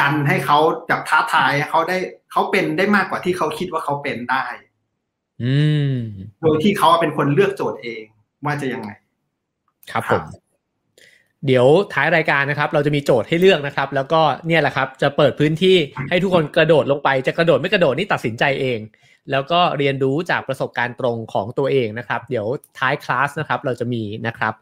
[0.00, 0.58] ดันให้เขา
[0.90, 1.98] จับท้าทายเขาได้
[2.32, 4.44] เขาเป็นได้มากกว่าที่เขาคิดว่าเขาเป็นได้
[5.42, 5.56] อื
[5.92, 5.94] ม
[6.42, 8.02] โดยที่เขาเป็นคนเลือกโจทย์เอง
[8.44, 8.90] ว่าจะยังไง
[9.92, 10.22] ครับผม
[11.46, 15.76] เดี๋ยวท้ายรายการนะครับ เราจะมีโจทย์ให้เลือกนะครับ แล้วก็เนี่ยแหละครับ จะเปิดพื้นที่
[16.10, 18.78] ให้ทุกคนกระโดดลงไป จะกระโดดไม่กระโดดนี่ตัดสินใจเอง
[19.30, 22.46] แล้วก็เรียนรู้จากประสบการณ์ตรงของตัวเองนะครับ เดี๋ยว
[22.78, 24.52] ท้ายคลาสนะครับเราจะมีนะครับ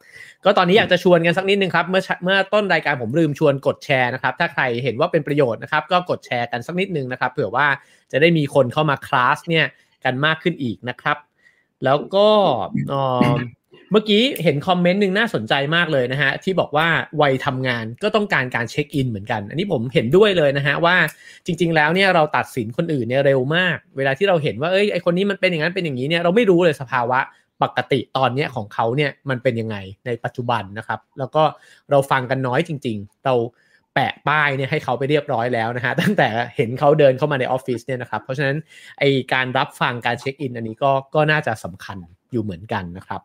[0.45, 7.67] ก็ตอนนี้อยากจะชวนกันสักนิดนึงครับ เมื่อเมื่อต้นรายการผมลืมชวนกดแชร์นะครับ ถ้าใครเห็นว่าเป็นประโยชน์นะครับ ก็กดแชร์กันสักนิดนึงนะครับ เผื่อว่า
[8.13, 9.67] จะได้มีคนเข้ามาคลาสเนี่ย
[10.05, 11.17] กันมากขึ้นอีกนะครับ
[11.85, 12.29] แล้วก็
[13.93, 16.89] เมื่อกี้เห็นคอมเมนต์หนึ่งน่าสนใจมากเลยนะฮะ ที่บอกว่า
[17.21, 20.97] วัยทำงานก็ต้องการการเช็คอินเหมือนกัน อันนี้ผมเห็นด้วยเลยนะฮะว่า
[21.47, 27.21] จริง ๆ แล้วเนี่ยเราตัดสินคนอื่นเนี่ยเร็วมาก เวลาที่เราเห็นว่าเอ้ยไอคนนี้มันเป็นอย่างนั้นเป็นอย่างนี้เนี่ยเราไม่รู้เลยสภาวะ
[27.63, 29.77] ปกติตอนเนี้ยของเขาเนี่ยมันเป็นยังไง
[30.07, 31.43] ในปัจจุบันนะครับ แล้วก็
[31.91, 33.35] เราฟังกันน้อยจริง ๆ เรา
[33.95, 38.57] แปะป้ายเนี่ยให้เขาไปเรียบร้อยแล้วนะฮะตั้งแต่เห็นเขาเดินเข้ามาในออฟฟิศเนี่ยนะครับ เพราะฉะนั้น
[38.99, 41.99] ไอการรับฟังการเช็คอินอันนี้ก็ก็น่าจะสำคัญ
[42.33, 43.21] อยู่เหมือนกันนะครับ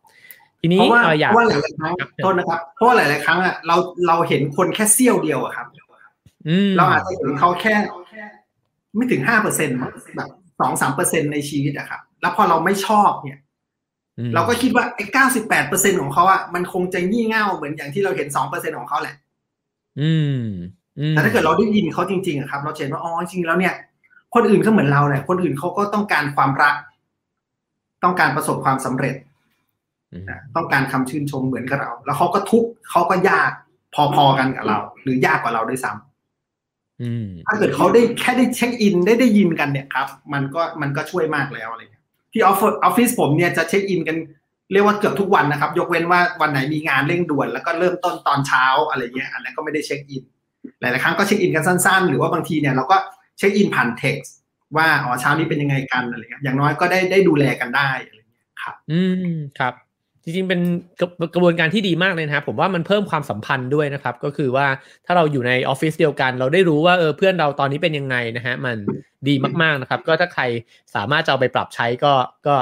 [0.64, 3.76] ทีนี้เพราะว่าอยากเพราะว่าหลายๆครั้งโทษนะครับ เพราะว่าหลาย ๆ ครั้งอะเรา
[4.07, 5.68] เราเห็นคนแค่เสี้ยวเดียวอะครับ
[6.47, 7.76] อืมเราอาจจะเห็นเขาแค่
[8.95, 9.78] ไม่ถึงห้าเปอร์เซ็นต์
[10.16, 13.39] แบบสองสามเปอร์เซ็นในชีวิตอะครับ แล้วพอเราไม่ชอบเนี่ย
[14.18, 19.16] อืมเราก็คิดว่าไอ้เก้าสิบแปดเปอร์เซ็นของเขาอะมันคงจะงี่เง่าเหมือนอย่างที่เราเห็นสองเปอร์เซ็นของเขาแหละ
[19.99, 20.43] อืม
[20.99, 23.74] อืมแต่ถ้าเกิดเราได้ยินเขาจริงๆอะครับ เราเห็นว่าอ๋อจริงๆแล้วเนี่ย
[24.34, 26.76] คนอื่นก็เหมือนเราเนี่ยคนอื่นเขาก็ต้องการความรัก
[28.03, 29.33] ต้องการประสบความสำเร็จอืมนะ
[30.55, 33.51] ต้องการคำชื่นชมเหมือนกับเรา แล้วเขาก็ทุกข์เขาก็ยาก
[34.16, 44.18] พอๆกันกับเรา หรือยากกว่าเราด้วยซ้ำอืมถ้าเกิดเขาได้แค่ได้เช็คอินได้ได้ยินกันเนี่ยครับ มันก็มันก็ช่วยมากแล้วอะไรเงี้ยที่ออฟฟิศออฟฟิศผมเนี่ยจะเช็คอินกัน
[44.72, 50.24] เรียกว่าเกือบทุกวันนะครับ ยกเว้นว่าวันไหนมีงานเร่งด่วนแล้วก็เริ่มต้นตอนเช้าอะไรเงี้ยอันนั้นก็ไม่ได้เช็คอิน
[50.82, 52.97] หลายๆครั้งก็ check in กันสั้นๆ หรือว่าบางทีเนี่ยเราก็
[53.38, 54.34] check in ผ่าน text
[54.78, 59.01] ว่าอ๋อเช้านี้เป็นยังไงกันอะไรเงี้ยอย่างน้อยก็ได้ได้ดูแลกันได้อะไรเงี้ยครับ อื
[59.36, 59.74] มครับ
[60.24, 60.62] จริงๆ เป็น
[61.34, 64.68] กระบวนการที่ดีมากเลยนะครับผมว่ามันเพิ่มความสัมพันธ์ด้วยนะครับ ก็คือว่า
[65.06, 68.78] ถ้าเราอยู่ในออฟฟิศเดียวกัน เราได้รู้ว่าเออเพื่อนเราตอนนี้เป็นยังไงนะฮะมัน
[69.28, 70.44] ดีมากๆนะครับ ก็ถ้าใคร
[70.96, 72.14] สามารถจะเอาไปปรับใช้ก็
[72.48, 72.56] ก็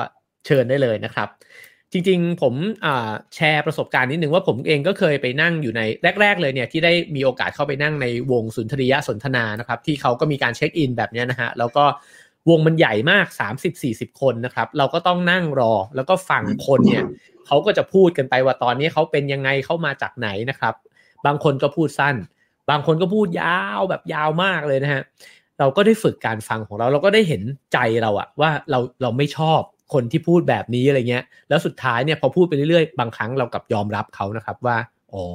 [0.46, 1.30] เชิญได้เลยนะครับ
[1.94, 2.54] จริงๆ ผม
[3.36, 5.82] แชร์ประสบการณ์นิดนึงว่าผมเองก็เคยไปนั่งอยู่ใน
[6.22, 11.86] แรก ๆ เลยเนี่ยที่ได้มีโอกาสเข้าไปนั่งในวงสุนทรียสนทนานะครับ ที่เขาก็มีการเช็คอินแบบเนี้ยนะฮะแล้วก็
[12.50, 13.26] วงมันใหญ่มาก
[13.74, 17.06] 30-40 คนนะครับ เราก็ต้องนั่งรอแล้วก็ฟังคนเนี่ย
[17.48, 20.74] เขาก็จะพูดกันไปว่าตอนนี้เขาเป็นยังไงเขามาจากไหนนะครับ
[21.26, 22.16] บางคนก็พูดสั้น
[22.70, 25.02] บางคนก็พูดยาวแบบยาวมากเลยนะฮะ
[25.60, 27.42] เราก็ได้ฝึกการฟังของเรา เราก็ได้เห็น
[27.74, 29.62] ใจเราอะว่าเราเราไม่ชอบ
[29.94, 34.78] คนที่พูดแบบนี้อะไรเงี้ย แล้วสุดท้ายเนี่ยพอพูดไปเรื่อยๆ บางครั้งเรากลับยอมรับเขานะครับว่า
[35.16, 35.28] อ๋อ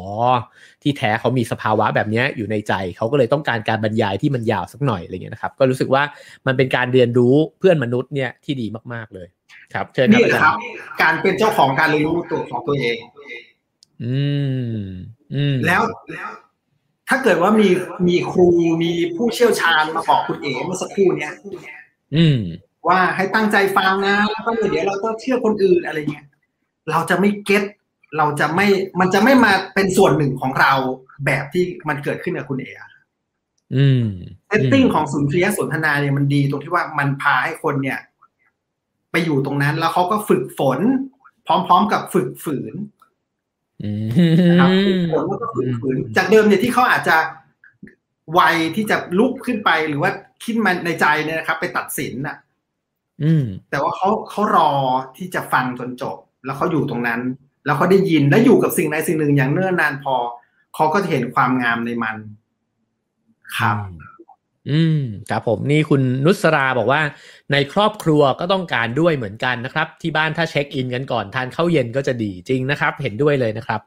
[0.82, 6.02] ที่แท้เขามีสภาวะแบบนี้อยู่ในใจ เขาก็เลยต้องการการบรรยายที่มันยาวสักหน่อยอะไรเงี้ยนะครับ ก็รู้สึกว่า
[6.46, 9.28] มันเป็นการเรียนรู้เพื่อนมนุษย์เนี่ยที่ดีมากๆเลย
[9.74, 10.56] ครับเชิญนี่ครับ
[11.02, 12.96] การเป็นเจ้าของการเรียนรู้ตัวของตัวเอง
[14.04, 14.16] อื
[14.76, 14.80] ม
[15.34, 16.30] อืม แล้วแล้ว
[17.08, 17.68] ถ้าเกิดว่ามี
[18.08, 18.48] มีครู
[18.82, 21.32] มีผู้เชี่ยวชาญมาบอกคุณเอ๋เมื่อสักครู่เนี้ย
[22.16, 22.40] อืม
[22.88, 26.26] ว่าให้ตั้งใจฟังนะแล้วก็เดี๋ยวเราต้องเชื่อคนอื่นอะไรเงี้ย
[26.90, 27.64] เราจะไม่เก็ต
[28.16, 28.66] เราจะไม่
[29.00, 30.72] มันจะไม่มาเป็นส่วนหนึ่งของเรา
[31.26, 32.72] แบบที่มันเกิดขึ้นกับคุณเอ๋
[33.74, 34.04] อืม
[34.48, 37.98] เซตติ้งของศูนย์เคลียสนทนาเนี่ยมันดีตรงที่ว่ามันพาให้คนเนี่ย
[39.10, 40.80] ไปอยู่ตรงนั้นแล้วเขาก็ฝึกฝน
[41.46, 42.74] พร้อมๆกับฝึกฝืน
[44.48, 47.16] นะครับฝึกฝนแล้วก็ฝึกฝืน จากเดิมเนี่ยที่เขาอาจจะ
[48.32, 48.40] ไว
[48.76, 50.10] ที่จะลุกขึ้นไปหรือว่า
[50.44, 52.36] คิดมันในใจเนี่ยนะครับ ไปตัดสินน่ะ
[53.22, 54.70] อืมแต่ว่าเขาเขารอ
[55.16, 57.20] ที่จะฟังจนจบ แล้วเขาอยู่ตรงนั้น
[57.66, 60.14] แล้วเขาได้ยินและอยู่กับสิ่งใดสิ่งหนึ่งอย่างเนิ่นนานพอ
[60.74, 62.16] เขาก็จะเห็นความงามในมัน
[63.58, 63.76] ครับ
[64.70, 67.00] อืมครับผมนี่คุณนุสราบอกว่า
[67.52, 73.80] ในครอบครัวก็ต้องการด้วยเหมือนกันนะครับ ที่บ้านถ้าเช็คอินกันก่อนทานข้าวเย็นก็จะดีจริงนะครับ เห็นด้วยเลยนะครับ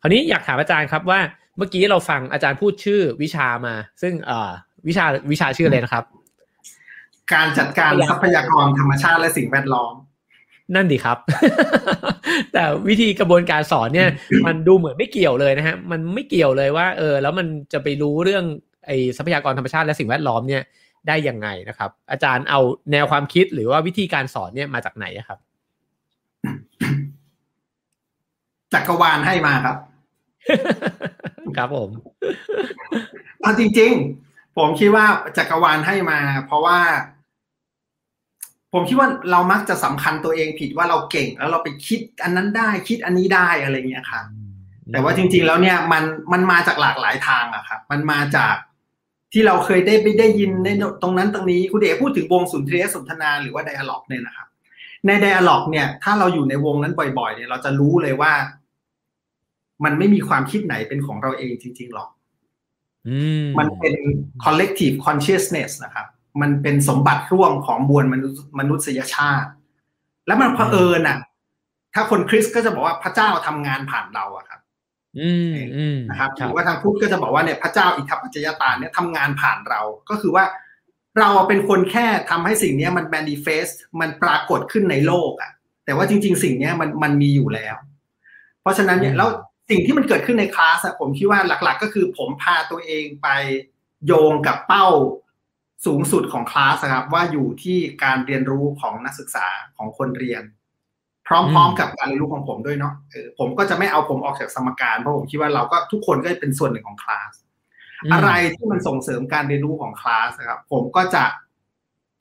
[0.00, 1.20] คราวนี้อยากถามอาจารย์ครับว่า
[1.56, 4.50] เมื่อกี้เราฟังอาจารย์พูดชื่อวิชามา ซึ่งเอ่อ
[4.88, 6.04] วิชาวิชาชื่ออะไรนะครับ
[7.32, 9.94] การจัดการทรัพยากรธรรมชาติและสิ่งแวดล้อม
[10.74, 11.18] นั่นดีครับ
[12.52, 14.08] แต่วิธีกระบวนการสอนเนี่ย
[14.46, 18.44] มันดูเหมือนไม่เกี่ยวเลยนะฮะ มันไม่เกี่ยวเลยว่า เออ แล้วมันจะไปรู้เรื่อง
[18.86, 20.62] ไอ้ทรัพยากรธรรมชาติและสิ่งแวดล้อมเนี่ย
[21.08, 22.60] ได้ยังไงนะครับ อาจารย์เอา
[22.92, 25.38] แนวความคิดหรือว่าวิธีการสอนเนี่ยมาจากไหนครับ
[28.72, 29.76] จักรวาลให้มาครับ
[31.56, 31.90] ครับผม
[33.40, 33.92] เอาจริง
[34.24, 35.06] ๆ ผมคิดว่า
[35.38, 36.78] จักรวาลให้มา เพราะว่า
[38.74, 44.24] ผมคิดว่าเรามักจะสำคัญตัวเองผิดว่าเราเก่งแล้วเราไปคิดอันนั้นได้คิดอันนี้ได้อะไรเงี้ยครับ
[44.92, 48.54] แต่ว่าจริง ๆ แล้วเนี่ยมันมันมาจากหลากหลายทางอะครับมันมาจาก
[49.32, 50.68] ที่เราเคยได้ไปได้ยินใน
[51.02, 54.46] ตรงนั้นตรงนี้คุณเดชพูดถึงวงสุนทรียสนทนาหรือว่าไดอะล็อกเนี่ยนะครับ
[55.06, 58.32] ในไดอะล็อกเนี่ย ถ้าเราอยู่ในวงนั้นบ่อย ๆ เนี่ย เราจะรู้เลยว่า
[59.84, 62.08] มันไม่มีความคิดไหนเป็นของเราเองจริง ๆ หรอก
[63.58, 63.94] มันเป็น
[64.44, 66.06] collective consciousness นะครับ
[66.40, 69.48] มันเป็นสมบัติร่วมของมวลมนุษมนุษยชาติ
[70.26, 71.18] แล้วมันเผอิญอะ
[71.94, 74.60] ถ้าคนคริสก็จะบอกว่าพระเจ้าทำงานผ่านเราอะครับ
[75.18, 75.56] อืม
[76.10, 79.80] นะครับหรือว่าทางพุทธก็จะบอกว่าเนี่ยพระเจ้าอิทธิปัจจยตาเนี่ยทำงานผ่านเรา
[80.10, 80.44] ก็คือว่า
[81.18, 83.68] เราเป็นคนแค่ทำให้สิ่งนี้มันแมนิเฟส
[84.00, 85.50] มันปรากฏขึ้นในโลกอะ
[85.84, 87.76] แต่ว่าจริง ๆ สิ่งนี้มันมันมีอยู่แล้ว
[88.60, 89.28] เพราะฉะนั้นเนี่ยแล้ว
[89.70, 93.28] สิ่งที่มันเกิดขึ้นในคลาสผมคิดว่าหลัก ๆ ก็คือผมพาตัวเองไป
[94.06, 94.86] โยงกับเป้า
[95.86, 100.42] สูงสุดของคลาสครับว่าอยู่ที่การเรียนรู้ของนักศึกษาของคนเรียน
[101.26, 107.32] พร้อมๆกับการเรียนรู้ของผมด้วยเนาะเออผมก็จะไม่เอาผมออกจากสมการเพราะผมคิดว่าเราก็ทุกคนก็เป็นส่วนหนึ่งของคลาส
[108.12, 111.24] อะไรที่มันส่งเสริมการเรียนรู้ของคลาสครับผมก็จะ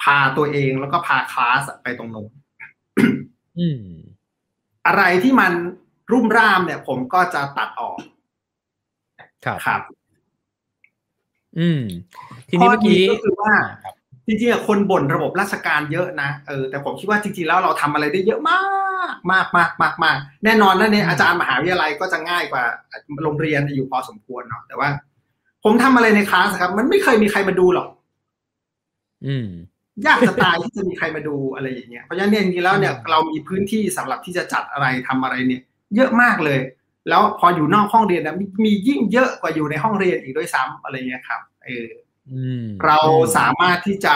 [0.03, 2.31] พาตัวเองแล้วก็พาคลาสไปตรงนู้น
[4.87, 5.51] อะไรที่มัน
[6.11, 7.99] รุ่มร่ามเนี่ย ผมก็จะตัดออก
[9.45, 9.81] ครับครับ
[11.59, 11.81] อืม
[12.49, 13.53] ทีนี้เมื่อกี้ก็คือว่า
[14.27, 18.61] จริงๆคนบ่นระบบราชการเยอะนะเออแต่ผมคิดว่าจริงๆแล้วเราทำอะไรได้เยอะมา
[19.13, 22.63] กมากมากมากมากแน่นอนนะเนี่ยอาจารย์มหาวิทยาลัยก็จะง่ายกว่า
[23.23, 24.89] โรงเรียนอยู่พอสมควรเนาะแต่ว่า
[25.63, 27.87] ผมทำอะไรในคลาสครับ มันไม่เคยมีใครมาดูหรอก
[29.25, 29.47] อืม
[30.07, 35.61] ยากจะตายที่จะมีใครมาดูอะไรอย่างเงี้ยเพราะฉะนั้นเนี่ยจริงๆแล้วเนี่ยเรามีพื้นที่สำหรับที่จะจัดอะไรทำอะไรเนี่ย
[35.95, 36.59] เยอะมากเลย
[37.09, 38.35] แล้วพออยู่นอกห้องเรียนนะ
[38.65, 41.87] มียิ่งเยอะกว่าอยู่ในห้องเรียนอีกด้วยซ้ำอะไรเงี้ยครับเออ
[42.85, 42.99] เรา
[43.37, 44.15] สามารถที่จะ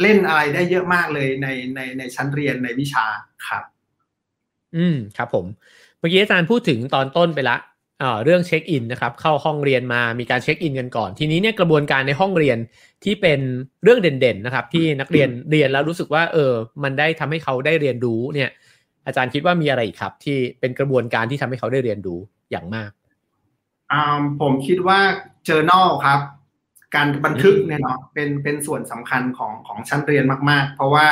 [0.00, 3.04] เล่นอะไรได้เยอะมากเลยในในในชั้นเรียนในวิชา
[3.46, 3.62] ครับ
[4.76, 5.46] อืมครับผม
[5.98, 7.56] เมื่อกี้อาจารย์พูดถึงตอนต้นไปละ
[8.00, 12.58] เอ่อเรื่องเช็คอินนะครับ เข้าห้องเรียนมามีการเช็คอินกันก่อน ทีนี้เนี่ยกระบวนการในห้องเรียน
[13.04, 13.40] ที่เป็น
[13.82, 18.50] เรื่องเด่นๆนะครับ ที่นักเรียนเรียนแล้วรู้สึกว่า เออ มันได้ทำให้เขาได้เรียนรู้เนี่ย
[19.08, 22.90] อาจารย์คิดว่ามีอะไรอีกครับ ที่เป็นกระบวนการที่ทำให้เขาได้เรียนรู้อย่างมาก
[24.40, 25.00] ผมคิดว่า
[25.48, 26.20] journal ครับ
[26.94, 31.06] การบันทึกเนี่ยเนาะเป็นเป็นส่วนสำคัญของของชั้นเรียนมาก ๆ เพราะว่า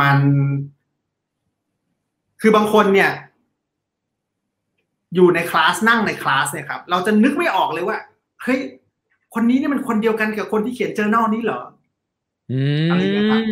[0.00, 0.18] มัน
[2.40, 3.10] คือบางคนเนี่ย
[5.14, 7.98] อยู่ในคลาสนั่งในคลาสเนี่ยครับ เราจะนึกไม่ออกเลยว่า
[8.42, 8.60] เฮ้ย
[9.34, 11.60] คนนี้เนี่ยมันคนเดียวกันกับคนที่เขียน journal นี้เหรอ
[12.90, 13.42] อะไรเงี้ยครับ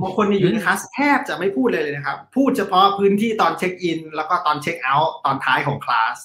[0.00, 6.16] บางคนเนี่ยอยู่ในคลาแทบจะไม่พูดเลยเลยนะครับ พูดเฉพาะพื้นที่ตอน check in แล้วก็ตอน check out ตอนท้ายของคลาส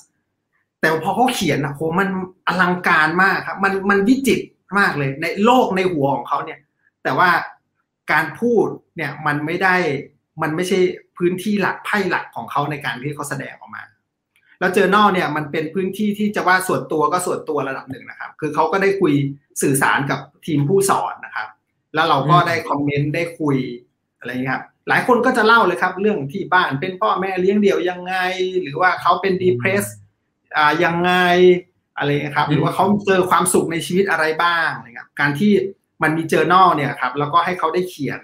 [0.82, 2.10] แต่พอเขาเขียนนะโหมัน
[2.48, 4.46] อลังการมากครับ มันมันวิจิตร
[4.80, 6.60] มากเลย ในโลกในหัวของเขาเนี่ย
[7.04, 7.30] แต่ว่า
[8.12, 8.66] การพูด
[8.96, 9.76] เนี่ยมันไม่ได้
[10.42, 10.80] มันไม่ใช่
[11.18, 19.14] พื้นที่หลักไพ่หลักของเขาในการที่เขาแสดงออกมาแแล้วเจอ n a l เนี่ยมันเป็นพื้นที่ที่จะว่าส่วนตัวก็ส่วนตัวระดับหนึ่งนะครับ คือเขาก็ได้คุย
[19.62, 21.48] สื่อสารกับทีมผู้สอนนะครับ
[21.96, 23.58] แล้วเราก็ได้คอมเมนต์ได้คุย
[24.20, 28.16] อะไรอย่างนี้ครับหลายคนก็จะเล่าเลยครับ เรื่องที่บ้านเป็นพ่อแม่เลี้ยงเดี่ยวยังไง
[28.62, 29.84] หรือว่าเขาเป็นดีเพรส
[30.58, 31.12] อ่ายังไง
[31.98, 35.52] อะไรนะครับ หรือว่าเขาเจอความสุขในชีวิตอะไรบ้างนะครับการที่
[36.04, 38.22] มันมีเจอ n a l เนี่ยครับ แล้วก็ให้เขาได้เขียน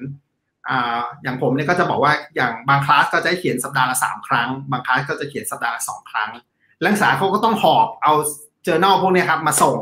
[0.70, 6.30] อ่าอย่างผมเนี่ยก็จะบอกว่าอย่างบางคลาสก็จะเขียนสัปดาห์ละสามครั้ง บางคลาสก็จะเขียนสัปดาห์ละสองครั้ง
[6.84, 8.14] นักศึกษาเขาก็ต้องหอบเอา
[8.66, 9.78] เจอ n a l พวกเนี้ยครับ มาส่ง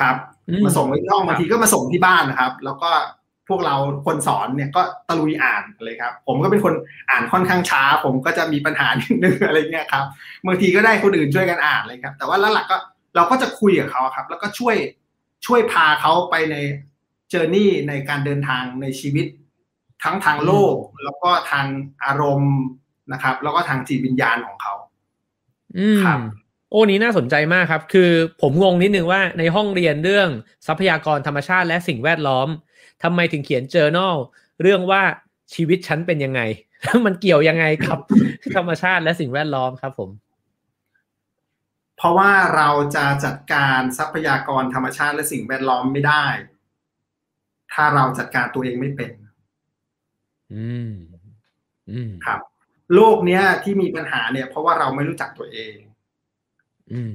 [0.00, 0.16] ครับ
[0.64, 2.90] มาส่งไว้ที่ห้องบางทีก็มาส่งที่บ้านนะครับ แล้วก็
[3.48, 3.74] พวกเรา
[4.06, 6.74] คนสอนเนี่ยก็ตะลุยอ่านเลยครับ ผมก็เป็นคน
[7.10, 10.04] อ่านค่อนข้างช้า ผมก็จะมีปัญหานิดนึงอะไรเงี้ยครับ
[10.46, 12.78] บางทีก็ได้คนอื่นช่วยกันอ่านเลยครับ แต่ว่าหลักๆก็
[13.16, 14.76] เราก็จะคุยกับเขาครับ แล้วก็ช่วย
[15.46, 16.56] ช่วยพาเขาไปใน
[17.30, 19.26] เจอร์นี่ในการเดินทางในชีวิต
[20.04, 20.74] ทั้งทางโลก
[21.04, 21.66] แล้วก็ทาง
[22.04, 22.56] อารมณ์
[23.12, 24.74] นะครับ แล้วก็ทางจิตวิญญาณของเขา
[25.76, 26.00] อืม
[26.74, 28.10] โอ้นี้น่าสนใจมากครับ คือ
[28.42, 30.28] ผมงงนิดนึงว่าในห้องเรียนเรื่อง
[30.66, 32.48] ทรัพยากรธรรมชาติและสิ่งแวดล้อม
[33.02, 34.14] ทำไมถึงเขียน journal
[34.62, 35.02] เรื่องว่า
[35.54, 36.40] ชีวิตฉันเป็นยังไง
[37.06, 37.98] มันเกี่ยวยังไงกับ
[38.56, 40.10] ธรรมชาติและสิ่งแวดล้อมครับผม
[41.96, 46.26] เพราะว่าเราจะจัดการทรัพยากรธรรมชาติและสิ่งแวดล้อมไม่ได้
[47.72, 49.12] ถ้าเราจัดการตัวเองไม่เป็น
[50.54, 50.92] อืม
[51.90, 52.40] อืม ครับ
[52.94, 55.93] โลกเนี้ยที่มีปัญหาเนี่ย เพราะว่าเราไม่รู้จักตัวเองอืม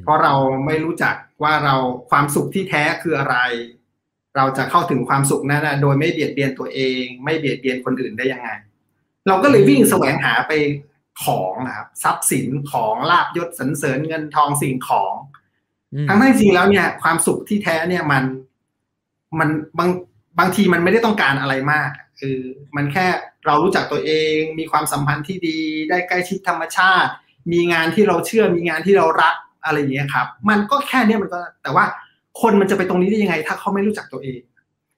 [0.03, 0.33] เพราะเรา
[0.65, 1.75] ไม่รู้จักว่าเรา
[2.09, 3.37] ความสุขที่แท้คืออะไร
[4.35, 8.49] เราจะเข้าถึงความสุขนั้นนะโดยไม่เบียดเบียนตัวเอง ไม่เบียดเบียนคนอื่นได้ยังไง
[9.27, 10.51] เราก็เลยวิ่งแสวงหาไป
[11.23, 15.13] ของนะครับทรัพย์สินของลาบยศสรรเสริญเงินทองสิ่งของ
[15.93, 18.23] อืมทั้งที่จริงแล้วเนี่ย ความสุขที่แท้เนี่ยมัน
[19.39, 19.89] มันบาง
[20.39, 21.89] บางทีมันไม่ได้ต้องการอะไรมาก
[22.19, 22.37] คือ
[22.75, 23.07] มันแค่
[23.45, 25.59] เรารู้จักตัวเองมีความสัมพันธ์ที่ดี
[25.89, 27.11] ได้ใกล้ชิดธรรมชาติ
[27.51, 29.35] มีงานที่เราเชื่อมีงานที่เรารัก
[29.65, 31.85] อะไรอย่างเงี้ยครับ มันก็แค่เนี้ยมันก็แต่ว่า
[32.41, 34.39] คนมันจะไปตรงนี้ได้ยังไง ถ้าเขาไม่รู้จักตัวเอง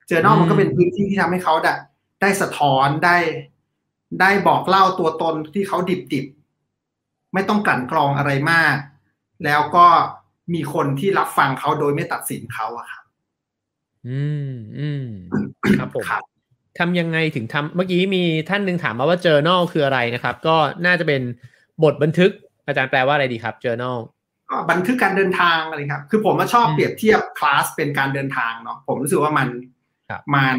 [0.08, 1.72] เจอนอกมันก็เป็นพื้นที่ที่ทำให้เขาได้
[2.20, 3.16] ได้สะท้อนได้
[4.20, 8.76] ได้บอกเล่าตัวตนที่เขาดิบดิบๆไม่ต้องกลั่นกรองอะไรมาก
[9.44, 9.86] แล้วก็
[10.54, 13.02] มีคนที่รับฟังเขาโดยไม่ตัดสินเขาอะครับ
[14.08, 15.06] อืมอืม
[15.78, 16.22] ครับผมครับ
[16.78, 20.56] ทำยังไงถึงทำเมื่อกี้มีท่านหนึ่งถามมาว่า journal คืออะไรนะครับ ก็
[20.86, 21.22] น่าจะเป็น
[21.82, 22.30] บทบันทึก
[22.66, 24.21] อาจารย์แปลว่าอะไรดีครับ journal ก็
[24.70, 29.48] บันทึกการเดินทางอะไรครับ คือผมมาชอบอืมเปรียบเทียบคลาสเป็นการเดินทางเนาะผมรู้สึกว่ามัน
[30.08, 30.58] ครับมัน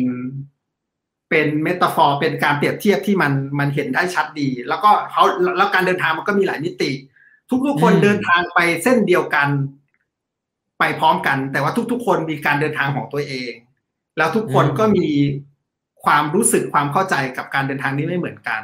[1.29, 5.23] เป็นเมตาฟอร์เป็นการเปรียบเทียบที่มันมันเห็นได้ชัดดี แล้วก็เขา
[5.57, 6.91] แล้วการเดินทางมันก็มีหลายมิติ
[7.67, 9.49] ทุกๆคนเดินทางไปเส้นเดียวกัน
[10.79, 13.53] ไปพร้อมกัน แต่ว่าทุกๆ คนมีการเดินทางของตัวเอง
[14.17, 15.07] แล้วทุกคนอืมก็มี
[16.03, 18.61] ความรู้สึกความเข้าใจกับการเดินทางนี้ไม่เหมือนกัน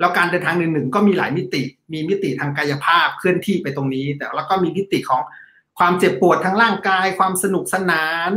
[0.00, 5.22] แล้วการเดินทางหนึ่งหนึ่งๆก็มีหลายมิติ มีมิติทางกายภาพเคลื่อนที่ไปตรงนี้ แต่แล้วก็มีมิติของ
[5.78, 8.30] ความเจ็บปวดทางร่างกาย ความสนุกสนาน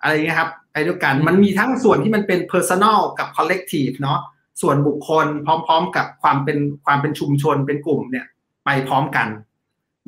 [0.00, 4.20] อะไรอย่างเงี้ยครับไปด้วยกันมันมีทั้งส่วนที่มันเป็น personal กับ collective เนาะ
[4.62, 8.26] ส่วนบุคคลพร้อม ๆ กับความเป็นความเป็นชุมชนเป็นกลุ่มเนี่ย
[8.64, 9.28] ไปพร้อมกัน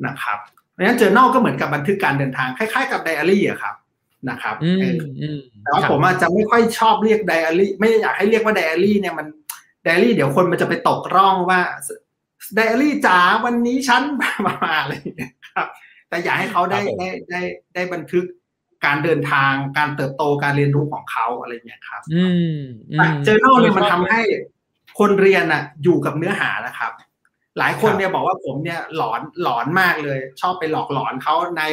[0.05, 0.37] นะครับ
[0.73, 3.75] เพราะฉะนั้น journal ก็เหมือนกับบันทึกการเดินทางคล้ายๆกับไดอารี่อะครับ
[4.29, 11.59] นะครับอืเอมออืมแต่ว่าครับผมอาจจะไม่ค่อยชอบเรียกไดอารี่ไม่อยากให้เรียกว่าไดอารี่เนี่ยมันไดอารี่เดี๋ยวคนมันจะไปตกร่องว่า
[12.55, 14.03] ไดอารี่จ๋าวันนี้ฉัน
[14.45, 15.67] มาอะไรอย่างเงี้ยครับ
[16.09, 17.41] แต่อยากให้เขาได้ครับผมได้ได้
[17.75, 18.25] ได้บันทึก
[18.85, 22.23] การเดินทางการเติบโตการเรียนรู้ของเขาอะไรอย่างเงี้ยครับ อื
[22.57, 22.59] ม
[22.91, 24.21] อืมเจอ journal เนี่ยมันทำให้
[24.99, 26.91] คนเรียนอะ อยู่กับเนื้อหานะครับ
[27.59, 31.63] หลายคนเนี่ยบอกว่าผมเนี่ยหลอนหลอนมากเลย ชอบไปหลอกหลอนเขาใน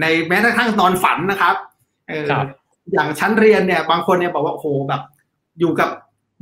[0.00, 1.56] ในแม้กระทั่งนอนฝันนะครับ
[2.08, 2.46] เออครับ
[2.92, 5.02] อย่างชั้นเรียนเนี่ย บางคนเนี่ยบอกว่าโอ้โหแบบ
[5.60, 5.90] อยู่กับ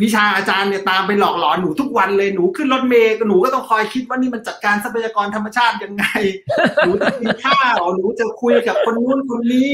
[0.03, 6.05] วิชาอาจารย์เนี่ยตามไปหลอกหลอนหนูทุกวันเลยหนูขึ้นรถเมล์หนูก็ต้องคอยคิดว่านี่มันจัดการทรัพยากรธรรมชาติยังไง
[6.85, 9.71] หนูจะกินข้าวหนูจะคุยกับคนนู้นคนนี้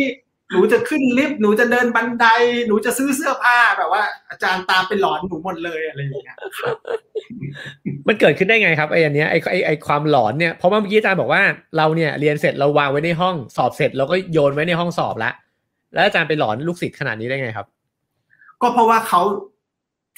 [0.52, 2.26] หนูจะขึ้นลิฟต์หนูจะเดินบันได
[2.66, 6.36] หนูจะซื้อเสื้อผ้าแบบว่า อาจารย์ตามไปหลอนหนูหมดเลยอะไรอย่างเงี้ย
[8.08, 11.42] มันเกิดขึ้นได้ไงครับไอ้อันเนี้ยไอ้ไอ้ไอ้ความหลอนเนี่ยเพราะว่าเมื่อกี้อาจารย์บอกว่า
[11.76, 15.32] เราเนี่ยเรียนเสร็จเราวางไว้ในห้องสอบเสร็จเราก็โยนไว้ในห้องสอบแล้ว
[15.94, 17.66] แล้วอาจารย์ไปหลอนลูกศิษย์ขนาดนี้ได้ไงครับ
[18.62, 19.20] ก็เพราะว่าเขา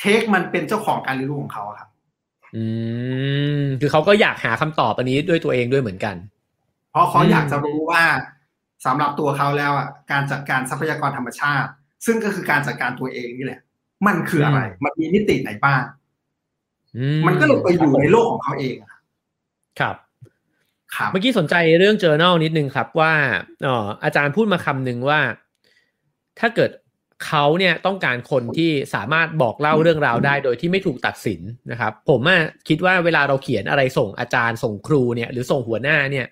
[0.03, 1.89] เทคมันเป็นเจ้าของการเรียนรู้ของเขาครับ
[2.57, 2.65] อื
[3.63, 6.17] ม คือเขาก็อยากหาคำตอบอันนี้ด้วยตัวเองด้วยเหมือนกัน
[6.91, 8.03] เพราะเขาอืมอยากจะรู้ว่า
[8.87, 11.69] สำหรับตัวเขาแล้วอะการจัดการทรัพยากรธรรมชาติ
[12.07, 13.61] ซึ่งก็คือการจัดการตัวเองนี่แหละ
[14.07, 15.83] มันคืออะไร มันมีมิติไหนบ้าง
[16.97, 18.93] อืมันก็เลยไปอยู่ในโลกของเขาเองอะ
[19.81, 19.97] ครับ
[20.95, 23.13] ครับเมื่อกี้สนใจเรื่อง journal นิดนึงครับว่า
[23.63, 25.21] เอออาจารย์พูดมาคำหนึ่งว่า
[26.41, 26.71] ถ้าเกิด
[27.27, 32.21] เขาเนี่ยต้องการคนที่สามารถบอกเล่าเรื่องราวได้โดยที่ไม่ถูกตัดสินนะครับ ผม
[32.69, 36.27] คิดว่าเวลาเราเขียนอะไรส่งอาจารย์ส่งครูเนี่ยหรือส่งหัวหน้าเนี่ย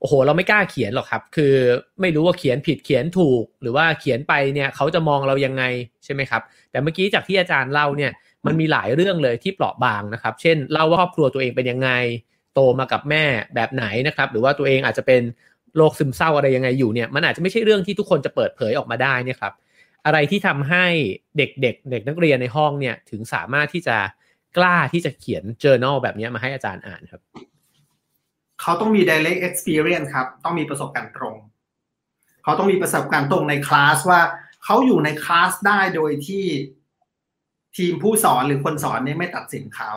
[0.00, 1.54] โอ้โห เราไม่กล้าเขียนหรอกครับ คือ
[2.00, 5.64] ไม่รู้ว่าเขียนผิดเขียนถูก หรือว่าเขียนไปเนี่ยเขาจะมองเรายังไง
[6.04, 8.12] ใช่ไหมครับ แต่เมื่อกี้จากที่อาจารย์เล่าเนี่ย
[8.46, 11.90] มันมีหลายเรื่องเลยที่เปราะบางนะครับ เช่นเล่าว่าครอบครัวตัวเองเป็นยังไง
[12.54, 13.24] โตมากับแม่
[13.54, 15.22] แบบไหนนะครับ หรือว่าตัวเองอาจจะเป็น
[15.76, 19.52] โรคซึมเศร้าอะไรยังไงอยู่เนี่ยมันอาจจะไม่ใช่เรื่องที่ทุกคนจะเปิดเผยออกมาได้เนี่ยครับ
[20.06, 20.86] อะไรที่ทำให้
[21.38, 23.96] เด็กๆเด็กนักเรียนในห้องเนี่ยถึงสามารถที่จะ
[24.56, 27.20] กล้าที่จะเขียน journal แบบนี้มาให้อาจารย์อ่านครับ
[28.60, 31.36] เขาต้องมี direct experience ครับ ต้องมีประสบการณ์ตรง
[32.42, 34.20] เขาต้องมีประสบการณ์ตรงในคลาสว่า
[34.64, 36.44] เขาอยู่ในคลาสได้โดยที่
[37.76, 39.92] ทีมผู้สอนหรือคนสอนเนี่ยไม่ตัดสินเขา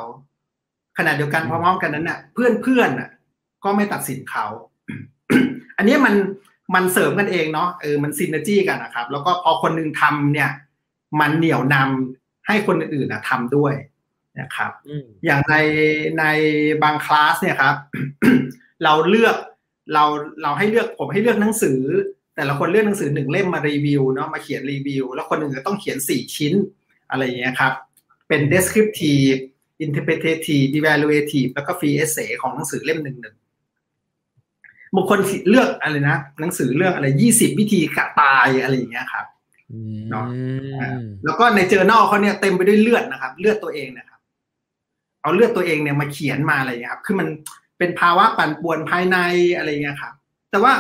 [0.98, 3.10] ขณะเดียวกันพร้อมๆกันนั้นน่ะเพื่อนเพื่อนน่ะ
[3.64, 4.46] ก็ไม่ตัดสินเขา
[5.78, 6.14] อันนี้มัน
[6.74, 10.50] มันเสริมกันเองเนาะเออมันซินเนจี้กันนะครับ แล้วก็พอคนนึงทำเนี่ย
[11.20, 13.74] มันเหนี่ยวนำให้คนอื่นๆนะทำด้วย
[14.40, 14.72] นะครับ
[15.26, 15.56] อย่างใน
[16.20, 16.26] ใน
[16.84, 17.76] บางคลาสเนี่ยครับ
[18.84, 19.36] เราเลือก
[19.94, 20.04] เรา
[20.42, 21.80] เราให้เลือกผมให้เลือกหนังสือ
[22.36, 26.54] แต่ละคนเลือกหนังสือหนึ่งเล่มมารีวิวเนาะมาเขียนรีวิว แล้วคนหนึ่งก็ต้องเขียนสี่ชิ้น
[27.10, 27.74] อะไรอย่างเงี้ยครับ
[28.28, 29.40] เป็น descriptive
[29.86, 33.36] interpretative evaluative แล้วก็ free essay ของหนังสือเล่มหนึ่งหนึ่ง
[34.96, 35.20] บางคน
[35.50, 39.26] เลือกอะไรนะหนังสือเรื่องอะไรยี่สิบวิธีกะตายอะไรอย่างเงี้ยครับ
[40.10, 40.26] เนาะ
[41.26, 44.20] แล้วก็ในเจอแนลเขาเนี่ยเต็มไปด้วยเลือดนะครับ เลือดตัวเองนะครับ
[45.22, 47.28] เอาเลือดตัวเองเนี่ยมาเขียนมาอะไรอย่างเงี้ยครับ คือมัน
[47.78, 49.18] เป็นภาวะปั่นป่วนภายใน
[49.58, 50.14] อะไรเงี้ยครับ
[50.52, 50.74] แต่ว่า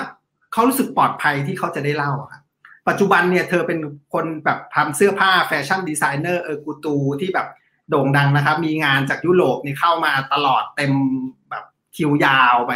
[0.53, 2.41] เขารู้สึกปลอดภัยที่เขาจะได้เล่าครับ
[2.87, 3.79] ปัจจุบันเนี่ยเธอเป็น
[4.13, 7.47] คนแบบทำเสื้อผ้าแฟชั่นดีไซเนอร์เออกูตูที่แบบ
[7.89, 10.93] โด่งดังนะครับ มีงานจากยุโรปนี่เข้ามาตลอดเต็ม
[11.49, 12.71] แบบคิวยาวไป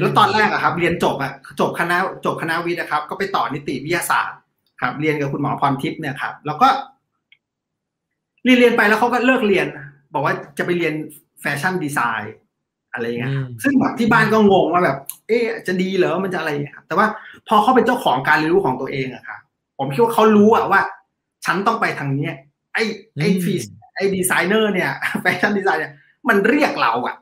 [0.00, 4.38] แล้วตอนแรกอะครับ เรียนจบอะจบคณะจบคณะวิทย์นะครับ ก็ไปต่อนิติวิทยาศาสตร์
[4.80, 6.68] ครับ เรียนกับคุณหมอพรทิพย์เนี่ยครับ แล้วก็
[8.44, 9.66] เรียนเรียนไปแล้วเขาก็เลิกเรียน
[10.14, 10.94] บอกว่าจะไปเรียน
[11.40, 12.34] fashion design
[12.92, 17.06] อะไรเงี้ย ซึ่งแบบที่บ้านก็งงว่าแบบ เอ๊ะจะดีเหรอมันจะอะไรเงี้ยครับแต่ว่า
[17.48, 19.40] พอเขาเป็นเจ้าของการเรียนรู้ของตัวเองอะครับ
[19.78, 20.80] ผมคิดว่าเขารู้อะว่า
[21.44, 22.34] ฉันต้องไปทางเนี้ย
[22.74, 22.82] ไอ้
[23.20, 23.54] ไอ้ฟี
[23.94, 24.90] ไอ้ดีไซเนอร์เนี่ย
[25.22, 25.92] fashion design เนี่ย
[26.28, 27.16] มันเรียกเราอะ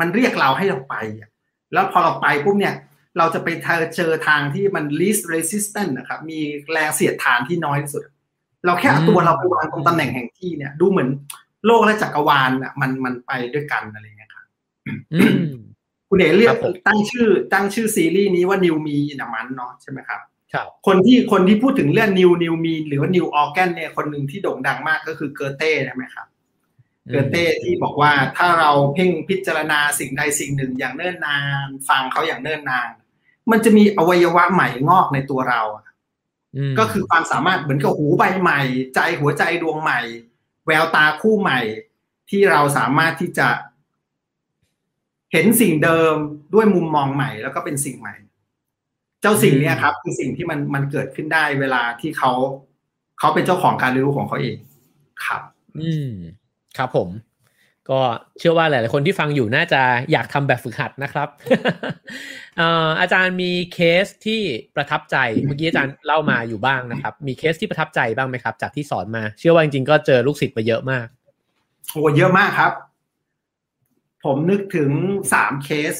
[0.00, 1.28] มันเรียกเราให้เราไปอะ
[1.72, 2.74] แล้วพอเราไปปุ๊บเนี่ย
[3.18, 3.48] เราจะไป
[3.96, 6.40] เจอทางที่มัน least resistant นะครับ มี
[6.72, 8.02] แรงเสียดทานที่น้อยที่สุด
[8.66, 11.08] เราแค่เอาตัวเราไปวางตรงตำแหน่งแห่งที่เนี่ย ดูเหมือน
[11.66, 14.46] โลกและจักรวาลอะมันมันไปด้วยกันอะไรเงี้ยครับ
[16.08, 16.54] คุณเอ๋เรียก
[16.86, 20.20] ตั้งชื่อ ตั้งชื่อซีรีส์นี้ว่า New Me in a Month เนาะใช่ไหมครับ
[20.54, 26.26] ครับคนที่คนที่พูดถึงเรื่อง New New Me หรือว่า New Organ เนี่ยคนหนึ่งที่โด่งดังมากก็คือเกอร์เต้ใช่ไหมครับ
[27.10, 32.88] เกอเต้ที่บอกว่าถ้าเราเพ่งพิจารณาสิ่งใดสิ่งหนึ่งอย่างเนิ่นนาน ฟังเขาอย่างเนิ่นนาน
[33.50, 35.62] มันจะมีอวัยวะใหม่งอกในตัวเรา
[36.78, 38.60] ก็คือความสามารถเหมือนกับหูใบใหม่
[38.94, 40.00] ใจหัวใจดวงใหม่
[40.66, 41.60] แววตาคู่ใหม่
[42.30, 43.48] ที่เราสามารถที่จะ
[45.32, 46.14] เห็นสิ่งเดิม
[46.54, 48.14] ด้วยมุมมองใหม่ แล้วก็เป็นสิ่งใหม่
[49.20, 52.32] เจ้าสิ่งนี้ครับคือสิ่งที่มันมันเกิดขึ้นได้เวลาที่เขา
[53.18, 54.56] เขาเป็นเจ้าของการเรียนรู้ของเขาเอง
[55.24, 55.42] ครับ
[55.78, 56.10] อืม
[56.78, 57.08] ครับผม
[57.90, 58.00] ก็
[58.38, 61.28] เชื่อว่าหลาย ๆ คนที่ฟังอยู่น่าจะอยากทำแบบฝึกหัดนะครับ
[63.00, 64.40] อาจารย์มีเคสที่
[64.76, 65.16] ประทับใจ
[65.46, 71.06] เมื่อกี้อาจารย์เล่ามาอยู่บ้างนะครับ มีเคสที่ประทับใจบ้างไหมครับ จากที่สอนมา เชื่อว่าจริง ๆ ก็เจอลูกศิษย์มาเยอะมาก
[71.92, 72.72] โอ้เยอะมากครับ
[74.24, 74.90] ผมนึกถึง
[75.32, 75.94] สามเคส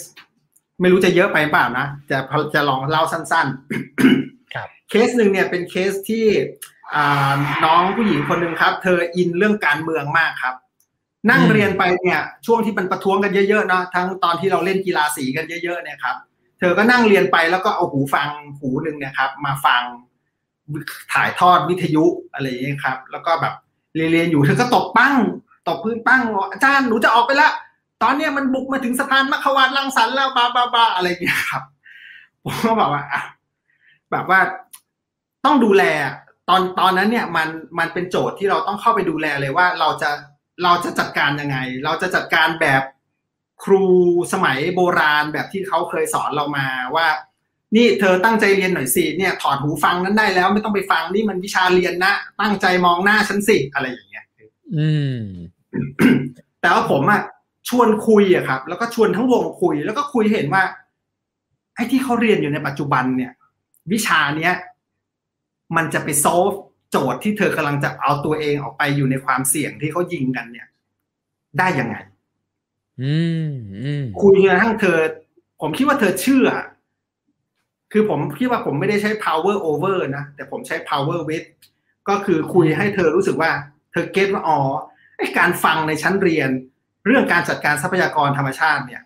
[0.80, 2.18] ไม่รู้จะเยอะไปเปล่านะจะ
[2.54, 3.46] จะลองเล่าสั้น
[4.00, 6.26] ๆ ครับ เคสหนึ่งเนี่ยเป็นเคสที่
[7.64, 10.54] น้องผู้หญิงคนหนึ่งครับ เธออินเรื่องการเมืองมากครับ
[11.30, 16.16] นั่งเรียนไปเนี่ย ช่วงที่มันประท้วงกันเยอะๆเนาะทั้งตอนที่เราเล่นกีฬาสีกันเยอะๆเนี่ยครับ
[16.58, 19.82] เธอก็นั่งเรียนไปแล้วก็เอาหูฟังหูหนึ่งเนี่ยครับ มาฟัง
[21.12, 23.54] ถ่ายทอดวิทยุอะไรอย่างนี้ครับ แล้วก็แบบ
[23.94, 25.14] เรียนๆอยู่เธอก็ตบปั้ง
[25.68, 26.22] ตบพื้นปั้ง
[26.52, 27.50] อาจารย์หนูจะออกไปละ
[28.02, 31.62] ตอนเนี้ยมันบุกมาถึงสะพานมัคควานลังสันแล้วบ้าบ้าบ้าอะไรอย่างเงี้ยครับ
[32.44, 33.04] ผมก็บอกว่า
[34.10, 34.40] แบบว่า
[35.44, 35.84] ต้องดูแล
[36.48, 37.48] ตอนตอนนั้นเนี่ยมัน
[37.78, 40.10] มันเป็นโจทย์ที่เราต้องเข้าไปดูแลเลยว่าเราจะ
[40.62, 42.82] เราจะจัดการยังไง เราจะจัดการแบบ
[43.64, 43.84] ครู
[44.32, 47.06] สมัยโบราณแบบที่เขาเคยสอนเรามาว่า
[47.76, 54.24] นี่เธอตั้งใจเรียนหน่อยสิเนี่ย ถอดหูฟังนั้นได้แล้ว ไม่ต้องไปฟังนี่มันวิชาเรียนนะตั้งใจมองหน้าฉันสิอะไรอย่างเงี้ย
[54.76, 54.88] อื
[55.18, 55.20] ม
[56.60, 57.22] แต่ว่าผมอะ
[57.68, 60.62] ชวนคุยอะครับ แล้วก็ชวนทั้งวงคุย แล้วก็คุยเห็นว่า
[61.74, 63.32] ไอ้ที่เขาเรียนอยู่ในปัจจุบันเนี่ย
[63.92, 64.54] วิชาเนี้ย
[65.76, 66.52] มันจะไปโซฟ
[66.96, 70.66] โจทย์ที่เธอกำลังจะเอาตัวเองออกไปอยู่ในความเสี่ยงที่เขายิงกันเนี่ย
[71.58, 71.96] ได้ยังไง
[73.02, 73.14] อื
[73.48, 74.98] มคุยจนกระทั่งเธอ
[75.60, 76.48] ผมคิดว่าเธอเชื่อ
[77.92, 81.48] คือผมคิดว่าผมไม่ได้ใช้ power over นะแต่ผมใช้ power with
[82.08, 83.50] ก็คือคุยให้เธอรู้สึกว่า
[83.92, 84.60] เธอเก็ตว่าอ๋อ
[85.18, 86.50] ไอการฟังในชั้นเรียน
[87.06, 89.02] เรื่องการจัดการทรัพยากรธรรมชาติเนี่ย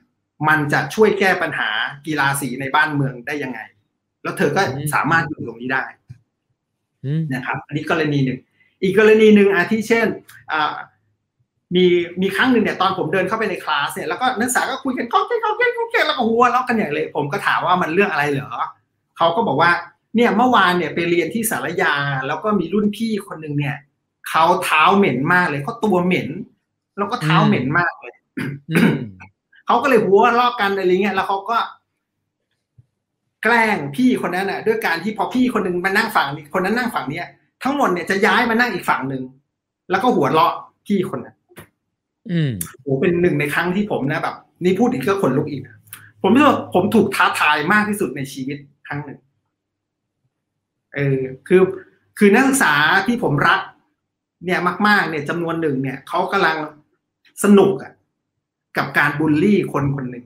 [0.48, 1.70] มันจะช่วยแก้ปัญหา
[2.06, 3.60] กีฬาสีในบ้านเมืองได้ยังไง
[4.22, 4.60] แล้วเธอก็
[4.94, 5.84] สามารถอยู่ตรงนี้ได้
[7.34, 8.38] นะครับ อันนี้กรณีหนึ่ง
[8.82, 10.06] อีกกรณีหนึ่งอาทิเช่น
[11.74, 11.84] มี
[12.20, 18.50] มีครั้งหนึ่งเนี่ยตอนผมเดินเข้าไปในคลาสเนี่ยแล้วก็นักศึกษาก็คุยกันก็เก่งก็เก่งก็เก่งแล้วก็หัวเราะกันใหญ่เลย ผมก็ถามว่ามันเรื่องอะไรเหรอ
[19.16, 19.70] เขาก็บอกว่า
[20.16, 21.94] เนี่ยเมื่อวานเนี่ยไปเรียนที่สารยา
[22.26, 23.76] แล้วก็มีรุ่นพี่คนหนึ่งเนี่ย
[24.28, 26.28] เขาเท้าเหม็นมากเลยเขาตัวเหม็น
[26.98, 28.14] แล้วก็เท้าเหม็นมากเลย
[29.66, 31.56] เขาก็เลยหัวลอกกันอะไรเงี้ยแล้วเขาก็
[33.48, 37.26] แกล้งพี่คนนั้นน่ะ ด้วยการที่พอพี่คนหนึ่งมานั่งฝั่งนี้คนนั้นนั่งฝั่งเนี้ย
[37.62, 39.22] ทั้งหมดเนี่ยจะย้ายมานั่งอีกฝั่งหนึ่ง
[39.90, 40.54] แล้วก็หัวเราะ
[40.86, 41.36] พี่คนนั้น
[42.32, 45.62] อืมโอ้เป็นหนึ่งในครั้งที่ผมนะแบบ นี่พูดอีกก็ขนลุกอีก
[46.22, 49.18] ผมรู้สึกผมถูกท้าทายมากที่สุดในชีวิตครั้งหนึ่ง
[50.94, 51.62] เออคือ
[52.18, 52.74] คือนักศึกษา
[53.06, 53.60] ที่ผมรัก
[54.44, 56.56] เนี่ยมาก ๆ เนี่ยจำนวนหนึ่งเนี่ยเขากำลัง
[57.44, 57.92] สนุกอะ
[58.76, 60.24] กับการบูลลี่คนคนหนึ่ง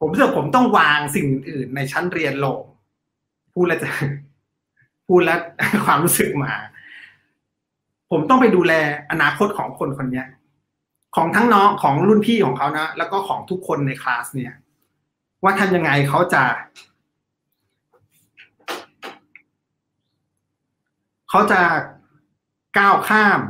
[0.00, 2.60] ผมรู้สึกผมต้องวางสิ่งอื่นในชั้นเรียนลง
[3.54, 3.88] พูดแล้วจะ
[5.08, 5.40] พูดแล้ว
[5.86, 6.52] ความรู้สึกมา
[8.10, 8.72] ผมต้องไปดูแล
[9.10, 10.24] อนาคตของคนคนนี้
[11.16, 14.54] ของทั้งน้องของรุ่นพี่ของเขานะ แล้วก็ของทุกคนในคลาสเนี่ย
[15.42, 16.42] ว่าทำยังไงเขาจะ
[21.30, 21.60] เขาจะ
[22.78, 23.40] ก้าวข้าม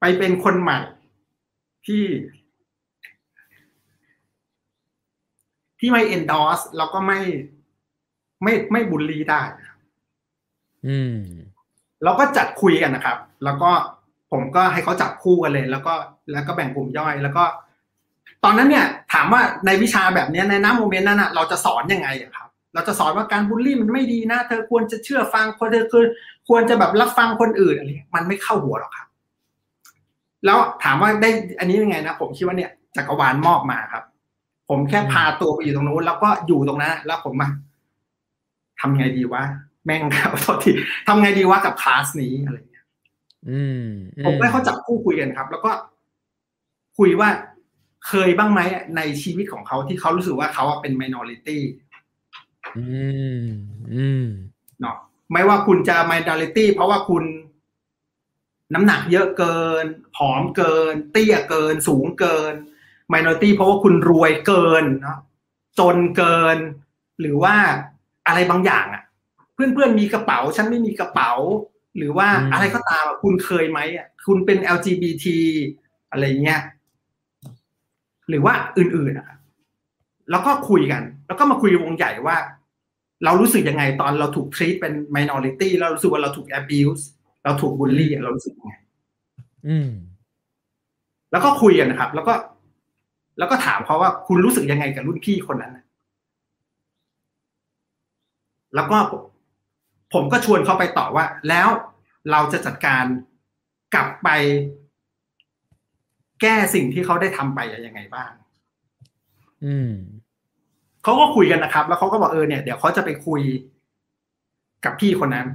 [0.00, 0.78] ไปเป็นคนใหม่
[1.86, 2.04] ที่
[5.80, 7.20] ที่ไม่ endorse แล้วก็ไม่
[8.42, 9.42] ไม่ไม่บุลลีได้
[10.86, 11.18] อืม
[12.04, 13.70] เราก็จัดคุยกันนะครับ แล้วก็
[14.32, 15.94] ผมก็ให้เขาจับคู่กันเลย แล้วก็
[16.32, 17.44] แล้วก็แบ่งกลุ่มย่อย แล้วก็
[18.44, 26.04] ตอนนั้นเนี่ย ถามว่าในวิชาแบบนี้ในน้ำโมเมนต์นั้นอะเราจะสอนยังไงครับ เราจะสอนว่าการบูลลี่มันไม่ดีนะ เธอควรจะเชื่อฟังคนเธอคือ
[26.48, 29.06] ควรจะแบบรับฟังคนอื่นอะไรมันไม่เข้าหัวหรอกครับ
[30.44, 34.04] แล้วถามว่าได้อันนี้ยังไงนะผมคิดว่าเนี่ยจักรวาลมอบมาครับ
[34.68, 37.48] ผมแค่พาตัวไปอยู่ตรงนู้น แล้วก็อยู่ตรงนั้นแล้วผมมา
[38.80, 39.42] ทำไงดีวะ
[39.84, 40.72] แม่งครับโทษที
[41.06, 42.86] ทำไงดีวะกับคลาสนี้อะไรเงี้ย
[44.24, 45.70] ผมให้เขาจับคู่คุยกันครับ แล้วก็
[46.98, 47.28] คุยว่า
[48.08, 48.60] เคยบ้างไหม
[48.96, 51.62] ในชีวิตของเขาที่เขารู้สึกว่าเขาเป็น minority
[54.80, 54.96] เนาะ
[55.32, 57.24] ไม่ว่าคุณจะ minority เพราะว่าคุณ
[58.74, 59.84] น้ำหนักเยอะเกิน
[60.16, 62.54] ผอมเกิน เตี้ยเกิน สูงเกิน
[63.12, 65.18] มินอริตี้เพราะว่าคุณรวยเกินเนาะ
[65.78, 66.58] จนเกิน
[67.20, 67.54] หรือว่า
[68.26, 69.02] อะไรบางอย่างอะ
[69.54, 71.32] เพื่อนๆมีกระเป๋า ฉันไม่มีกระเป๋า
[71.96, 75.26] หรือว่าอะไรก็ตามคุณเคยไหมอะคุณเป็น LGBT
[76.10, 76.60] อะไรเงี้ย
[78.28, 79.28] หรือว่าอื่นๆอะ
[80.30, 82.36] แล้วก็คุยกัน แล้วก็มาคุยวงใหญ่ว่า
[83.24, 87.02] เรารู้สึกยังไงตอนเราถูกทรีตเป็น minority เรารู้สึกว่าเราถูก abuse
[87.44, 88.74] เราถูกบูลลี่เรารู้สึกยังไง
[89.68, 89.90] อืม
[91.32, 92.34] แล้วก็คุยกันนะครับ แล้วก็
[93.38, 95.72] แล้วก็ถามเขาว่าคุณรู้สึกยังไงกับรุ่นพี่คนนั้น
[98.74, 98.98] แล้วก็
[100.14, 101.68] ผมก็ชวนเขาไปต่อว่า แล้ว
[102.30, 103.04] เราจะจัดการ
[103.94, 104.28] กลับไป
[106.40, 108.30] แก้สิ่งที่เขาได้ทำไปยังไงบ้าง
[109.64, 109.92] อืม
[111.02, 113.42] เขาก็คุยกันนะครับ แล้วเขาก็บอกเออเนี่ยเดี๋ยวเขาจะไปคุย
[114.84, 115.46] กับพี่คนนั้น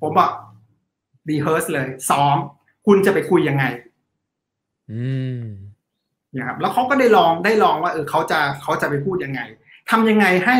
[0.00, 0.30] ผมบอก
[1.28, 2.36] ดีเฮิร์สเลย ซ้อม
[2.86, 3.64] คุณจะไปคุยยังไง
[4.92, 5.04] อื
[5.42, 5.44] ม
[6.36, 9.40] นะครับแล้วเขาก็ได้ลองได้ลองว่าเออเขาจะเขาจะไปพูดยังไง
[9.90, 10.56] ทำยังไงให้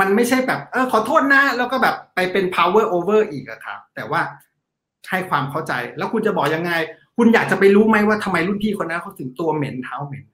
[0.00, 4.20] มันไม่ใช่แบบ เออขอโทษนะ แล้วก็แบบไปเป็น power over อีกอะครับ แต่ว่า
[5.08, 6.72] ให้ความเข้าใจแล้วคุณจะบอกยังไง
[7.16, 10.24] คุณอยากจะไปรู้ไหมว่าทำไมรุ่นพี่คนนั้นเขาถึงตัวเหม็นเท้าเหม็น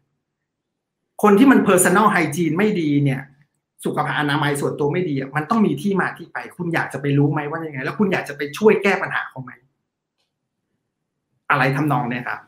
[1.22, 3.20] คนที่มัน personal hygiene ไม่ดีเนี่ย
[3.84, 9.50] สุขภาพอนามัยส่วนตัวไม่ดีมันต้องมีที่มาที่ไป คุณอยากจะไปรู้ไหมว่ายังไง แล้วคุณอยากจะไปช่วยแก้ปัญหาเขาไหม
[11.50, 12.40] อะไรทำนองเนี่ยครับ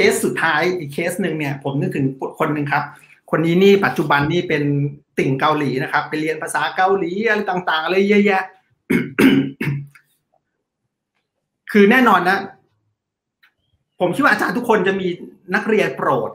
[0.00, 2.06] เคสสุดท้ายอีกเคสหนึ่งเนี่ยผมนึกถึง
[2.38, 2.84] คนหนึ่งครับ
[3.30, 4.62] คนนี้นี่ปัจจุบันนี่เป็น
[5.18, 8.42] ติ่งเกาหลีนะครับ ไปเรียนภาษาเกาหลีอะไรต่างๆอะไรเยอะแยะ
[11.72, 12.38] คือแน่นอนนะ
[14.00, 15.08] ผมคิดว่าอาจารย์ทุกคนจะมี
[15.54, 16.30] นักเรียนโปรด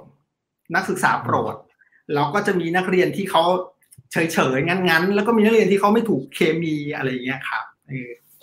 [0.76, 1.56] นักศึกษาโปรด
[2.14, 3.44] แล้วก็จะมีนักเรียนที่เขา
[4.12, 4.18] เฉ
[4.56, 7.64] ยๆงั้นๆ แล้วก็มีนักเรียนที่เขาไม่ถูกเคมีอะไรเงี้ยครับ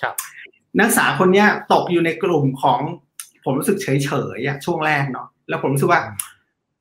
[0.02, 0.14] ครับ
[0.78, 2.80] นักศึกษาคนเนี้ยตกอยู่ในกลุ่มของ
[3.44, 6.00] ผมรู้สึกเฉยๆช่วงแรกเนาะแล้วผมรู้สึกว่า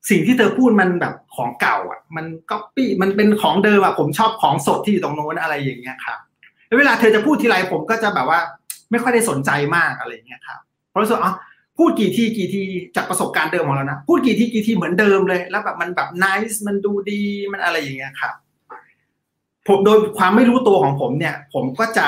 [0.10, 6.18] สิ่งที่เธอพูดมันแบบของเก่าอะ มันก๊อปปี้มันเป็นของเดิมอะผมชอบของสดที่อยู่ตรงโน้นอะไรอย่างเงี้ยครับ
[6.68, 8.40] แล้วเวลาเธอจะพูดทีไรผมก็จะแบบว่า
[8.92, 10.60] ไม่ค่อยได้สนใจมากอะไรเงี้ยครับ
[10.90, 11.34] เพราะรู้สึกอ๋อ
[11.78, 12.62] พูพูดกี่ทีกี่ที
[12.96, 18.34] จากประสบการณ์เดิมของเรานะพูดกี่ทีกี่ทีเหมือนเดิมเลย แล้วแบบมันแบบนิสมันดูดีมันอะไรอย่างเงี้ยครับ
[19.68, 22.08] ผมโดยความไม่รู้ตัวของผมเนี่ย ผมก็จะ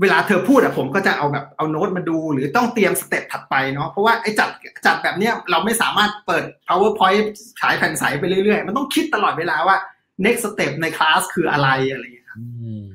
[0.00, 4.50] เวลาเธอพูดอะผมก็จะเอาแบบเอาโน้ตมาดู หรือต้องเตรียมสเต็ปถัดไปเนาะเพราะว่าไอ้จัด
[4.86, 7.26] จัดแบบเนี้ยเราไม่สามารถเปิด powerpoint
[7.60, 9.76] ฉายแผ่นใสไปเรื่อยๆ มันต้องคิดตลอดเวลาว่า
[10.24, 12.38] next step ในคลาสคืออะไรอะไรอย่างเงี้ยครับ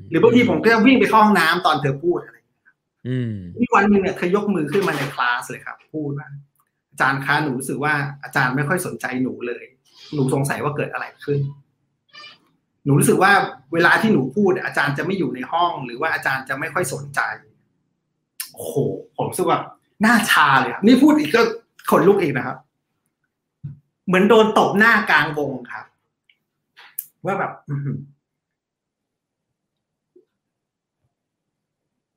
[0.09, 2.37] หรือบางทีผมก็จะวิ่งไปเข้าห้องน้ำตอนเธอพูดอะไร
[3.59, 6.29] มีวันหนึ่งเนี่ยเธอยกมือขึ้นมาในคลาสเลยครับ พูดว่า
[6.91, 7.93] อาจารย์คะหนูรู้สึกว่า
[8.23, 9.63] อาจารย์ไม่ค่อยสนใจหนูเลย
[10.13, 11.39] หนูสงสัยว่าเกิดอะไรขึ้น
[12.83, 13.31] หนูรู้สึกว่า
[13.73, 17.19] เวลาที่หนูพูด อาจารย์จะไม่อยู่ในห้อง หรือว่าอาจารย์จะไม่ค่อยสนใจ
[18.53, 18.75] โอ้โห
[19.15, 19.59] ผมรู้สึกว่า
[20.01, 21.41] หน้าชาเลยครับนี่พูดอีกก็
[21.89, 22.57] ขนลุกอีกนะครับ
[24.07, 25.85] เหมือนโดนตบหน้ากลางวงครับ
[27.25, 27.51] ว่าแบบ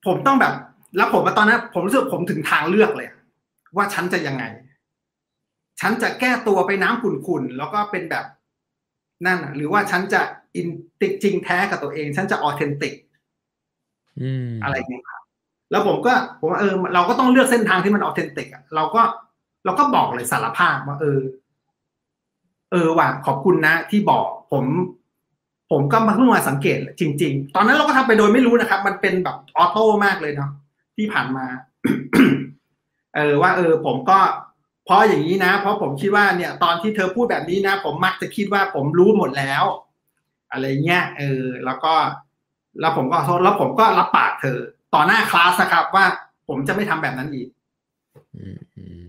[0.06, 0.54] ผมต้องแบบ
[0.96, 3.08] แล้วผมตอนนั้น ผมรู้สึกผมถึงทางเลือกเลย
[3.76, 4.44] ว่าฉันจะยังไง
[5.80, 8.24] ฉันจะแก้ตัวไปน้ำขุ่นๆแล้วก็เป็นแบบ
[9.26, 10.22] นั่นหรือว่าฉันจะ
[10.56, 10.68] อิน
[11.00, 12.94] ติกจริงแท้กับตัวเอง ฉันจะออเทนติก
[14.62, 15.22] อะไรอย่างเงี้ยครับ
[15.70, 19.02] แล้วผมก็ผมว่าเออ เราก็ต้องเลือกเส้นทางที่มันออเทนติกอะเราก็
[19.64, 21.20] เราก็บอกเลยสารภาพว่าเออ
[22.72, 24.64] เออว่ะขอบคุณนะ ที่บอกผม
[25.70, 30.50] ผมก็มาเพิ่งมาสังเกตจริง ๆ ตอนนั้นเราก็ทำไปโดยไม่รู้นะครับ มันเป็นแบบออโต้มากเลยเนาะ
[30.96, 31.46] ที่ผ่านมา
[33.16, 34.18] เออว่า เออ ผมก็
[34.84, 39.64] เพราะอย่างนี้นะ เพราะผมคิดว่าเนี่ย ตอนที่เธอพูดแบบนี้นะ ผมมักจะคิดว่าผมรู้หมดแล้ว
[40.52, 41.94] อะไรเงี้ยเออแล้วก็
[42.80, 44.58] แล้วผมก็โทษแล้วผมก็รับปากเธอ
[44.94, 46.04] ต่อหน้าคลาสนะครับว่า
[46.48, 47.48] ผมจะไม่ทำแบบนั้นอีก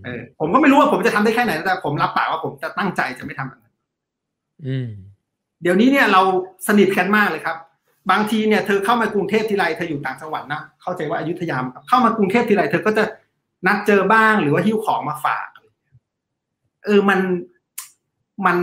[0.04, 3.74] เออผมก็ไม่รู้ว่าผมจะทำได้แค่ไหนแต่ผมรับปากว่าผมจะตั้งใจจะไม่ทำแบบนั้น
[4.66, 4.88] อืม
[5.62, 6.22] เดี๋ยวนี้เนี่ยเรา
[6.68, 7.56] สนิทกันมากเลยครับ
[8.10, 13.04] บางทีเนี่ยเธอเข้ามากรุงเทพทีไรเธออยู่ต่างจังหวัดนะเข้าใจว่าอายุทยามเข้ามากรุงเทพทีไรเธอก็จะ
[13.66, 15.46] นัดเจอบ้างหรือว่าหิ้วของมาฝาก
[16.84, 17.20] เออมัน
[18.46, 18.58] มัน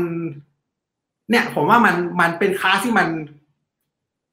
[1.31, 3.07] เนี่ยผมว่ามันมันเป็นคลาสที่มัน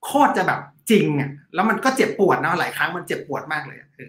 [0.05, 4.09] โคตรจะแบบจริงอะแล้วมันก็เจ็บปวดนะหลายครั้งมันเจ็บปวดมากเลยคือ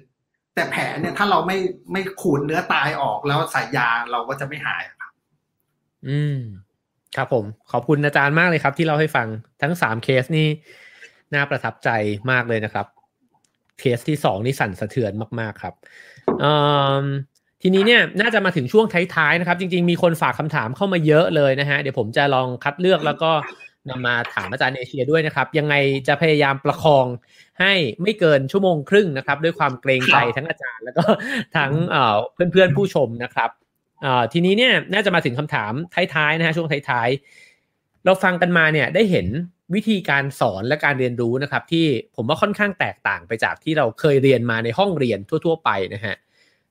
[0.55, 1.57] แต่แผลเนี่ยถ้าเราไม่
[1.91, 5.11] ไม่ขูดเนื้อตายออกแล้วใส่ยาเราก็จะไม่หายครับ
[6.07, 6.39] อืม
[7.15, 9.27] ครับผม ขอบคุณอาจารย์มากเลยครับ ที่เล่าให้ฟัง
[9.61, 10.47] ทั้งสามเคสนี่
[11.33, 11.89] น่าประทับใจ
[12.31, 12.85] มากเลยนะครับ
[13.79, 15.73] เคสที่สองนี่สั่นสะเทือนมาก ๆ ครับ
[17.62, 23.32] ทีนี้เนี่ยน่าจะมาถึงช่วงท้ายๆนะครับ จริงๆมีคนฝากคำถามเข้ามาเยอะเลยนะฮะเดี๋ยวผมจะลองคัดเลือกแล้วก็
[23.89, 25.76] นำมาถามอาจารย์เอเชียด้วยนะครับ ยังไง
[26.07, 27.05] จะพยายามประคอง
[27.62, 31.03] ให้ไม่เกินชั่วโมงครึ่งนะครับ ด้วยความเกรงใจทั้งอาจารย์ แล้วก็
[31.57, 31.72] ทั้ง
[32.34, 33.49] เพื่อนๆผู้ชมนะครับ
[34.34, 35.74] ทีนี้เนี่ยน่าจะมาถึงคำถาม
[36.14, 39.28] ท้ายๆนะฮะช่วงท้ายๆ เราฟังกันมาเนี่ยได้เห็น
[39.76, 41.86] วิธีการสอนและการเรียนรู้นะครับ ที่
[42.16, 46.16] ผมว่าค่อนข้างแตกต่างไปจากที่เราเคยเรียนมาในห้องเรียนทั่ว ๆ ไปนะฮะ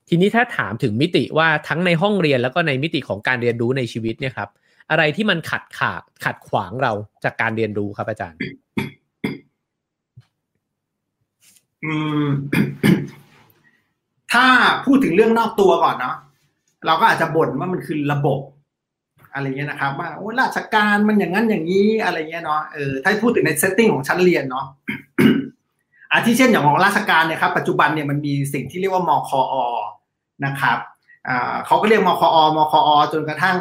[0.08, 4.48] ทีนี้ถ้าถามถึงมิติว่าทั้งในห้องเรียนแล้วก็ในมิติของการเรียนรู้ในชีวิตเนี่ยครับ
[4.90, 6.92] อะไรที่มันขัดขาดขัดขวางเรา
[7.24, 8.38] จากการเรียนรู้ครับอาจารย์
[11.84, 12.24] อืม
[14.32, 14.46] ถ้า
[14.84, 16.16] พูดถึงเรื่องนอกตัวก่อนเนาะ
[16.86, 18.40] เราก็อาจจะบ่นว่ามันคือระบบ
[19.34, 24.66] อะไรเงี้ยนะครับ ว่าโอ้ราชการมันอย่างนั้นอย่างนี้อะไรเงี้ยเนาะเออถ้าพูดถึงในเซตติ้งของชั้นเรียนเนาะ
[26.12, 29.54] อาทิเช่นอย่างของราชการเนี่ยครับปัจจุบันเนี่ยมันมีสิ่งที่เรียกว่ามคอ
[30.44, 30.78] นะครับ
[31.28, 33.56] อ่าเขาก็เรียกมคอมคอจนกระทั่ง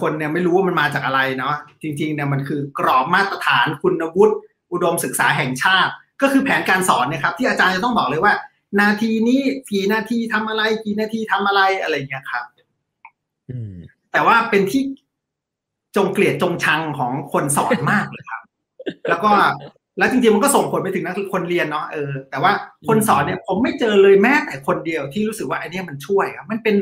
[0.00, 4.34] คนเนี่ยไม่รู้ว่ามันมาจากอะไรเนาะจริงๆเนี่ยมันคือกรอบมาตรฐานคุณวุฒิ
[4.72, 5.92] อุดมศึกษาแห่งชาติ
[6.22, 8.34] ก็คือแผนการสอนเนี่ยครับที่อาจารย์จะต้องบอกเลยว่า
[8.80, 9.40] นาทีนี้
[9.70, 12.44] กี่นาทีทำอะไรกี่นาทีทำอะไรอะไรเงี้ยครับ
[14.12, 14.82] แต่ว่าเป็นที่
[15.96, 18.42] จงเกลียดจงชังของคนสอนมากเลยครับ
[19.08, 19.32] แล้วก็
[19.98, 22.52] แล้วจริงๆมันก็ส่งผลไปถึงนักคนเรียนเนาะเออแต่ว่า
[22.88, 26.76] คนสอนเนี่ยผมไม่เจอเลยแม้แต่คนเดียวที่รู้สึกว่าไอ้เนี้ยมันช่วยครับมันเป็น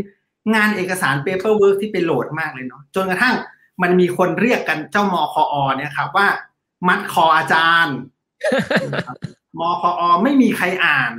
[0.55, 3.35] งานเอกสาร paperwork ที่ไป load มากเลยเนาะจนกระทั่ง
[3.83, 6.29] มันมีคนเรียกกันเจ้ามคอเนี่ยครับว่า
[6.89, 7.97] มัดคออาจารย์
[9.61, 11.13] มคอไม่มีใครอ่าน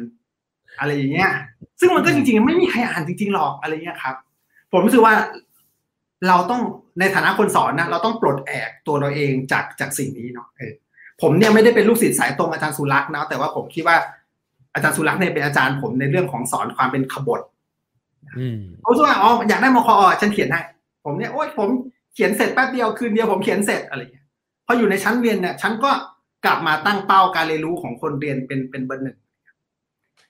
[0.80, 1.32] อะไรอย่างเงี้ย
[1.80, 4.16] ซึ่งมันก็จริงๆ ไม่มีใครอ่านจริงๆหรอกอะไรเงี้ยครับ
[4.72, 5.16] ผมรู้สึกว่า
[6.28, 6.62] เราต้อง
[7.00, 10.74] ในฐานะคนสอนนะเราต้องปลดแอกตัวเราเองจากจากสิ่งนี้เนาะเออ
[11.22, 13.98] ผมเนี่ยไม่ได้เป็นลูกศิษย์สายตรงอาจารย์สุลักษณ์นะแต่ว่าผมคิดว่า
[14.74, 17.42] อาจารย์สุลักษณ์เนี่ยเป็นอาจารย์ผมในเรื่องของสอนความเป็นขบถ
[18.84, 20.62] ผมรู้ว่าอ๋ออยากได้มคอฉันเขียนให้
[21.06, 21.70] ผมเนี่ยโอ๊ยผม
[22.14, 24.26] เขียนเสร็จแป๊บเดียวคืนเดียวผมเขียนเสร็จอะไรเงี้ย
[24.66, 25.92] พออยู่ในชั้นเรียนเนี่ยฉันก็
[26.46, 29.18] กลับมาตั้งเป้าการเรียนรู้ของคนเรียนเป็นเป็นเบอร์หนึ่ง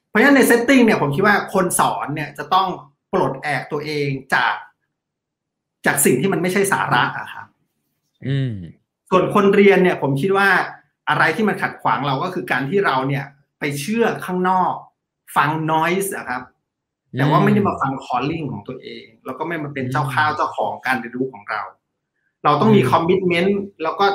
[0.10, 2.68] เพราะฉะนั้นใน setting เนี่ยผมคิดว่าคนสอนเนี่ยจะต้อง
[3.14, 4.56] ปลดแอกตัวเองจาก
[5.86, 7.48] จากสิ่งที่มันไม่ใช่สาระอะครับ
[9.14, 10.50] ส่วนคนเรียนเนี่ยผมคิดว่า
[11.10, 13.26] อะไรที่มันขัดขวางเราก็คือการที่เราเนี่ย
[13.60, 14.74] ไปเชื่อข้างนอก
[15.36, 16.42] ฟัง noise อะครับ
[17.18, 21.62] แต่ว่าไม่ได้มาฟัง calling ของตัวเอง แล้วก็ไม่มาเป็นเจ้าข้าวเจ้าของการเรียนรู้ของเรา
[22.44, 24.06] เราต้องมี commitment แล้วก็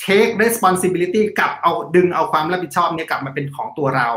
[0.00, 4.08] take responsibility กลับเอาดึงเอาความรับผิดชอบเนี่ยกลับมาเป็นของตัวเรา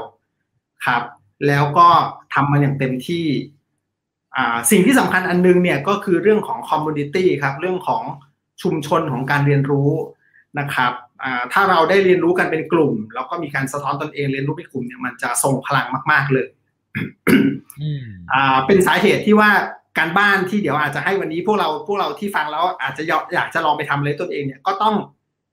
[0.86, 1.04] ครับ
[1.48, 1.88] แล้วก็
[2.34, 3.26] ทำมันอย่างเต็มที่
[4.72, 8.04] สิ่งที่สำคัญอันนึงเนี่ยก็คือเรื่องของ community ครับ เรื่องของ
[8.62, 9.90] ชุมชนของการเรียนรู้
[10.60, 10.92] นะครับ
[11.54, 16.48] ถ้าเราได้เรียนรู้กันเป็นกลุ่ม แล้วก็มีการสะท้อนตนเองเรียนรู้เป็นกลุ่มเนี่ยมันจะส่งพลังมาก ๆเลย
[18.68, 19.52] เป็นสาเหตุที่ว่า
[19.98, 24.96] การบ้านที่เดี๋ยวอาจจะให้วันนี้พวกเราพวกเราที่ฟังแล้วอาจจะอยากจะลองไปทำเลยตนเองเนี่ยก็ต้อง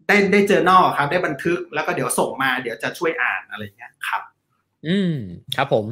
[0.07, 4.23] ได้ได้เจอนอครับ ได้บันทึกแล้วก็เดี๋ยวส่งมาเดี๋ยวจะช่วยอ่านอะไรเงี้ยครับ
[4.87, 5.15] อืม
[5.57, 5.87] ครับผม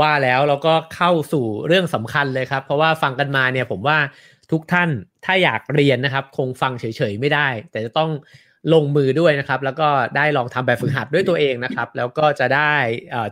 [0.00, 3.98] ว่าแล้วเราก็เข้าสู่เรื่องสำคัญเลยครับ เพราะว่าฟังกันมาเนี่ยผมว่า
[4.52, 4.90] ทุกท่าน
[5.24, 8.10] ถ้าอยากเรียนนะครับ คงฟังเฉยๆไม่ได้ แต่จะต้อง
[8.74, 12.74] ลงมือด้วยนะครับ แล้วก็ได้ลองทำแบบฝึกหัดด้วยตัวเองนะครับ แล้วก็จะได้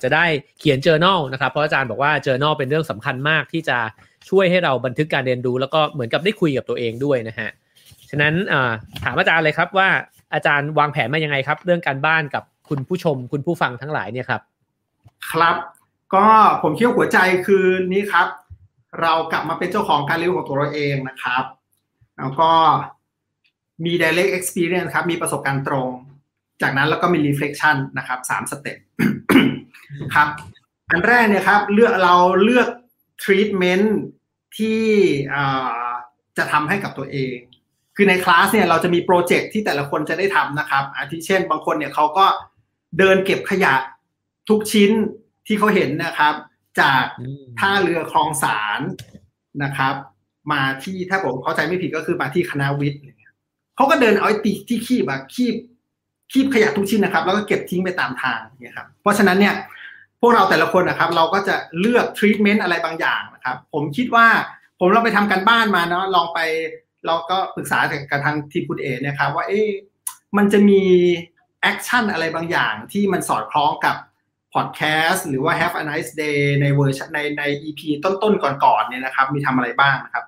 [0.03, 0.25] จะได้
[0.59, 3.79] เขียน journal นะครับ เพราะอาจารย์บอกว่า journal เป็นเรื่องสำคัญมากที่จะ
[4.31, 7.51] ช่วยให้เราบันทึกการเรียนรู้ แล้วก็เหมือนกับได้คุยกับตัวเองด้วยนะฮะ
[8.11, 8.35] ฉะนั้น
[9.05, 9.89] ถามอาจารย์เลยครับว่า
[10.35, 14.41] อาจารย์วางแผนมายังไงครับ เรื่องการบ้านกับคุณผู้ชมคุณผู้ฟังทั้งหลายเนี่ยครับ
[15.31, 15.57] ครับ
[16.15, 16.25] ก็
[16.63, 18.27] ผมคิดว่าหัวใจคือนี้ครับ
[19.01, 21.45] เรากลับมาเป็นเจ้าของการเรียนรู้ของตัวเราเองนะครับ
[22.19, 22.51] แล้วก็
[23.85, 25.91] มี direct experience ครับ มีประสบการณ์ตรง
[26.63, 28.79] จากนั้นแล้วก็มี reflection นะครับสามสเต็ป
[30.15, 30.29] ครับ
[30.91, 32.15] อันแรกเนี่ยครับเลือกเรา
[32.45, 32.69] เลือก
[33.25, 33.87] treatment
[34.57, 34.83] ที่
[36.37, 37.37] จะทำให้กับตัวเอง
[37.97, 42.27] คือในคลาสเนี่ยเราจะมีโปรเจกต์ที่แต่ละคนจะได้ทำนะครับ อาทิเช่น บางคนเนี่ยเขาก็
[42.99, 43.75] เดินเก็บขยะ
[44.49, 44.91] ทุกชิ้น
[45.47, 46.35] ที่เขาเห็นนะครับ
[46.81, 47.05] จาก
[47.59, 48.81] ท่าเรือคลองสาร
[49.63, 49.95] นะครับ
[50.53, 53.01] มาที่ถ้าผมเข้าใจไม่ผิดก็คือมาที่คณะวิทย์
[53.77, 55.55] เขาก็เดินเอาไอ้ตีที่คีบอะคีบ
[56.33, 59.55] คีบขยะทุกชิ้นนะครับ แล้วก็เก็บทิ้งไปตามทางเนี่ยครับเพราะฉะนั้นเนี่ย
[60.21, 64.27] พวกเราแต่ละคนนะครับ เราก็จะเลือกทรีทเมนต์อะไรบางอย่างนะครับ ผมคิดว่า
[64.81, 66.41] ผมเราไปทำกันบ้านมาเนาะลองไป
[67.07, 67.79] เราก็ปรึกษา
[68.11, 69.69] กับทางทีมคุณเอเนี่ยครับว่าเอ๊ะ
[70.37, 70.83] มันจะมี
[71.63, 73.97] action อะไรบางอย่างที่มันสอดคล้องกับ
[74.55, 80.25] พอดแคสต์หรือว่า Have a nice day ในเวอร์ชันในใน EP ต้นๆก่อนๆเนี่ยนะครับ มีทำอะไรบ้างนะครับ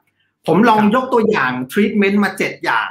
[0.46, 2.88] ผมลองยกตัวอย่างทรีทเมนต์มาเจ็ดอย่าง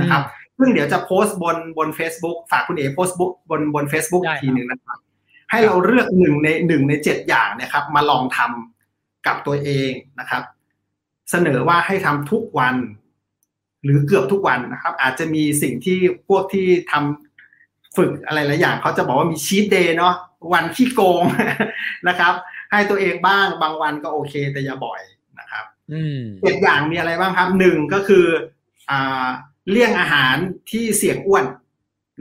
[0.00, 0.22] นะครับ
[0.58, 4.98] ซึ่งเดี๋ยวจะโพสต์บนบน Facebook ฝากคุณเอโพสต์บุ๊กบนบน Facebook ทีหนึ่งนะครับ
[5.50, 10.42] ให้เราเลือกหนึ่งในหนึ่งในเจ็ดอย่างนะครับ มาลองทำกับตัวเองนะครับ
[11.30, 12.76] เสนอว่าให้ทำทุกวัน
[13.84, 17.27] หรือเกือบทุกวันนะครับ อาจจะมีสิ่งที่พวกที่ทำ
[17.98, 20.14] ฝึกอะไรหลายอย่างเขาจะบอกว่ามีชีตเดย์เนาะ
[20.52, 21.22] วันขี้โกง
[22.08, 22.34] นะครับ
[22.70, 25.00] ให้ตัวเองบ้างบางวันก็โอเค แต่อย่าบ่อย
[25.40, 25.64] นะครับ
[26.40, 28.26] เจ็ดอย่างมีอะไรบ้างครับหนึ่งก็คือ
[28.90, 29.26] อ่า
[29.70, 30.36] เลี่ยงอาหาร
[30.70, 31.44] ที่เสี่ยงอ้วน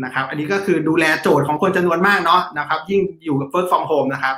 [0.03, 4.35] นะครับ อันนี้ก็คือดูแลโจทย์ของคนจำนวนมากเนาะนะครับ ยิ่งอยู่กับ first from home นะครับ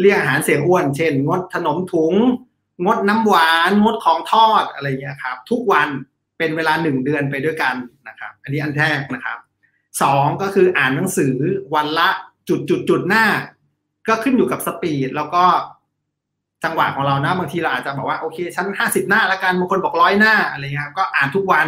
[0.00, 2.14] เลี่ยงอาหารเสี่ยงอ้วน เช่น งดขนมถุง
[2.84, 5.88] งดน้ำหวาน งดของทอดอะไรเงี้ยครับ ทุกวัน
[6.38, 7.74] เป็นเวลาหนึ่งเดือนไปด้วยกัน
[8.08, 9.38] นะครับ อันนี้อันแรกนะครับ
[10.02, 11.34] สองก็คืออ่านหนังสือ
[11.74, 12.08] วันละ
[12.48, 13.26] จุดจุดจุดหน้า
[14.08, 15.44] ก็ขึ้นอยู่กับสปีดแล้วก็
[16.64, 21.66] จังหวะของเรานะบางทีเราอาจจะบอกว่าโอเคชั้นห้าสิบหน้าล้วกันบางคนบอกร้อยหน้าอะไรเงี้ยก็อ่านทุกวัน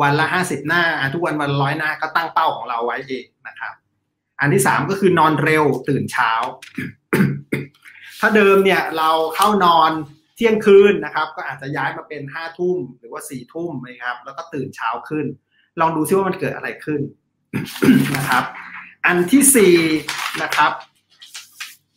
[0.00, 3.72] วันละห้าสิบหน้า อ่านทุกวันวันร้อยหน้าก็ตั้งเป้าของเราไว้เองนะครับ
[4.40, 6.32] อันที่สามก็คือนอนเร็วตื่นเช้า
[8.20, 9.90] ถ้าเดิมเนี่ยเราเข้านอน
[10.36, 15.26] เที่ยงคืนนะครับ ก็อาจจะย้ายมาเป็นห้าทุ่มหรือว่าสี่ทุ่มนะครับ แล้วก็ตื่นเช้าขึ้น
[15.80, 17.00] ลองดูซิว่ามันเกิดอะไรขึ้น
[18.16, 18.44] นะครับ
[19.06, 19.74] อันที่สี่
[20.42, 20.72] นะครับ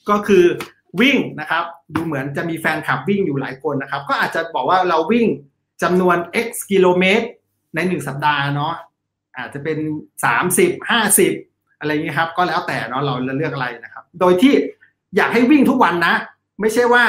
[0.09, 0.45] ก็คือ
[1.01, 1.63] วิ่งนะครับ
[1.93, 5.27] ดูเหมือนจะมีแฟนคลับวิ่งอยู่หลายคนนะครับ ก็อาจจะบอกว่าเราวิ่ง
[5.83, 6.17] จำนวน
[6.47, 7.27] x กิโลเมตร
[7.75, 8.73] ในหนึ่งสัปดาห์เนาะ
[9.37, 9.77] อาจจะเป็น
[10.25, 11.33] สามสิบห้าสิบ
[11.79, 14.53] อะไรเงี้ยครับ ก็แล้วแต่เนาะเราเลือกอะไรนะครับ โดยที่
[15.15, 16.15] อยากให้วิ่งทุกวันนะ
[16.61, 17.03] ไม่ใช่ว่า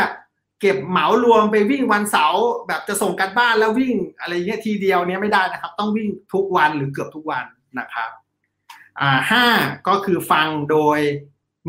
[0.61, 7.45] เก็บเหมารวมไปวิ่งวันเสาร์แบบจะส่งกันบ้านแล้ววิ่งอะไรเงี้ยทีเดียวเนี้ยไม่ได้นะครับ ต้องวิ่งทุกวันหรือเกือบทุกวัน
[7.79, 8.11] นะครับ
[9.31, 9.47] ห้า
[9.89, 10.99] ก็คือฟังโดย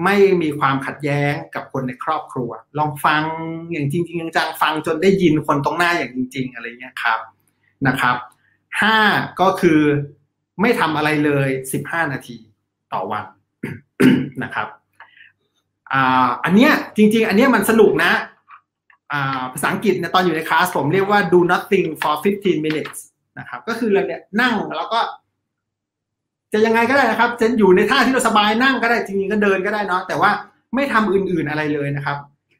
[0.04, 3.24] ไม่มีความขัดแย้งกับคนในครอบครัว ลองฟัง
[3.72, 7.20] อย่างจริงจริงจังฟังจนได้ยินคนตรงหน้าอย่างจริง ๆ อะไรเงี้ยครับ
[7.88, 8.16] นะครับ
[8.82, 8.98] ห้า
[9.42, 9.80] ก็คือ
[10.62, 12.38] ไม่ทำอะไรเลยสิบห้านาที
[12.94, 13.26] ต่อวัน
[14.44, 14.68] นะครับ
[15.92, 18.12] อ่าอันเนี้ยจริง ๆ อันเนี้ยมันสนุกนะ
[19.12, 22.98] อ่าภาษาอังกฤษเนี่ยตอนอยู่ในคลาสผมเรียกว่า do nothing for 15 minutes
[23.40, 25.00] นะครับก็คือเราเนี่ยนั่งแล้วก็
[26.54, 30.32] จะยังไงก็ได้นะครับจะอยู่ในท่าที่เราสบายนั่งก็ได้จริงๆก็เดินก็ได้เนาะแต่ว่า
[30.76, 32.18] ไม่ทำอื่นๆอะไรเลยนะครับ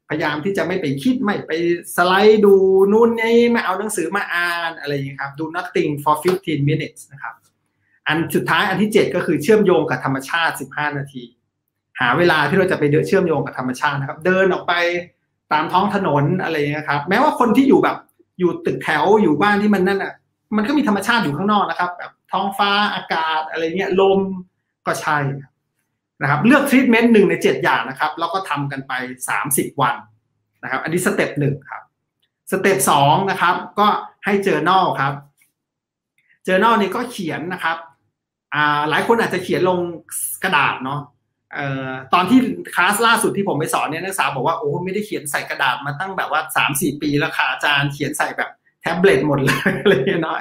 [0.10, 1.52] พยายามที่จะไม่ไปคิดไม่ไป
[1.96, 2.56] สไลด์ดู
[2.92, 7.34] นู่นนี่ไม่เอาหนังสือมาอ่านอะไรอย่างนี้ครับ do nothing for 15 minutes นะครับ
[8.08, 11.24] อันสุดท้ายอันที่ 7 ก็คือเชื่อมโยงกับธรรมชาติ 15 นาที
[12.00, 14.74] หาเวลาที่เราจะไปเดินเชื่อมโยงกับธรรมชาตินะครับ เดินออกไป
[15.54, 17.98] ตามท้องถนนอะไรเงี้ยครับ แม้ว่าคนที่อยู่แบบ
[18.40, 20.14] อยู่ตึกแถวอยู่บ้านที่มันนั่นอะ
[20.58, 24.20] มันก็มีธรรมชาติอยู่ข้างนอกนะครับแบบ ท้องฟ้าอากาศอะไรเงี้ยลม
[24.88, 25.18] ก็ใช่
[26.22, 28.94] นะครับ เลือกทรีทเมนต์หนึ่งในเจ็ดอย่างนะครับ แล้วก็ทำกันไป
[29.30, 29.96] สามสิบวัน
[30.64, 31.84] นะครับ อันนี้ step หนึ่งครับ
[32.52, 33.88] step สองนะครับ ก็
[34.26, 35.14] ให้ journal ครับ
[36.46, 37.78] journal นี่ก็เขียนนะครับ
[38.54, 39.80] อ่าหลายคนอาจจะเขียนลง
[40.44, 41.02] กระดาษเนาะ
[41.54, 42.40] เอ่อตอนที่
[42.76, 48.50] คลาสล่าสุดที่ผมไปสอนเนี่ยนักศึกษาบอกว่าโอ้ไม่ได้เขียนใส่กระดาษมาตั้งแบบว่าสามสี่ปีแล้วค่ะอาจารย์เขียนใส่แบบ
[48.84, 50.38] แท็บเล็ตหมดเลยอะไรเงี้ยเนาะ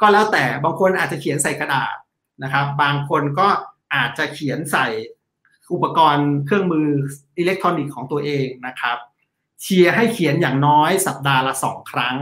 [0.00, 1.96] ก็แล้วแต่บางคนอาจจะเขียนใส่กระดาษ
[2.42, 3.48] นะครับ บางคนก็
[3.94, 4.86] อาจจะเขียนใส่
[5.72, 6.88] อุปกรณ์เครื่องมือ
[7.38, 8.96] อิเล็กทรอนิกส์ของตัวเองนะครับ
[9.62, 12.16] เชียร์ให้เขียนอย่างน้อยสัปดาห์ละสองครั้ง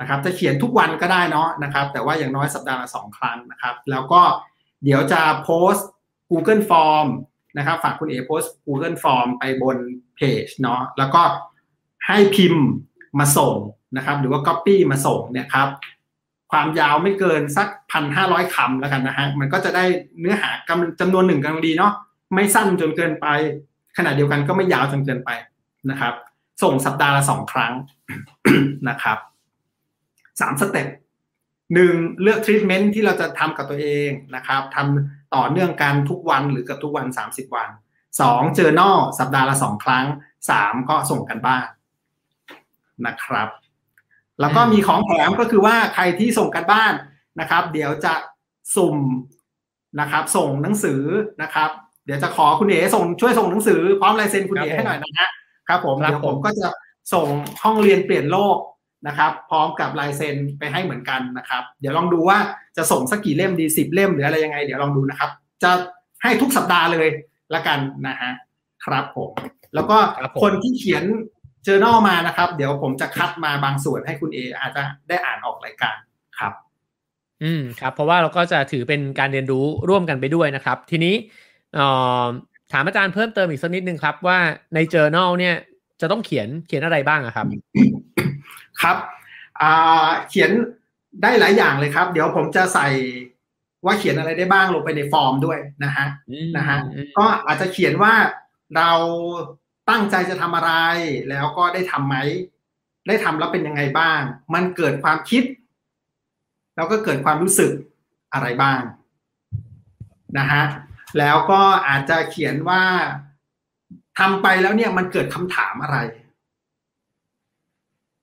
[0.00, 4.22] นะครับจะเขียนทุกวันก็ได้เนาะนะครับ แต่ว่าอย่างน้อยสัปดาห์ละสองครั้งนะครับ แล้วก็
[4.84, 5.88] เดี๋ยวจะโพสต์
[6.30, 7.08] Google Form
[7.58, 9.76] นะครับ ฝากคุณเอโพสต์ Google Form ไปบน
[10.16, 11.22] เพจเนาะแล้วก็
[12.06, 12.64] ให้พิมพ์
[13.18, 13.54] มาส่ง
[13.96, 15.68] นะครับ หรือว่า Copy มาส่งเนี่ยครับ
[16.52, 19.84] ความยาวไม่เกินสักพันห้าร้อยคำแล้วกันนะฮะมันก็จะได้
[20.20, 21.92] เนื้อหากำจำนวนหนึ่งกำลังดีเนาะ
[22.34, 23.26] ไม่สั้นจนเกินไป
[23.96, 25.30] ขณะเดียวกันก็ไม่ยาวจนเกินไป
[25.90, 26.14] นะครับ
[26.62, 27.72] ส่งสัปดาห์ละสองครั้ง
[28.88, 29.18] นะครับ
[30.40, 30.88] สาม step
[31.74, 37.68] หนึ่งเลือกทรีทเมนต์ที่เราจะทำกับตัวเองนะครับทำต่อเนื่องกันทุกวันหรือกับทุกวัน 30 วัน
[38.20, 40.06] สองเจอนอสัปดาห์ละสองครั้ง
[40.50, 41.66] สามก็ส่งการบ้าน
[43.06, 43.48] นะครับ
[44.40, 46.92] แล้วก็มีของแถมก็คือว่าใครที่ส่งกันบ้าน
[47.40, 48.14] นะครับ เดี๋ยวจะ
[48.76, 48.96] สุ่ม
[50.00, 51.02] นะครับ ส่งหนังสือ
[51.42, 51.70] นะครับ
[52.04, 55.28] เดี๋ยวจะขอคุณเอ๋ส่งช่วยส่งหนังสือพร้อมลายเซ็นคุณเอ๋ให้หน่อยนะฮะ
[55.68, 56.68] ครับผมเดี๋ยวผมก็จะ
[57.14, 57.26] ส่ง
[57.62, 58.56] ห้องเรียนเปลี่ยนโลก
[59.06, 62.38] นะครับ พร้อมกับลายเซ็นไปให้เหมือนกันนะครับ เดี๋ยวลองดูว่า
[62.76, 65.30] จะส่งสักกี่เล่มดีสิบเล่มหรืออะไรยังไง เดี๋ยวลองดูนะครับ
[65.62, 65.70] จะ
[66.22, 67.08] ให้ทุกสัปดาห์เลย
[67.54, 68.32] ละกันนะฮะ
[68.84, 69.30] ครับผม
[69.74, 69.96] แล้วก็
[70.42, 71.04] คนที่เขียน
[71.64, 75.96] เจอ journal มานะครับ เดี๋ยวผมจะคัดมาบางส่วนให้คุณเออาจจะได้อ่านออกรายการ
[76.38, 76.52] ครับ
[77.42, 81.14] อืมครับ เพราะว่าเราก็จะถือเป็นการเรียนรู้ร่วมกันไปด้วยนะครับ ทีนี้
[82.72, 84.38] ถามอาจารย์เพิ่มเติมอีกสักนิดนึงครับ ว่า
[84.74, 85.56] ใน journal เนี่ย
[86.00, 87.46] จะต้องเขียนเขียนอะไรบ้างครับ
[88.82, 88.96] ครับ
[90.28, 90.50] เขียน
[91.22, 92.88] ได้หลายอย่างเลยครับ เดี๋ยวผมจะใส่
[93.84, 96.06] ว่าเขียนอะไรได้บ้างลงไปในฟอร์มด้วยนะฮะ
[96.56, 96.78] นะฮะ
[97.18, 98.14] ก็อาจจะเขียนว่า
[98.76, 98.90] เรา
[99.90, 100.72] ตั้งใจจะทำอะไร
[101.30, 102.16] แล้วก็ได้ทำไหม
[103.08, 104.20] ได้ทำแล้วเป็นยังไงบ้าง
[104.54, 105.44] มันเกิดความคิด
[106.76, 107.72] แล้วก็เกิดความรู้สึก
[108.32, 108.80] อะไรบ้าง
[110.38, 110.64] นะฮะ
[111.18, 112.82] แล้วก็อาจจะเขียนว่า
[114.18, 115.98] ทำไปแล้วเนี่ยมันเกิดคำถามอะไร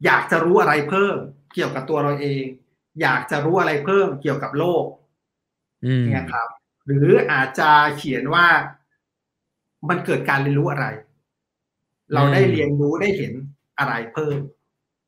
[0.06, 1.18] อยากจะรู้อะไรเพิ่ม
[1.53, 2.44] เกี่ยวกับตัวเราเอง
[3.02, 4.85] อยากจะรู้อะไรเพิ่มเกี่ยวกับโลก
[6.07, 6.48] เนี่ยครับ
[6.85, 8.48] หรืออาจจะเขียนว่า
[9.89, 10.85] มันเกิดการเรียนรู้อะไร
[12.14, 13.34] เราได้เรียนรู้ได้เห็น
[13.80, 14.38] อะไรเพิ่ม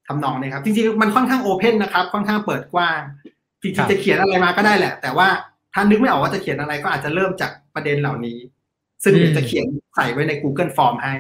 [0.07, 3.01] ทำนองนี้ครับ จริงๆมันค่อนข้างโอเพนนะครับ ค่อนข้างเปิดกว้าง
[3.61, 5.27] จริงๆจะเขียนอะไรมาก็ได้แหละ แต่ว่า
[5.73, 8.37] ถ้านึกไม่ออกว่าจะเขียนอะไรก็อาจจะเริ่มจากประเด็นเหล่านี้
[9.03, 9.65] ซึ่งเดี๋ยวจะเขียน
[9.95, 11.13] ใส่ไว้ใน Google Form ให้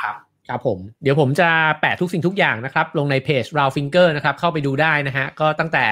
[0.00, 0.14] ครับ
[0.48, 1.48] ครับผมเดี๋ยวผมจะ
[1.80, 5.86] แปะทุกสิ่งทุกอย่างนะครับ ลงในเพจ Round Finger นะครับ เข้าไปดูได้นะฮะ ก็ตั้งแต่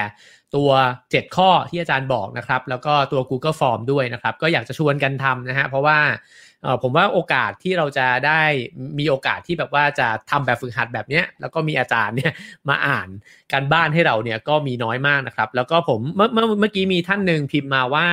[0.55, 0.69] ตัว
[1.03, 5.97] 7 ข้อที่อาจารย์บอกนะครับ แล้วก็ตัว Google Form ด้วยนะครับ ก็อยากจะชวนกันทำนะฮะ เพราะว่า
[6.81, 8.41] ผมว่าโอกาสที่เราจะได้
[8.99, 12.33] มีโอกาสที่แบบว่าจะทำแบบฝึกหัดแบบนี้แล้วก็มีอาจารย์เนี่ย
[12.69, 13.07] มาอ่าน
[13.51, 16.29] การบ้านให้เราเนี่ยก็มีน้อยมากนะครับ แล้วก็ผมเมื่อ
[16.59, 18.07] เมื่อกี้มีท่านหนึ่งพิมพ์มาว่า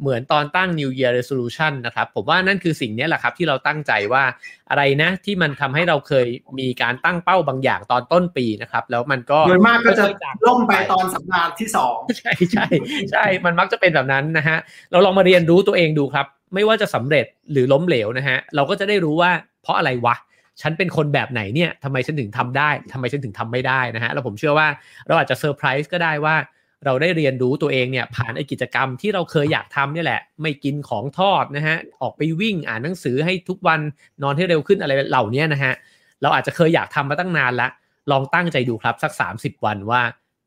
[0.00, 4.22] เหมือนตอนตั้ง New Year Resolution นะครับ ผมว่านั่นคือสิ่งนี้แหละครับที่เราตั้งใจว่า
[4.70, 6.26] อะไรนะ ที่มันทำให้เราเคย
[6.58, 10.04] มีการตั้งเป้าบางอย่างตอนต้นปีนะครับ แล้วมันก็โดยมากก็จะ
[10.46, 12.66] ล่มไปตอนสัปดาห์ที่สองใช่ใช่
[13.10, 14.58] ใช่มันมักจะเป็นแบบนั้นนะฮะ
[14.90, 19.30] เราลองมาเรียนรู้ตัวเองดูครับ ไม่ว่าจะสำเร็จหรือล้มเหลวนะฮะเราก็จะได้รู้ว่า
[19.62, 20.16] เพราะอะไรวะ
[20.60, 24.68] ฉันเป็นคนแบบไหนเนี่ยทำไมฉันถึงทำได้ทำไมฉันถึงทำไม่ได้นะฮะแล้วผมเชื่อว่า
[25.06, 26.36] เราอาจจะเซอร์ไพรส์ก็ได้ว่า
[26.84, 33.80] เราได้เรียนรู้ตัวเองเนี่ยผ่านไอกิจกรรมที่เราเคยอยากทำนี่แหละ ไม่กินของทอดนะฮะออกไปวิ่งอ่านหนังสือให้ทุกวัน
[34.22, 35.74] นอนให้เร็วขึ้นอะไรเหล่านี้นะฮะ
[36.22, 37.68] เราอาจจะเคยอยากทำมาตั้งนานละ
[38.10, 40.02] ลองตั้งใจดูครับสัก 30 วันว่า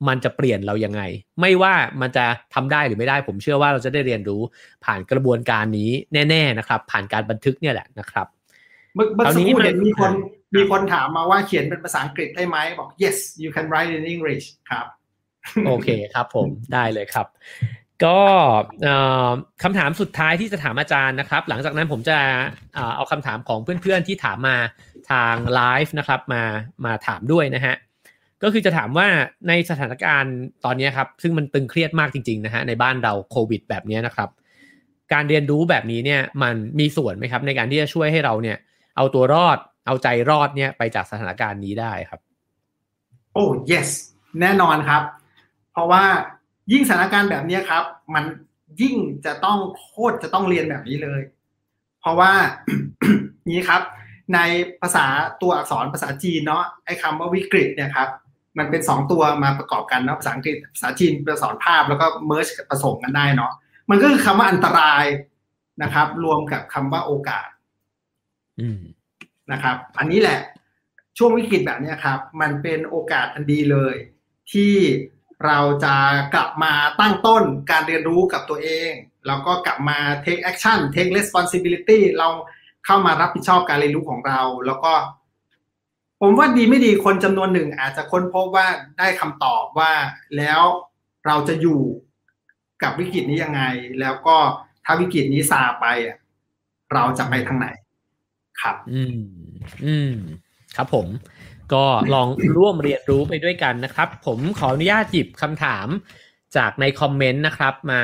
[0.07, 1.01] มันจะเปลี่ยนเรายังไง
[1.41, 4.41] ไม่ว่ามันจะทำได้หรือไม่ได้ ผมเชื่อว่าเราจะได้เรียนรู้
[4.85, 5.91] ผ่านกระบวนการนี้
[6.29, 8.27] แน่ๆนะครับ ผ่านการบันทึกเนี่ยแหละนะครับ
[8.95, 10.11] เมื่อสักครู่เห็นมีคน
[10.55, 14.85] มีคนถามมาว่าเขียนเป็นภาษาอังกฤษได้ไหมบอก yes you can write in English ครับ
[15.65, 17.27] โอเคครับผมได้เลยครับ
[18.05, 18.19] ก็
[19.63, 22.17] คำถามสุดท้ายที่จะถามอาจารย์นะครับ หลังจากนั้นผมจะ
[22.95, 24.57] เอาคำถามของเพื่อนๆที่ถามมา
[25.11, 26.43] ทางไลฟ์นะครับมา
[26.85, 27.75] มาถามด้วยนะฮะ
[28.43, 29.07] ก็คือจะถามว่า
[29.47, 34.29] ในสถานการณ์ตอนนี้ครับ ซึ่งมันตึงเครียดมากจริงๆนะฮะในบ้านเราโควิด แบบนี้นะครับ
[35.13, 38.57] การเรียนรู้แบบนี้เนี่ยมันมีส่วนไหมครับ ในการที่จะช่วยให้เราเนี่ย
[38.97, 39.57] เอาตัวรอด
[39.87, 42.19] เอาใจรอดเนี่ยไปจากสถานการณ์นี้ได้ครับ
[43.33, 43.89] โอ้ yes
[44.41, 45.01] แน่นอนครับ
[45.73, 46.03] เพราะว่า
[46.71, 47.83] ยิ่งสถานการณ์แบบนี้ครับ
[48.15, 48.25] มัน
[48.81, 48.95] ยิ่ง
[49.25, 51.21] จะต้องโคตรจะต้องเรียนแบบนี้เลย
[52.01, 52.31] เพราะว่า
[53.51, 53.81] นี้ครับ
[54.33, 54.39] ใน
[54.81, 55.05] ภาษา
[55.41, 58.09] ตัวอักษรภาษาจีนเนาะไอ้คำว่าวิกฤตเนี่ยครับ
[58.57, 63.51] มันเป็นสองตัวมาประกอบกันเนาะภาษาอังกฤษภาษาจีนเป็นสอนภาพแล้วก็เมิร์ชผสมกันได้เนาะ
[63.89, 65.05] มันก็คือคำว่าอันตราย
[65.83, 67.47] นะครับ รวมกับคำว่าโอกาส
[69.51, 70.39] นะครับ อันนี้แหละ
[71.17, 73.95] ช่วงวิกฤตแบบนี้ครับ มันเป็นโอกาสอันดีเลย
[74.51, 74.73] ที่
[75.45, 75.95] เราจะ
[76.33, 78.91] กลับมาตั้งต้นการเรียนรู้กับตัวเอง
[79.27, 82.29] แล้วก็กลับมา take action take responsibility เรา
[82.85, 84.93] เข้ามารับผิดชอบการเรียนรู้ของเรา แล้วก็
[86.21, 88.67] ผมว่าดีไม่ดีคนจำนวนหนึ่ง อาจจะค้นพบว่า
[88.99, 89.93] ได้คำตอบว่า
[90.37, 90.61] แล้ว
[91.25, 91.81] เราจะอยู่
[92.83, 93.61] กับวิกฤตนี้ยังไง
[93.99, 94.37] แล้วก็
[94.85, 96.17] ถ้าวิกฤตนี้ซาไปอะ
[96.93, 97.67] เราจะไปทางไหน
[98.61, 99.19] ครับ อืม
[99.85, 100.13] อืม
[100.75, 101.07] ครับผม
[101.75, 102.27] ก็ลอง
[102.57, 105.87] ร่วมเรียนรู้ไปด้วยกันนะครับ ผมขออนุญาตหยิบคำถาม
[106.57, 108.01] จากในคอมเมนต์นะครับมา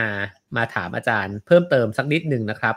[0.56, 2.76] มาถามอาจารย์เพิ่มเติมสักนิดหนึ่งนะครับ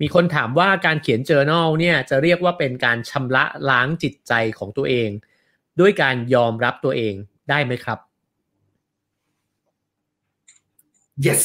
[0.00, 5.10] มีคนถามว่าการเขียน journal เนี่ยจะเรียกว่าเป็นการชำระล้างจิตใจของตัวเอง
[5.80, 7.14] ด้วยการยอมรับตัวเอง
[7.50, 7.98] ได้ไหมครับ
[11.26, 11.42] yes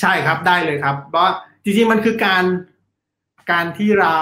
[0.00, 1.30] ใช่ครับได้เลยครับ เพราะ
[1.64, 2.44] จริงๆมันคือการ
[3.52, 4.20] การที่เรา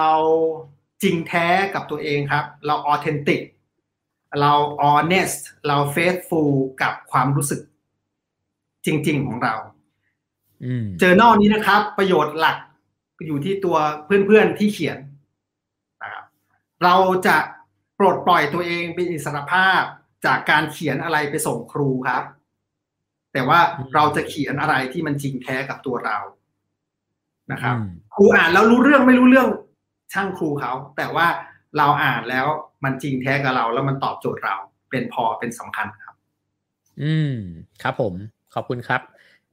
[1.03, 4.53] จริงแท้กับตัวเองครับ เรา authentic เรา
[4.83, 6.51] honest เรา faithful
[6.83, 7.61] กับความรู้สึก
[8.87, 9.55] จริง ๆ ของเรา
[10.65, 12.59] อืมเจอ n a l นี้นะครับ ประโยชน์หลัก
[13.27, 14.99] อยู่ที่ตัวเพื่อนๆที่เขียน
[16.03, 16.25] นะครับ
[16.85, 16.97] เรา
[17.27, 17.37] จะ
[17.99, 19.83] ปลดปล่อยตัวเองเป็นอิสรภาพ
[20.27, 22.25] จากการเขียนอะไรไปส่งครูครับ
[23.33, 26.19] แต่ว่าอืมเราจะเขียนอะไรที่มันจริงแท้กับตัวเรา
[27.53, 29.49] นะครับอืมครูอ่านแล้วรู้เรื่องไม่รู้เรื่อง
[30.13, 31.27] ช่างครูเขา แต่ว่า
[31.77, 32.47] เราอ่านแล้ว
[32.85, 34.57] มันจริงแท้กับเรา แล้วมันตอบโจทย์เรา
[34.91, 36.15] เป็นพอเป็นสำคัญครับ
[37.03, 37.35] อืม
[37.83, 38.15] ครับผม
[38.55, 39.01] ขอบคุณครับ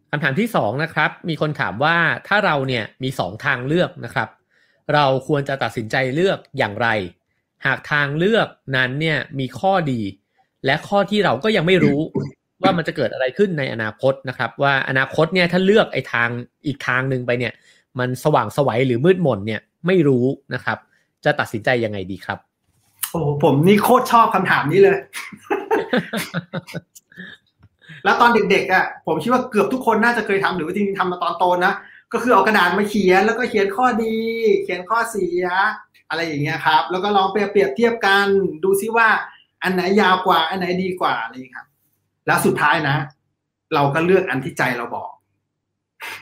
[0.10, 1.98] คำถามที่สองนะครับ มีคนถามว่า
[2.28, 4.30] ถ้าเราเนี่ยมีสองทางเลือกนะครับ
[4.94, 6.88] เราควรจะตัดสินใจเลือกอย่างไร
[7.66, 10.02] หากทางเลือกนั้นเนี่ยมีข้อดี
[10.66, 12.00] และข้อที่เราก็ยังไม่รู้
[12.62, 16.30] ว่ามันจะเกิดอะไรขึ้นในอนาคตนะครับ ว่าอนาคตเนี่ยถ้าเลือกไอ้ทาง
[16.68, 17.54] อีกทางหนึ่งไปเนี่ย
[18.00, 20.78] มันสว่างสวัยหรือมืดมนเนี่ยไม่รู้นะครับ
[21.26, 22.40] จะตัดสินใจยังไงดีครับ
[23.12, 24.98] โอ้โหผมนี่โคตรชอบคำถามนี้เลย
[28.04, 31.74] แล้วตอนเด็กๆอะผมคิดว่าเกือบทุกคนน่าจะเคยทำหรือว่าจริงๆทำมาตอนโตนะ
[32.14, 34.18] ก็คือเอากระดาษมาเขียนแล้วก็เขียนข้อดี
[34.64, 35.44] เขียนข้อเสีย
[36.10, 38.28] อะไรอย่างเงี้ยครับ แล้วก็ลองเปรียบเปรียบเทียบกัน
[38.64, 39.08] ดูซิว่า
[39.64, 41.68] อันไหนยาวกว่า อันไหนดีกว่าอะไรอย่างเงี้ยครับ
[42.26, 42.96] แล้วสุดท้ายนะ
[43.74, 45.10] เราก็เลือกอันที่ใจเราบอก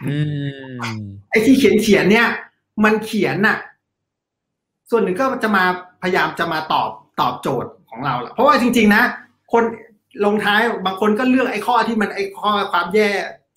[0.06, 0.18] อื
[0.98, 2.28] มไอ้ที่เขียนเขียนเนี่ย
[2.84, 3.58] มันเขียนน่ะ
[4.89, 5.64] ส่วนหนึ่งก็จะมา
[6.03, 6.89] พยายามจะมาตอบ
[7.22, 9.03] ตอบโจทย์ของเราแหละเพราะว่าจริง ๆ นะ
[9.51, 9.64] คน
[10.26, 13.10] ลงท้ายบางคนก็เลือกไอ้ข้อที่มันไอ้ข้อความแย่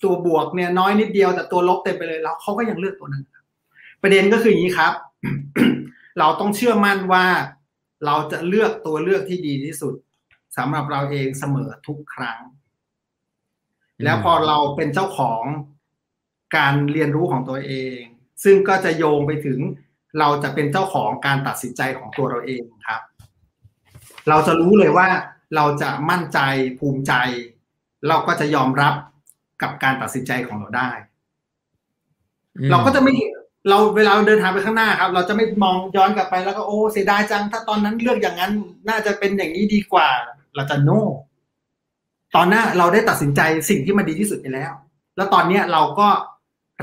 [0.03, 3.23] ตัวบวกเนี่ยน้อยนิดเดียวแต่ตัวลบเต็มไปเลยแล้วเขาก็ยังเลือกตัวนั้น
[4.01, 4.93] ประเด็นก็คืออย่างนี้ครับ
[6.19, 7.25] เราต้องเชื่อมั่นว่า
[8.05, 9.93] เราจะเลือกตัวเลือกที่ดีที่สุด
[10.57, 12.39] สำหรับเราเองเสมอทุกครั้ง
[14.03, 15.43] แล้วพอเราเป็นเจ้าของ
[16.57, 17.99] การเรียนรู้ของตัวเอง
[18.43, 19.59] ซึ่งก็จะโยงไปถึง
[20.19, 23.01] เราจะเป็นเจ้าของการตัดสินใจของตัวเราเองครับ
[24.29, 25.07] เราจะรู้เลยว่า
[25.55, 26.39] เราจะมั่นใจ
[26.79, 27.13] ภูมิใจ
[28.07, 28.93] เราก็จะยอมรับ
[29.61, 30.91] กับการตัดสินใจของเราได้
[32.71, 33.13] เราก็จะไม่
[33.69, 38.53] เราเวลาเราเดินทางไปข้างหน้าครับ เราจะไม่มองย้อนกลับไปแล้วก็โอ้เสียดายจัง ถ้าตอนนั้นเลือกอย่างนั้น
[38.89, 40.07] น่าจะเป็นอย่างนี้ดีกว่า
[40.55, 41.03] เราจะโน่
[42.35, 44.73] ตอนหน้าเราได้ตัดสินใจสิ่งที่มันดีที่สุดไปแล้ว
[45.17, 46.07] แล้วตอนเนี้ยเราก็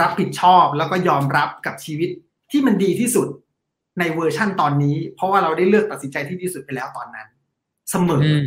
[0.01, 2.11] รับผิดชอบแล้วก็ยอมรับกับชีวิต
[2.55, 3.29] ที่มันดีที่สุด
[3.99, 7.29] ในเวอร์ชั่นตอนนี้ เพราะว่าเราได้เลือกตัดสินใจที่ดีที่สุดไปแล้วตอนนั้น
[7.91, 8.47] เสมออืม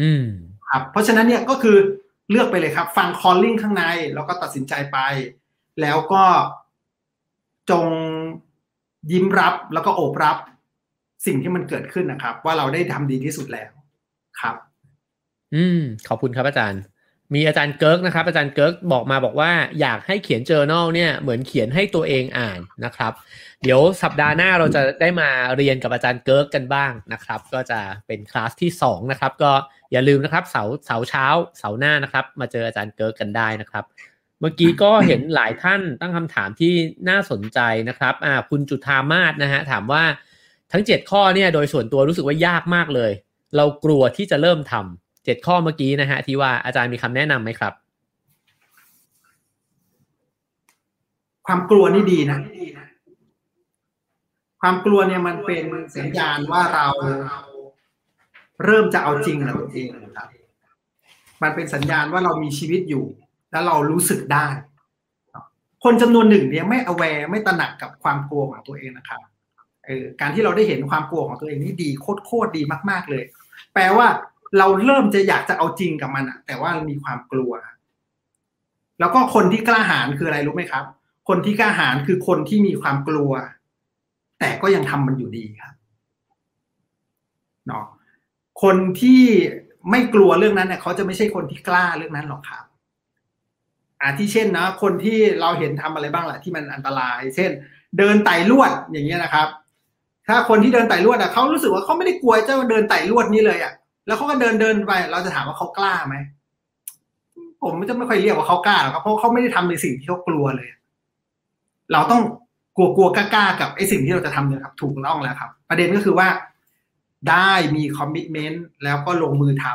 [0.00, 0.24] อืม
[0.68, 1.76] ครับ เพราะฉะนั้นเนี่ยก็คือ
[2.30, 3.84] เลือกไปเลยครับ ฟัง calling ข้างใน
[4.14, 4.98] แล้วก็ตัดสินใจไป
[5.80, 6.24] แล้วก็
[7.70, 7.86] จง
[9.12, 10.36] ยิ้มรับแล้วก็โอบรับ
[11.26, 13.70] สิ่งที่มันเกิดขึ้นนะครับ ว่าเราได้ทำดีที่สุดแล้ว
[14.40, 14.56] ครับ
[15.54, 16.82] อืม ขอบคุณครับอาจารย์
[17.34, 19.50] มีอาจารย์เกิร์กนะครับ อาจารย์เกิร์กบอกมาบอกว่า
[19.80, 23.12] อยากให้เขียน journal เนี่ยเหมือนเขียนให้ตัวเองอ่านนะครับ
[23.62, 29.52] เดี๋ยวสัปดาห์หน้าเราจะได้มาเรียนกับอาจารย์เกิร์กกันบ้างนะครับ ก็จะเป็นคลาสที่สองนะครับ ก็
[29.92, 31.26] อย่าลืมนะครับเสาร์เสาร์เช้า
[31.58, 33.84] เสาร์หน้านะครับ มาเจออาจารย์เกิร์กกันได้นะครับ
[34.40, 36.72] เมื่อกี้ก็เห็นหลายท่านตั้งคำถามที่
[37.08, 40.04] น่าสนใจนะครับอ่าคุณจุธามาศนะฮะถามว่า
[40.72, 43.12] ทั้งเจ็ดข้อเนี่ยโดยส่วนตัวรู้สึกว่ายากมากเลย
[43.56, 47.72] เรากลัวที่จะเริ่มทำ เจ็ดข้อเมื่อกี้นะฮะที่ว่าอาจารย์มีคำแนะนำไหมครับ
[51.46, 52.38] ความกลัวนี่ดีนะ
[54.60, 55.64] ความกลัวเนี่ยมันเป็น
[55.96, 56.86] สัญญาณว่าเรา
[58.64, 60.28] เริ่มจะเอาจริงกับตัวเองนะครับ
[61.42, 63.04] มันเป็นสัญญาณว่าเรามีชีวิตอยู่
[63.50, 64.46] แล้วเรารู้สึกได้
[65.84, 69.20] คนจำนวนหนึ่งเนี่ยไม่อแวร์ไม่ตระหนักกับความกลัวของตัวเองนะครับ
[69.86, 73.24] เออการที่เราได้เห็นความกลัวของตัวเองนี่ดีโคตรโคตรดีมาก ๆเลย
[73.74, 74.06] แปลว่า
[74.58, 77.52] เราเริ่มจะอยากจะเอาจริงกับมันอะแต่ว่ามีความกลัว
[79.00, 80.84] แล้วก็คนที่กล้าหาญคืออะไรรู้ไหมครับ
[81.28, 83.32] คนที่กล้าหาญคือคนที่มีความกลัว
[84.40, 85.74] แต่ก็ยังทำมันอยู่ดีครับ
[87.66, 87.84] เนาะ
[88.62, 89.22] คนที่
[89.90, 92.64] ไม่กลัวเรื่องนั้นเนี่ยเขาจะไม่ใช่คนที่กล้าเรื่องนั้นหรอกครับ
[94.02, 97.50] อาทิเช่นนะคนที่เราเห็นทำอะไรบ้างแหละที่มันอันตราย เช่น
[97.98, 99.48] เดินไต่ลวดอย่างเงี้ยนะครับ
[100.28, 103.72] ถ้าคนที่เดินไต่ลวดอะเขารู้สึกว่าเขาไม่ได้กลัวเจ้าเดินไต่ลวดนี้เลยอะ
[104.08, 106.16] แล้วเขาก็เดินเดินไป เราจะถามว่าเขากล้าไหม
[107.62, 110.68] ผมจะไม่ค่อยเรียกว่าเขากล้าหรอกครับเพราะเขาไม่ได้ทำในสิ่งที่เขากลัวเลย
[111.92, 112.22] เราต้อง
[112.76, 116.28] กลัวกลัวกล้ากับไอ้สิ่งที่เราจะทำเนี่ยครับ ถูกต้องแล้วครับ ประเด็นก็คือว่า
[117.30, 119.66] ได้มีคอมมิชเมนต์แล้วก็ลงมือท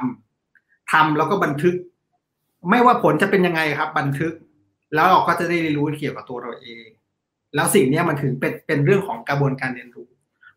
[0.41, 1.75] ำทำแล้วก็บันทึก
[2.69, 4.33] ไม่ว่าผลจะเป็นยังไงครับ บันทึก
[4.95, 6.85] แล้วเราก็จะได้เรียนรู้เกี่ยวกับตัวเราเอง
[7.55, 10.07] แล้วสิ่งนี้มันถึงเป็นเป็นเรื่องของกระบวนการเรียนรู้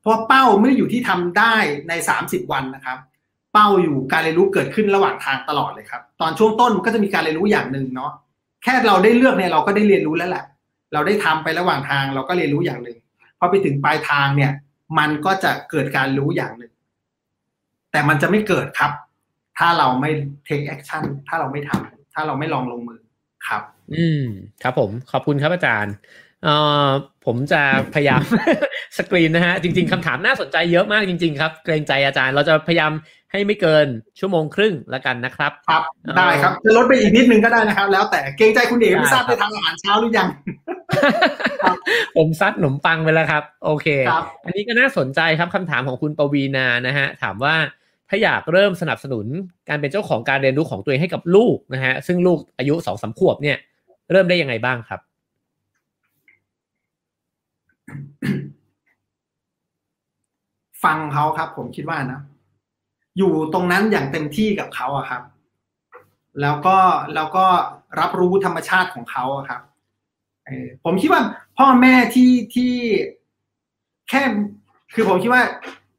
[0.01, 1.55] เพราะเป้าไม่ได้อยู่ที่ทำได้
[1.89, 2.99] ในสามสิบวันนะครับ
[3.57, 8.13] เป้าอยู่การเรียนรู้เกิดขึ้นระหว่างทางตลอดเลยครับ ตอนช่วงต้นก็จะมีการเรียนรู้อย่างหนึ่งเนาะ
[8.63, 10.45] แค่เราได้เลือกเนี่ยเราก็ได้เรียนรู้แล้วแหละ
[10.93, 12.99] เราได้ทำไประหว่างทางเราก็เรียนรู้อย่างหนึ่ง
[13.39, 14.53] พอไปถึงปลายทางเนี่ย
[14.99, 16.73] มันก็จะเกิดการรู้อย่างหนึ่ง
[17.93, 18.93] แต่มันจะไม่เกิดครับ
[19.59, 20.11] ถ้าเราไม่
[20.49, 23.01] take action ถ้าเราไม่ทำถ้าเราไม่ลองลงมือ
[23.47, 23.63] ครับ
[23.95, 24.25] อืม
[24.63, 25.95] ครับผม ขอบคุณครับอาจารย์
[26.45, 26.55] เอ่
[26.87, 26.89] อ
[27.27, 27.63] ผมจะ
[27.95, 28.23] พยายาม
[28.97, 32.93] สกรีนนะฮะ จริง ๆคำถามน่าสนใจเยอะมากจริง ๆ ครับ เกรงใจอาจารย์ เราจะพยายาม
[33.37, 33.87] ให้ไม่เกิน
[34.19, 35.83] ชั่วโมงครึ่งแล้วกันนะครับ ครับ
[36.17, 40.29] ได้ครับจะลดไปอีกนิดนึงก็ได้นะครับ แล้วแต่เกรงใจคุณเอ๋ไม่ทราบได้ทานอาหารเช้าหรือยัง
[42.17, 47.55] ผมซัดขนมปังไปแล้วครับ โอเคครับอันนี้ก็น่าสนใจครับคำถามของคุณปวีนานะฮะ ถามว่า
[48.09, 49.27] ถ้าอยากเริ่มสนับสนุน
[49.69, 53.57] การเป็นเจ้าของการเรียนรู้ของตัวเองให้กับลูกนะฮะ ซึ่งลูกอายุสองสามขวบเนี่ย
[54.13, 55.01] เริ่มได้ยังไงบ้างครับ
[60.85, 62.21] ฟังเขาครับ ผมคิดว่านะ
[63.19, 65.23] อยู่ตรงนั้นอย่างเต็มที่กับเขาอะครับ
[66.41, 66.77] แล้วก็
[67.15, 67.47] แล้วก็
[68.01, 69.61] รับรู้ธรรมชาติของเขาอะครับ
[70.85, 71.23] ผมคิดว่า
[71.59, 72.73] พ่อแม่ที่ที่
[74.11, 74.23] แค่
[74.95, 75.43] คือผมคิดว่า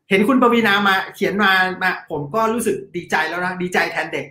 [0.09, 4.25] เห็นคุณปวีนามา เขียนมามาผมก็รู้สึกดีใจแล้วนะดีใจแทนเด็ก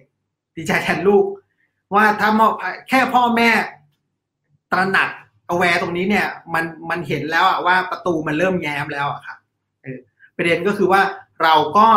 [0.57, 1.25] ดีใจแทนลูก
[1.95, 2.31] ว่าถ้า
[2.89, 3.51] แค่พ่อแม่
[4.73, 5.11] ตระหนัก
[5.47, 9.39] เอาแวร์ตรงนี้เนี่ย มันมันเห็นแล้วอะว่าประตูมันเริ่มแง้มแล้วอะครับ
[10.37, 11.03] ประเด็นก็คือว่า
[11.43, 11.89] เราก็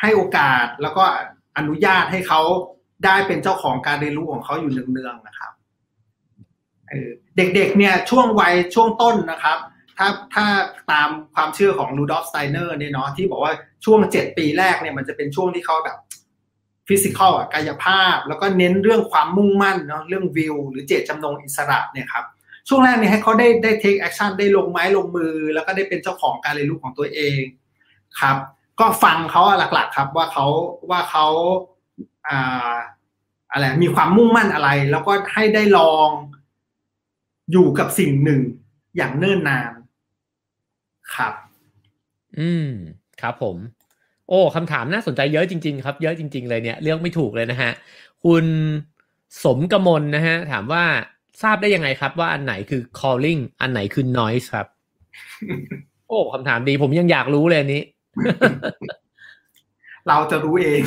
[0.00, 1.04] ให้โอกาสแล้วก็
[1.58, 2.40] อนุญาตให้เขา
[3.04, 5.52] ได้เป็นเจ้าของการเรียนรู้ของเขาอยู่เนืองๆนะครับ
[7.36, 9.58] เด็กๆเนี่ยช่วงวัยช่วงต้นนะครับ
[9.98, 10.46] ถ้าถ้า
[10.92, 13.52] ตามความเชื่อของลูดอฟสไตเนอร์เนี่ยเนาะที่บอกว่า
[13.84, 15.98] ช่วงเจ็ดปีแรกเนี่ยมันจะเป็นช่วงที่เขาแบบ
[16.88, 22.24] physical กายภาพ แล้วก็เน้นเรื่องความมุ่งมั่นเนาะเรื่องวิว หรือเจตจำนงอิสระเนี่ยครับ
[22.68, 27.40] ช่วงแรกเนี่ยให้เขาได้ได้ take action ได้ลงไม้ลงมือ แล้วก็ได้เป็นเจ้าของการเรียนรู้ของตัวเอง
[28.20, 28.36] ครับ
[28.80, 29.42] ก็ฟังเขา
[29.74, 30.46] หลัก ๆ ครับว่าเขา
[30.90, 31.26] ว่าเขา
[32.28, 32.74] อ่า
[33.52, 36.08] อะไรมีความมุ่งมั่นอะไร แล้วก็ให้ได้ลอง
[37.52, 38.40] อยู่กับสิ่งหนึ่ง
[38.96, 39.72] อย่างเนิ่นนาน
[41.14, 41.34] ครับ
[42.38, 42.70] อืม
[43.20, 43.56] ครับผม
[44.28, 47.70] โอ้คำถามน่าสนใจเยอะจริง ๆ ครับ เยอะจริง ๆ เลยเนี่ยเลือกไม่ถูกเลยนะฮะ
[48.24, 48.44] คุณ
[49.44, 50.84] สมกมลนะฮะ ถามว่า
[51.42, 54.66] ทราบได้ยังไงครับ ว่าอันไหนคือ calling อันไหนคือ noise ครับ
[56.08, 57.82] โอ้คำถามดีผมยังอยากรู้เลยนี้
[60.08, 60.82] เราจะรู้เอง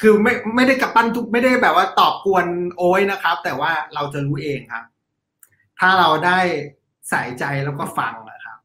[0.00, 2.46] คือไม่ไม่ได้กับปั้นทุกไม่ได้แบบว่าตอบกวน
[2.78, 4.84] โอ้ยนะครับ แต่ว่าเราจะรู้เองครับ
[5.78, 6.38] ถ้าเราได้
[7.10, 8.58] ใส่ใจแล้วก็ฟังนะครับ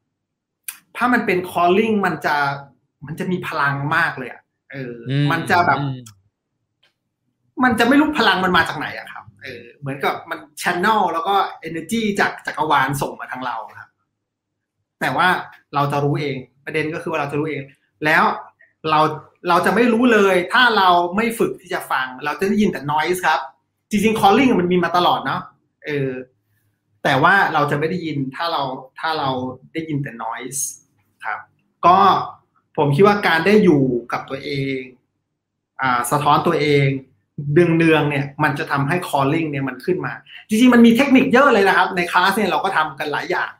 [0.96, 2.36] ถ้ามันเป็น calling มันจะ
[3.06, 4.42] มันจะมีพลังมากเลยอะ
[4.72, 4.94] เออ
[5.32, 5.78] มันจะแบบ
[7.64, 11.34] มันจะไม่รู้พลังมันมาจากไหนอะครับ เออ เหมือนกับมันช n น e l แล้วก็
[11.68, 13.87] energy จากจักรวาลส่งมาทางเราครับ
[15.00, 15.28] แต่ว่า
[15.74, 17.62] เราจะรู้เอง ประเด็นก็คือว่าเราจะรู้เอง
[18.04, 18.24] แล้ว
[18.90, 19.00] เรา
[19.48, 23.40] เราจะไม่รู้เลย ถ้าเราไม่ฝึกที่จะฟัง เราจะได้ยินแต่ noise ครับ
[23.90, 25.42] จริงๆ calling มันมีมาตลอดเนาะ
[25.86, 26.10] เออ
[27.04, 28.62] แต่ว่าเราจะไม่ได้ยินถ้าเรา
[29.00, 29.30] ถ้าเรา
[29.72, 30.60] ได้ยินแต่ noise
[31.24, 31.38] ครับ
[31.86, 31.98] ก็
[32.76, 34.78] ผมคิดว่าการได้อยู่กับตัวเอง
[35.80, 36.86] อ่าสะท้อนตัวเอง
[37.54, 40.12] เดืองเนืองเนี่ยมันจะทำให้ calling เนี่ยมันขึ้นมา
[40.48, 43.50] จริงๆ มันมีเทคนิคเยอะเลยนะครับ ในคลาสเนี่ยเราก็ทำกันหลายอย่าง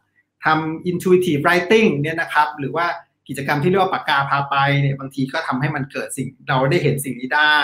[0.44, 2.86] ทำ intuitive writing เนี่ยนะครับหรือว่า
[3.28, 7.56] กิจกรรมที่เรียกว่าปากกาพาไปเนี่ยบางทีก็ทำให้มันเกิดสิ่งเราได้เห็นสิ่งนี้ได้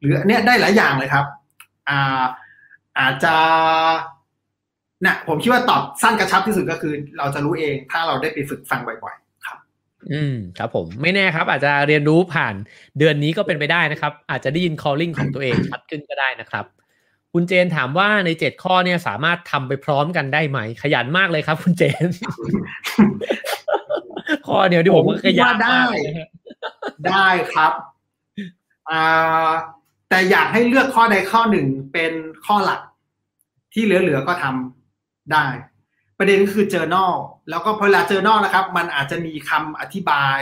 [0.00, 1.24] หรือเนี่ยได้หลายอย่างเลยครับ
[1.88, 2.22] อ่า
[2.98, 3.34] อาจจะ
[5.04, 9.58] นะผมคิดว่าตอบสั้นกระชับที่สุดก็คือ เราจะรู้เองถ้าเราได้ไปฝึกฟังบ่อยๆครับ
[10.12, 12.54] อืมครับผมไม่แน่ครับ อาจจะเรียนรู้ผ่าน
[12.98, 16.64] เดือนนี้ก็เป็นไปได้นะครับ อาจจะได้ยิน calling ของตัวเองชัดขึ้นก็ได้นะครับ
[17.32, 22.08] คุณเจนถามว่าในเจ็ดข้อเนี่ยสามารถทำไปพร้อมกันได้ไหม ขยันมากเลยครับ คุณเจน
[24.46, 26.28] ข้อเดียวที่ผมก็ขยันมากเลยฮะ
[27.08, 27.72] ได้ครับ
[28.90, 29.50] อ่า
[30.08, 32.12] แต่อยากให้เลือกข้อใดข้อหนึ่งเป็น
[32.46, 32.80] ข้อหลัก
[33.72, 35.46] ที่เหลือๆก็ทำได้
[36.18, 37.12] ประเด็นก็คือ journal
[37.50, 40.38] แล้วก็พอเวลา journal นะครับ มันอาจจะมีคำอธิบาย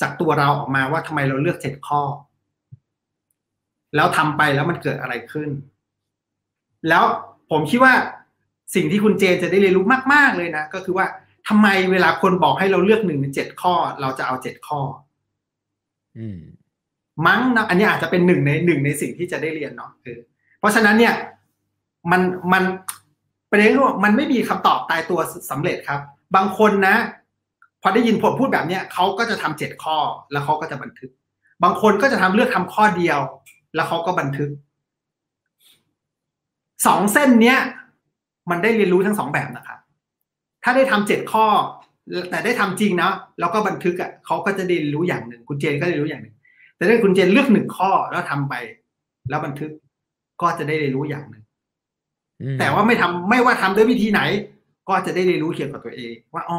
[0.00, 2.02] จากตัวเราออกมาว่าทำไมเราเลือกเจ็ดข้อ
[3.96, 5.50] แล้วทำไปแล้วมันเกิดอะไรขึ้น
[6.88, 7.04] แล้ว
[7.50, 7.94] ผมคิดว่า
[8.74, 11.06] สิ่งที่คุณเจนจะได้เรียนรู้มาก ๆเลยนะ ก็คือว่า
[11.48, 14.80] ทำไมเวลาคนบอกให้เราเลือกหนึ่งในเจ็ดข้อ เราจะเอาเจ็ดข้อ
[16.18, 16.40] อืม
[17.26, 20.20] มั้งนะอันนี้อาจจะเป็นหนึ่งในหนึ่งในสิ่งที่จะได้เรียนเนาะเออ
[20.58, 21.14] เพราะฉะนั้นเนี่ย
[22.10, 22.22] มัน
[22.52, 22.62] มัน
[23.50, 26.00] ประเด็นคือว่ามันไม่มีคำตอบตายตัวสำเร็จครับ
[26.36, 26.96] บางคนนะ
[27.82, 29.96] พอได้ยินผมพูดแบบเนี้ยเขาก็จะทำเจ็ดข้อ
[30.32, 31.10] แล้วเขาก็จะบันทึก
[31.62, 33.18] บางคนก็จะทำเลือกทำข้อเดียว
[33.74, 34.50] แล้วเขาก็บันทึก
[36.86, 37.58] สองเส้นเนี้ย
[38.50, 39.78] มันได้เรียนรู้ทั้งสองแบบนะครับ
[40.64, 41.46] ถ้าได้ทำเจ็ดข้อ
[42.30, 43.10] แต่ได้ทำจริงนะ
[43.40, 46.34] แล้วก็บันทึกอะเขาก็จะได้เรียนรู้อย่างหนึ่ง คุณเจนก็ได้เรียนรู้อย่างหนึ่ง
[46.76, 48.54] แต่ถ้าคุณเจนเลือกหนึ่งข้อแล้วทำไป
[49.30, 49.70] แล้วบันทึก
[50.40, 51.42] ก็จะได้เรียนรู้อย่างหนึ่ง
[52.42, 54.20] อืมแต่ว่าไม่ทำไม่ว่าทำด้วยวิธีไหน
[54.88, 56.58] ก็จะได้เรียนรู้เกี่ยวกับตัวเอง ว่าอ๋อ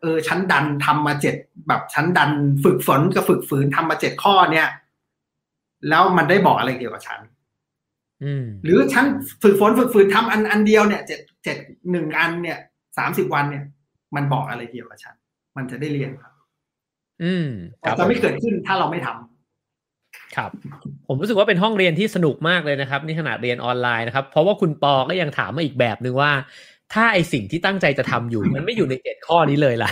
[0.00, 1.34] เออฉันดันทำมาเจ็ด
[1.68, 2.30] แบบฉันดัน
[2.64, 4.68] ฝึกฝนกับฝึกฝืนทำมาเจ็ดข้อเนี่ย
[5.88, 7.39] แล้วมันได้บอกอะไรเกี่ยวกับฉันอืม
[8.64, 9.04] หรือฉัน
[9.42, 11.56] ฝึกฝนฝึกฝืนทำอันอันเดียวเนี่ยเจ็ดเจ็ด
[11.90, 12.58] หนึ่งอันเนี่ย
[12.98, 13.64] สามสิบวันเนี่ย
[14.16, 15.14] มันบอกอะไรเกี่ยวกับฉัน
[15.56, 16.32] มันจะได้เรียนครับ
[17.22, 17.48] อืม
[17.80, 20.50] คแต่รับจะไม่เกิดขึ้นถ้าเราไม่ทำครับ
[21.08, 26.32] ผมรู้สึกว่าเป็นห้องเรียนที่สนุกมากเลยนะครับ นี่ขนาดเรียนออนไลน์นะครับ เพราะว่าคุณปอก็ยังถามมาอีกแบบหนึ่งว่า
[26.92, 29.90] ถ้าไอสิ่งที่ตั้งใจจะทำอยู่ มันไม่อยู่ในเจ็ดข้อนี้เลยล่ะ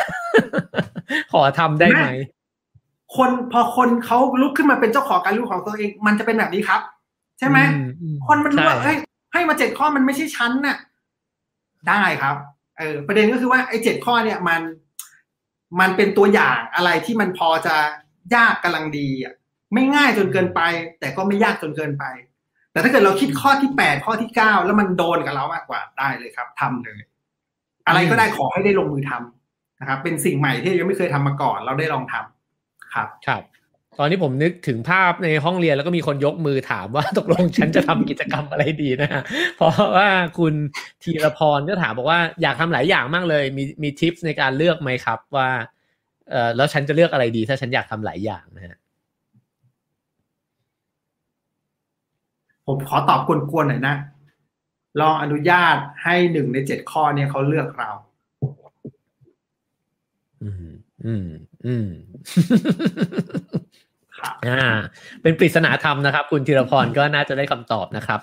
[1.32, 2.06] ขอทำได้ไหม
[3.16, 6.80] คนพอคนเขาลุกขึ้นมาเป็นเจ้าของการรู้ของตัวเอง มันจะเป็นแบบนี้ครับ
[7.38, 8.96] ใช่ไหมอือืคนมันรู้ว่าใช่เฮ้ย
[9.32, 10.76] ให้มาเจ็ดข้อมันไม่ใช่ชั้นน่ะ
[11.88, 12.36] ได้ครับ
[12.78, 14.60] เออ ประเด็นก็คือว่าไอ้เจ็ดข้อเนี่ยมัน
[15.80, 17.76] มันเป็นตัวอย่างอะไรที่มันพอจะ
[18.34, 19.34] ยากกำลังดีอะ
[19.74, 20.60] ไม่ง่ายจนเกินไป
[21.00, 22.04] แต่ก็ไม่ยากจนเกินไป
[22.72, 27.00] แต่ถ้าเกิดเราคิดข้อที่แปดข้อที่เก้าแล้วมันโดนกับเรามากกว่าได้เลยครับทำเลย
[27.86, 33.42] อะไรก็ได้ขอให้ได้ลงมือทำนะครับ เป็นสิ่งใหม่ที่ยังไม่เคยทำมาก่อน เราได้ลองทำครับ ครับ
[33.98, 39.22] ตอนนี้ผมนึกถึงภาพในห้องเรียนแล้วก็มีคนยกมือถามว่าตกลงฉันจะทำกิจกรรมอะไรดีนะฮะ
[39.56, 40.08] เพราะว่า
[40.38, 40.54] คุณ
[41.02, 45.48] ธีรพรก็ถามบอกว่าอยากทำหลายอย่างมากเลย มีมีทิปในการเลือกไหมครับว่า
[46.30, 48.78] เออแล้วฉันจะเลือกอะไรดี ถ้าฉันอยากทำหลายอย่างนะฮะ
[52.66, 53.96] ผมขอตอบกวนๆหน่อยนะ
[55.00, 57.90] ลองอนุญาตให้หนึ่งในเจ็ดข้อเนี่ยเขาเลือกเรา
[60.42, 60.72] อืม
[61.04, 61.26] อืม
[61.66, 61.88] อืม
[62.36, 63.67] ครับ
[64.48, 64.78] อ่า
[65.22, 68.20] เป็นปริศนาธรรมนะครับ คุณธีรพรก็น่าจะได้คำตอบนะครับ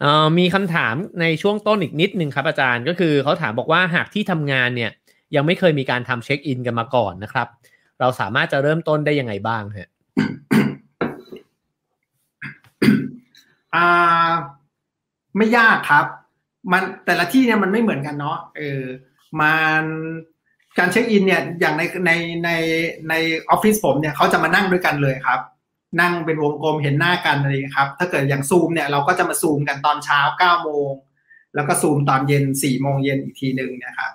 [0.00, 4.90] เอ่อมีคำถามในช่วงต้นอีกนิดนึงครับอาจารย์ก็คือเขาถามบอกว่าหากที่ทำงานเนี่ย
[5.34, 7.46] ยังไม่เคยมีการทำเช็คอินกันมาก่อนนะครับ
[8.00, 9.88] เราสามารถจะเริ่มต้นได้ยังไงบ้างฮะ
[13.74, 14.30] อ่า
[15.36, 16.06] ไม่ยากครับ
[16.72, 18.82] มันแต่ละที่เนี่ยมันไม่เหมือนกันเนาะเออ
[19.40, 19.82] มัน
[20.78, 22.12] การเช็คอินเนี่ยอย่างในใน
[22.44, 22.50] ใน
[23.08, 23.14] ใน
[23.50, 25.40] ออฟฟิศผมเนี่ยเขาจะมานั่งด้วยกันเลยครับ
[26.00, 30.90] นั่งเป็นวงกลมเห็นหน้ากันอะไรอย่างนี้ครับ ถ้าเกิดอย่างซูมเนี่ยเราก็จะมาซูมกันตอนเช้าเก้าโมง
[31.54, 34.12] แล้วก็ซูมตอนเย็นสี่โมงเย็นอีกทีหนึ่งนะครับ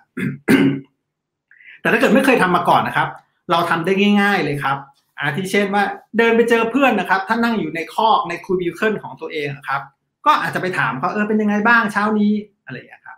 [1.82, 3.08] แต่ถ้าเกิดไม่เคยทำมาก่อนนะครับ
[3.52, 4.78] เราทำได้ง่าย ๆเลยครับ
[5.20, 5.84] อาทิเช่นว่า
[6.18, 9.82] เดินไปเจอเพื่อนนะครับ ถ้านั่งอยู่ในคอกใน cubicle ของตัวเองครับ
[10.26, 12.32] ก็อาจจะไปถามเขาเออเป็นยังไงบ้างเช้านี้
[12.66, 13.18] อะไรอย่างเงี้ยครับ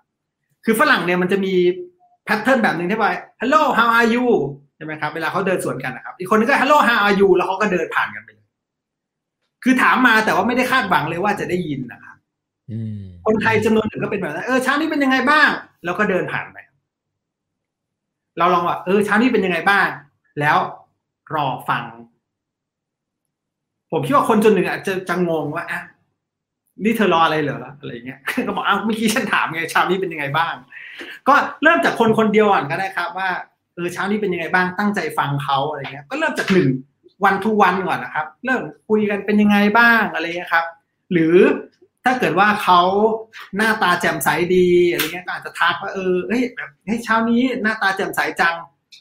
[0.65, 1.53] คือฝรั่งเนี่ยมันจะมี
[2.26, 3.11] pattern แบบหนึ่งที่ว่า
[3.41, 4.26] hello how are you
[4.76, 8.47] ใช่ไหมครับ เวลาเขาเดินสวนกันนะครับ อีกคนนึงก็ hello how are you แล้วเขาก็เดินผ่านกันไปเลย
[9.64, 12.18] คือถามมาแต่ว่าไม่ได้คาดหวังเลยว่าจะได้ยินนะครับ
[12.72, 15.49] อืมคนไทยจำนวนหนึ่งก็เป็นแบบนั้นเออเช้านี้เป็นยังไงบ้าง
[15.85, 16.57] แล้วก็เดินผ่านไป
[18.38, 19.88] เราลองว่าเออเช้านี้เป็นยังไงบ้าง
[20.39, 20.57] แล้ว
[21.35, 21.84] รอฟัง
[23.91, 25.81] ผมคิดว่าคนจนหนึ่งอาจจะจะงงว่าอะ
[26.84, 30.53] นี่เธอรออะไรเหรออะไรเงี้ยก็บอกอ้าวเมื่อกี้ฉันถามไงเช้านี้เป็นยังไงบ้าง
[31.27, 31.34] ก็
[31.64, 33.30] เริ่มจากคนคนเดียวก่อนก็ได้ครับ ว่า
[33.76, 36.69] เออเช้านี้เป็นยังไงบ้างตั้งใจฟังเขาอะไรเงี้ย ก็เริ่มจากหนึ่ง
[37.23, 40.65] วันทูวันก่อนนะครับ เริ่มคุยกันเป็นยังไงบ้างอะไรเงี้ยครับ
[41.11, 41.35] หรือ
[42.03, 42.81] ถ้าเกิดว่าเขา
[43.57, 48.56] หน้าตาแจ่มใสดีอะไรเงี้ยก็อาจจะทักว่าเออเฮ้ยแบบเฮ้ยเช้านี้หน้าตาแจ่มใสจัง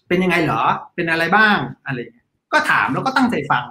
[0.09, 0.63] เป็นยังไงเหรอ
[0.95, 1.57] เป็นอะไรบ้าง
[1.87, 3.65] อะไรเงี้ยก็ถามแล้วก็ตั้งใจฟัง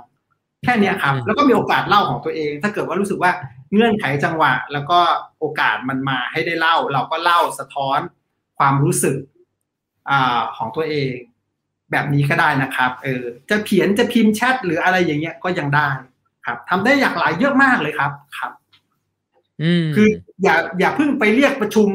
[0.63, 3.31] แค่นี้ครับ แล้วก็มีโอกาสเล่าของตัวเอง ถ้าเกิดว่ารู้สึกว่า
[3.73, 4.99] เงื่อนไขจังหวะ แล้วก็
[5.39, 7.99] โอกาสมันมาให้ได้เล่า เราก็เล่าสะท้อน
[8.57, 9.17] ความรู้สึก
[10.09, 11.13] ของตัวเอง
[11.91, 15.89] แบบนี้ก็ได้นะครับเออจะเขียนจะพิมพ์แชทหรืออะไรอย่างเงี้ยก็ยังได้
[16.45, 18.51] ครับทำได้อย่างหลายเยอะมากเลยครับครับ
[19.63, 20.07] อืมคือ
[20.43, 21.89] อย่าอย่าเพิ่งไปเรียกประชุม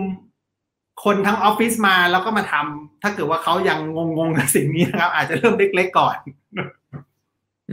[1.05, 3.79] คนทั้งออฟฟิศมาแล้วก็มาทำถ้าเกิดว่าเขายัง
[4.19, 6.17] งงๆกับสิ่งนี้นะครับ อาจจะเริ่มเล็กๆก่อน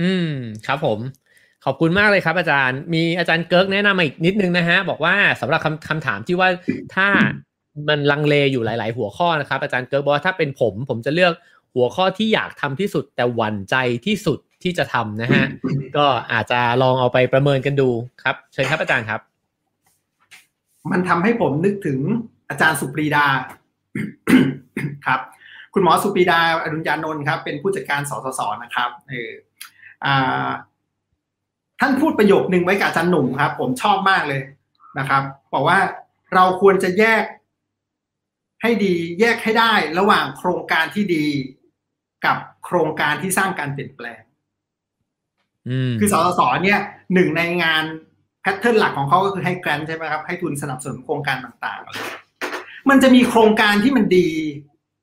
[0.02, 0.32] อืม
[0.68, 1.00] ครับผม
[1.66, 6.50] ขอบคุณมากเลยครับอาจารย์ มีอาจารย์เกิร์กแนะนำมาอีกนิดนึงนะฮะ บอกว่าสำหรับคำคำถามที่ว่า
[6.96, 7.08] ถ้า
[7.88, 11.34] มันลังเลอยู่หลาย ๆ หัวข้อนะครับ อาจารย์เกิร์กบอกว่าถ้าเป็นผม ผมจะเลือก
[11.76, 13.76] หัวข้อที่อยากทำที่สุด แต่หวั่นใจ
[14.06, 15.46] ที่สุดที่จะทำนะฮะ
[15.98, 17.90] ก็อาจจะลองเอาไปประเมินกันดู
[18.24, 19.22] ครับ เชิญครับอาจารย์ครับ
[20.92, 22.00] มันทำให้ผมนึกถึง
[22.50, 23.26] อาจารย์สุปรีดา
[25.06, 25.20] ครับ
[25.74, 29.32] คุณหมอสุปรีดาอดุลยานนท์ครับ เป็นผู้จัดการสสสนะครับเออ
[30.06, 30.48] อ่า
[31.80, 34.42] ท่านพูดประโยคนึงไว้กับอาจารย์หนุ่มครับ ผมชอบมากเลย
[35.00, 35.24] นะครับ
[35.54, 35.80] บอกว่า
[36.34, 37.24] เราควรจะแยก
[38.62, 41.26] ให้ดีแยกให้ได้ระหว่างโครงการที่ดี
[42.26, 44.22] กับโครงการที่สร้างการเปลี่ยนแปลง
[45.70, 46.80] อืมคือสสสเนี่ย
[47.14, 47.84] หนึ่งในงาน
[48.42, 54.28] แพทเทิร์นหลักของเขาก็คือให้แกรนใช่ไหมครับ ให้ทุนสนับสนุนโครงการต่างๆ มันจะมีโครงการที่มันดี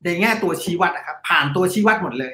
[0.03, 2.33] ในแง่ตัวชี้วัดนะครับ ผ่านตัวชี้วัดหมดเลย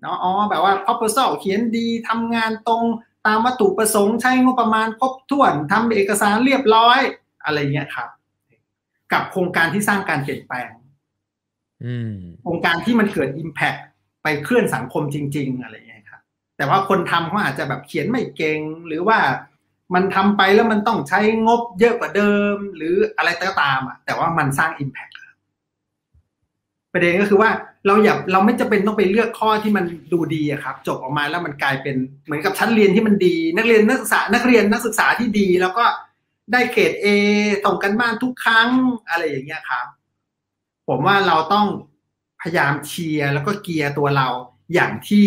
[0.00, 2.84] เนาะอ๋อแบบว่า proposal เขียนดีทำงานตรง
[3.26, 6.98] ตามวัตถุประสงค์ใช้งบประมาณครบถ้วนทำเอกสารเรียบร้อย
[7.44, 8.08] อะไรเงี้ยครับ
[9.12, 10.70] กับโครงการที่สร้างการเปลี่ยนแปลง
[11.84, 13.80] อืมโครงการที่มันเกิด Impact
[14.22, 16.22] ไปเคลื่อนสังคมจริง ๆ อะไรอย่างเงี้ยครับ
[16.56, 19.18] แต่ว่าคนทำเขาอาจจะแบบเขียนไม่เก่งหรือว่า
[19.94, 25.12] มันทำไปแล้วมันต้องใช้งบเยอะกว่าเดิม หรืออะไรก็ตามอะแต่ว่ามันสร้าง Impact
[26.98, 27.50] ประเด็นก็คือว่า
[27.86, 35.84] เราอย่าเราไม่จะเป็นต้องไปเลือกข้อที่มันดูดีอะครับ จบออกมาแล้วมันกลายเป็นเหมือนกับชั้นเรียนที่มันดี นักเรียนนักศึกษานักเรียนนักศึกษาที่ดี แล้วก็
[36.52, 37.06] ได้เกรดเอ
[37.64, 38.68] ส่งกันบ้านทุกครั้ง
[39.08, 39.86] อะไรอย่างเงี้ยครับ
[40.88, 41.66] ผมว่าเราต้อง
[42.42, 44.28] พยายามเชียร์แล้วก็เกียร์ตัวเรา
[44.74, 45.26] อย่างที่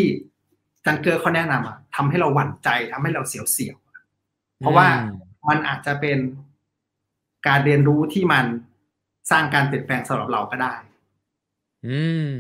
[0.85, 4.88] จันเกอร์เขาแนะนำอะทำให้เราหวั่นใจทำให้เราเสียวๆเพราะว่า
[5.49, 6.19] มันอาจจะเป็น
[7.48, 8.45] การเรียนรู้ที่มัน
[9.31, 10.73] สร้างการเปลี่ยนแปลงสำหรับเราก็ได้
[11.88, 11.99] อื
[12.30, 12.34] ม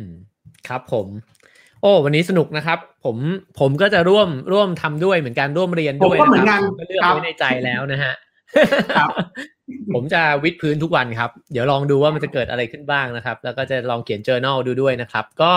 [0.67, 1.07] ครับผม
[1.81, 3.17] โอ้ วันนี้สนุกนะครับ ผม
[3.59, 8.13] ผมก็จะร่วมร่วมทำด้วยเหมือนกันร่วมเรียนด้วยผมก็เหมือนกันก็เลือกครับไว้ในใจแล้วนะฮะ
[8.97, 9.09] ครับ
[9.93, 15.53] ผมจะวิดพื้นทุกวันครับ เดี๋ยวลองดูว่ามันจะเกิดอะไรขึ้นบ้างนะครับ แล้วก็จะลองเขียน journal ดูด้วยนะครับ ก็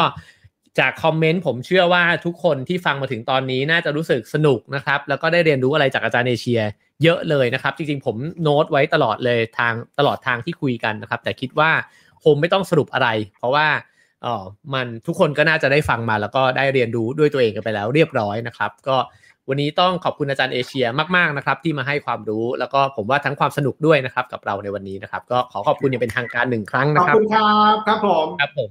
[0.79, 6.61] จากคอมเมนต์ผมเชื่อว่าทุกคนที่ฟังมาถึงตอนนี้น่าจะรู้สึกสนุกนะครับ แล้วก็ได้เรียนรู้อะไรจากอาจารย์เอเชีย
[7.03, 11.71] เยอะเลยนะครับ จริงๆ ผมโน้ตไว้ตลอดเลยทางตลอดทางที่คุยกันนะครับ แต่คิดว่า
[12.25, 13.67] คงไม่ต้องสรุปอะไร เพราะว่า
[14.23, 14.45] เออ
[14.75, 18.97] มันทุกคนก็น่าจะได้ฟังมาแล้วก็ได้เรียนรู้ด้วยตัวเองกันไปแล้วเรียบร้อยนะครับ ก็
[19.49, 20.87] วันนี้ต้องขอบคุณอาจารย์เอเชีย
[21.17, 28.71] มากๆนะครับ ที่มาให้ความรู้แล้วก็ผมว่าทั้งความสนุกด้วยนะครับ กับเราในวันนี้นะครับ ก็ขอขอบคุณอย่างเป็นทางการหนึ่งครั้งขนะอบครับคุณครับครับผมครับผม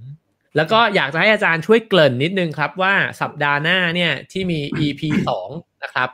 [0.55, 5.49] แล้วก็อยากจะให้อาจารย์ช่วยเกริ่นนิดนึงครับว่าสัปดาห์หน้าเนี่ยที่มี EP สอง
[5.83, 6.09] นะครับ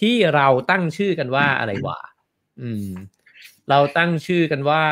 [0.00, 1.98] ที่เราตั้งชื่อกันว่าอะไรวะ
[2.60, 2.88] อืม
[3.70, 4.82] เราตั้งชื่อกันว่า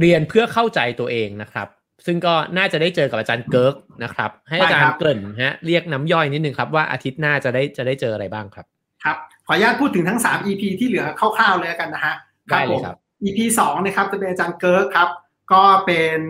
[0.00, 1.68] เรียนเพื่อเข้าใจตัวเองนะครับ
[2.06, 3.74] ซึ่งก็น่าจะได้เจอกับอาจารย์เกิร์ก
[4.04, 8.66] นะครับ ให้อาจารย์เกริ่นฮะเรียกน้ำย่อยนิดนึงครับว่าอาทิตย์หน้าจะได้จะได้เจออะไรบ้างครับ
[9.04, 9.16] ครับ
[9.46, 12.14] ขออนุญาตพูดถึงทั้ง 3 EP ที่เหลือคร่าวๆเลยแล้วกันนะฮะ
[12.48, 15.08] ได้เลยครับผม EP สองนะครับจะเป็นอาจารย์เกิร์กครับ
[15.52, 16.20] ก็เป็น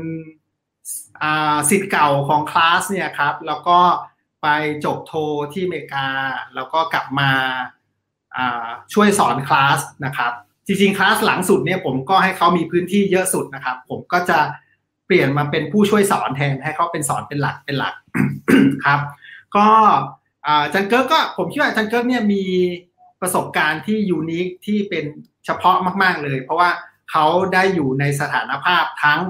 [1.22, 3.78] อ่าศิษย์เก่าของคลาสเนี่ยครับ แล้วก็
[4.42, 4.48] ไป
[4.84, 5.12] จบโท
[5.52, 6.08] ที่อเมริกา
[6.54, 7.30] แล้วก็กลับมา
[8.36, 10.32] อ่าช่วยสอนคลาสนะครับ
[10.72, 14.38] จริงๆคลาสหลังสุดเนี่ยผมก็ให้เขามีพื้นที่เยอะสุดนะครับ ผมก็จะ
[15.06, 17.94] เปลี่ยนมาเป็นผู้ช่วยสอนแทนให้เขาเป็นสอนเป็นหลักเป็นหลัก
[18.84, 19.00] ครับ
[19.56, 19.68] ก็
[20.72, 22.44] จารย์เกิร์กก็ผมคิดว่าจารย์เกิร์กเนี่ยมี
[23.20, 25.04] ประสบการณ์ที่ unique ที่เป็น
[25.44, 26.70] เฉพาะมาก ๆเลย เพราะว่า
[27.10, 27.24] เขา
[27.54, 29.20] ได้อยู่ในสถานภาพทั้ง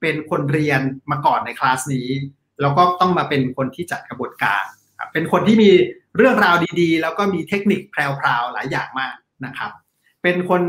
[0.00, 0.80] เป็นคนเรียน
[1.10, 2.08] มาก่อนในคลาสนี้
[2.60, 4.64] แล้วก็ต้องมาเป็นคนที่จัดกระบวนการ
[5.12, 5.70] เป็นคนที่มี
[6.16, 9.14] เรื่องราวดีๆ แล้วก็มีเทคนิคแพรวๆหลายอย่างมาก
[9.46, 9.70] นะครับ
[10.24, 10.62] เป็นคน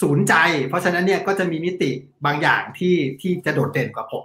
[0.00, 0.34] ศูนย์ใจ
[0.68, 1.90] เพราะฉะนั้นเนี่ยก็จะมีมิติ
[2.24, 4.24] บางอย่างที่ที่จะโดดเด่นกว่าผม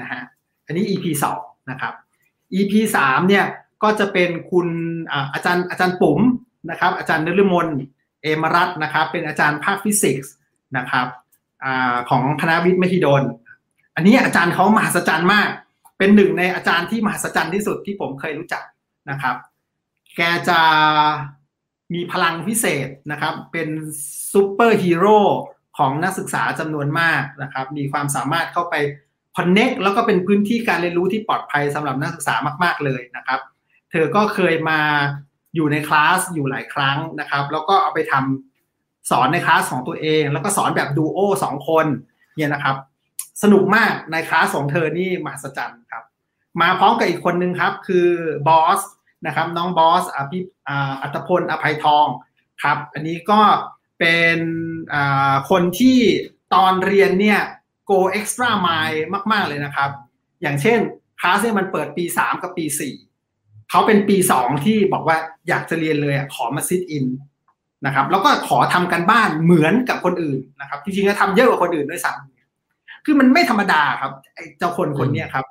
[0.00, 0.22] นะฮะ
[0.66, 1.40] อันนี้ EP สอง
[1.70, 1.94] นะครับ
[2.54, 3.46] EP สามเนี่ย
[3.82, 4.68] ก็จะเป็นคุณ
[5.34, 6.20] อาจารย์อาจารย์ปุ๋ม
[6.70, 7.66] นะครับ อาจารย์นฤมล
[8.22, 10.32] เอมรัตน์นะครับ เป็นอาจารย์ภาคฟิสิกส์
[10.76, 11.06] นะครับ
[11.64, 13.22] ของคณะวิทย์มหิดล
[13.94, 15.48] อันนี้อาจารย์เขามหัศจรรย์มาก
[15.98, 18.62] เป็นหนึ่งในอาจารย์ที่มหัศจรรย์ที่สุดที่ผมเคยรู้จัก
[19.10, 19.36] นะครับ
[20.16, 20.60] แกจะ
[21.94, 23.68] มีพลังพิเศษนะครับ เป็น
[24.32, 25.18] ซูเปอร์ฮีโร่
[25.78, 28.74] ของนักศึกษาจำนวนมากนะครับ มีความสามารถเข้าไป
[29.36, 32.34] connect แล้วก็เป็นพื้นที่การเรียนรู้ที่ปลอดภัยสำหรับนักศึกษา
[32.64, 33.40] มาก ๆเลยนะครับ
[33.90, 34.80] เธอก็เคยมา
[35.54, 41.86] อยู่ในคลาสอยู่หลายครั้งนะครับ แล้วก็เอาไปทำสอนในคลาสของตัวเอง แล้วก็สอนแบบดูโอสองคน
[42.36, 42.76] เนี่ยนะครับ
[43.42, 46.04] สนุกมากในคลาสของเธอนี่มหัศจรรย์ครับ
[46.60, 48.08] มาพร้อมกับอีกคนนึงครับ คือ
[48.48, 48.80] บอส
[49.26, 50.38] นะครับน้องบอสอภิ
[51.02, 52.06] อัตพลอภัยทอง
[52.62, 53.40] ครับ อันนี้ก็
[53.98, 54.38] เป็น
[55.50, 55.98] คนที่
[56.54, 57.40] ตอนเรียนเนี่ย
[57.90, 59.00] go extra mile
[59.32, 59.90] มาก ๆ เลยนะครับ
[60.42, 60.78] อย่างเช่น
[61.20, 62.64] คลาสเนี่ยมันเปิดปี 3 กับปี
[63.18, 65.16] 4 เขาเป็นปี 2 ที่บอกว่า
[65.48, 67.06] อยากจะเรียนเลยขอมาซิทอิน
[67.86, 75.44] นะครับแล้วก็ขอทำกันบ้านเหมือนกับคนอื่นนะครับจริงๆก็ทำเยอะกว่าคนอื่นด้วยซ้ำคือมันไม่ธรรมดาครับไอ้เจ้าคนคนนี้ครับ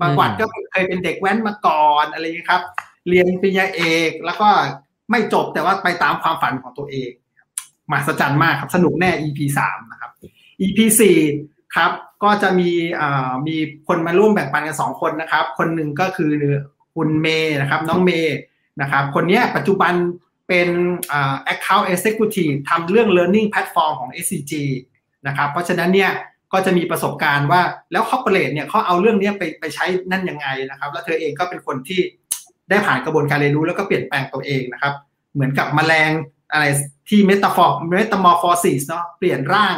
[0.00, 2.62] บางวัดก็เคยเป็นเด็กแว้นมาก่อนอะไรอย่างนี้ครับ
[3.08, 4.48] เรียนปริญญาเอก แล้วก็
[5.10, 7.10] ไม่จบแต่ว่าไปตามความฝันของตัวเอง
[7.90, 10.10] มหัศจรรย์มากครับ สนุกแน่ EP สามนะครับ
[10.62, 11.18] EP สี่
[11.76, 11.92] ครับ
[12.24, 12.70] ก็จะมี
[13.46, 13.56] มี
[13.88, 16.32] คนมาร่วมแบ่งปันกันสองคนนะครับ คนหนึ่งก็คือ
[16.94, 18.36] คุณเมย์นะครับ น้องเมย์
[18.80, 19.92] นะครับ คนนี้ปัจจุบัน
[20.48, 20.68] เป็น
[21.52, 24.52] account executive ทำเรื่อง learning platform ของ SCG
[25.26, 26.10] นะครับ เพราะฉะนั้นเนี่ย
[26.52, 27.62] ก็จะมีประสบการณ์ว่า
[27.92, 32.00] แล้ว corporate เนี่ยเขาเอาเรื่องนี้ไปไปใช้นั่นยังไงนะครับ แล้วเธอเองก็เป็นคนที่
[32.70, 34.94] ได้ผ่านกระบวนการเรียนรู้แล้วก็เปลี่ยนแปลงตัวเองนะครับ
[35.34, 36.10] เหมือนกับแมลง
[36.52, 36.64] อะไร
[37.08, 39.74] ที่ metaphor metamorphosis เนาะเปลี่ยนร่าง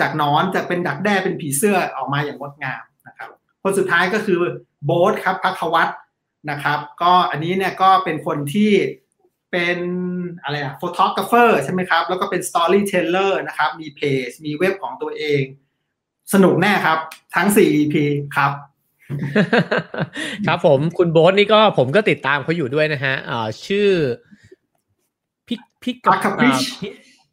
[0.00, 3.30] จากหนอนจากเป็นดักแด้เป็นผีเสื้อออกมาอย่างงดงามนะครับ
[3.62, 4.40] คนสุดท้ายก็คือ
[4.84, 5.88] โบ๊ทครับพัทวัต
[6.50, 8.72] นะครับก็อันนี้เนี่ยก็เป็นคนที่
[9.52, 9.78] เป็น
[10.42, 15.40] อะไรอะ photographer ใช่ไหมครับ แล้วก็เป็น storyteller นะครับ มีเพจ มีเว็บของตัวเอง
[16.32, 16.98] สนุกแน่ครับ
[17.36, 17.94] ทั้ง 4 EP
[18.36, 18.52] ครับ
[20.46, 23.88] ครับผมคุณโบ๊ทนี่ก็ผมก็ติดตามเขาอยู่ด้วยนะฮะอ่าชื่อ
[25.46, 26.58] พิพิกปาพิช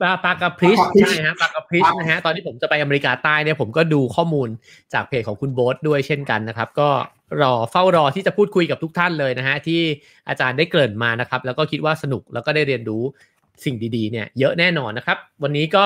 [0.02, 4.50] ปาปากาพริชใช่ฮะปากาพริชนะฮะตอนที่ผมจะไปอเมริกาใต้เนี่ยผมก็ดูข้อมูล
[4.94, 6.90] จากเพจของคุณโบ๊ทด้วยเช่นกันนะครับ ก็
[7.42, 9.82] รอเฝ้ารอที่จะพูดคุยกับทุกท่านเลยนะฮะที่
[10.30, 13.04] อาจารย์ได้เกริ่นมานะครับ แล้วก็คิดว่าสนุกแล้วก็ได้เรียนรู้
[13.64, 15.86] สิ่งดีๆเนี่ยเยอะแน่นอนนะครับ วันนี้ก็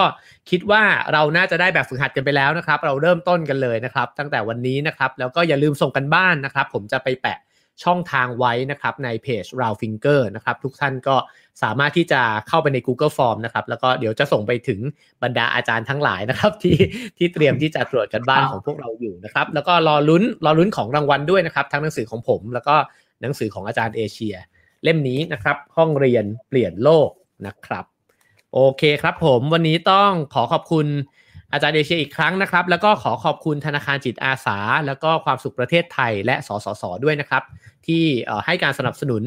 [0.49, 0.83] คิดว่า
[1.13, 7.39] เราน่าจะได้แบบฝึกหัดกันไปแล้วนะครับ เราเริ่มต้นกันเลยนะครับ ตั้งแต่วันนี้นะครับแล้วก็อย่าลืมส่งกันบ้านนะครับ ผมจะไปแปะ
[7.83, 11.15] ช่องทางไว้นะครับในเพจ r o u Finger นะครับทุกท่านก็
[11.63, 14.79] สามารถที่จะเข้าไปใน Google Form นะครับแล้วก็เดี๋ยวจะส่งไปถึง
[15.23, 16.77] บรรดาอาจารย์ทั้งหลายนะครับที่
[17.17, 22.75] ที่เตรียมที่จะตรวจกันบ้านของพวกเราอยู่นะครับแล้วก็รอลุ้นรอลุ้นของรางวัลด้วยนะครับ ทั้งหนังสือของผม แล้วก็
[23.21, 24.35] หนังสือของอาจารย์เอเชีย
[24.83, 27.09] เล่มนี้นะครับห้องเรียนเปลี่ยนโลก
[27.47, 27.85] นะครับ
[28.53, 30.87] โอเคครับผมวันนี้ต้องขอขอบคุณ
[31.51, 34.57] อาจารย์เอเชียอีกครั้งนะครับ แล้วก็ขอขอบคุณธนาคารจิตอาสา
[34.87, 37.43] แล้วก็ความสุขประเทศไทยและสสสด้วยนะครับ
[37.87, 38.03] ที่
[38.45, 39.25] ให้การสนับสนุน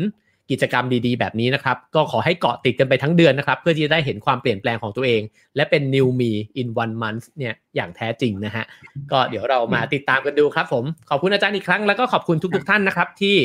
[0.51, 5.23] กิจกรรมดีๆ แบบนี้นะครับ ก็ขอให้เกาะติดกันไปทั้งเดือนนะครับ เพื่อที่จะได้เห็นความเปลี่ยนแปลงของตัวเอง
[5.57, 6.31] และเป็น new me
[6.61, 8.65] in one month เนี่ยอย่างแท้จริงนะฮะ
[9.13, 13.37] ก็เดี๋ยวเรามาติดตามกันดูครับผม ขอบคุณอาจารย์อีกครั้ง แล้วก็ขอบคุณทุกๆท่านนะครับ ที่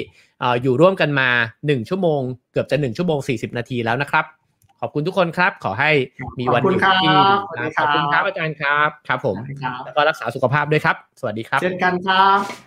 [0.62, 1.30] อยู่ร่วมกันมา
[1.60, 2.22] 1 ชั่วโมง
[2.52, 4.26] เกือบจะ 1 ชั่วโมง 40 นาทีแล้วนะครับ
[4.82, 5.92] ขอบคุณทุกคนครับ ขอให้
[6.40, 7.10] มีวันหยุดที่
[7.78, 9.38] ขอบคุณครับอาจารย์ครับ ครับผม
[9.86, 12.67] แล้วก็รักษาสุขภาพด้วยครับ สวัสดีครับ เช่นกันครับ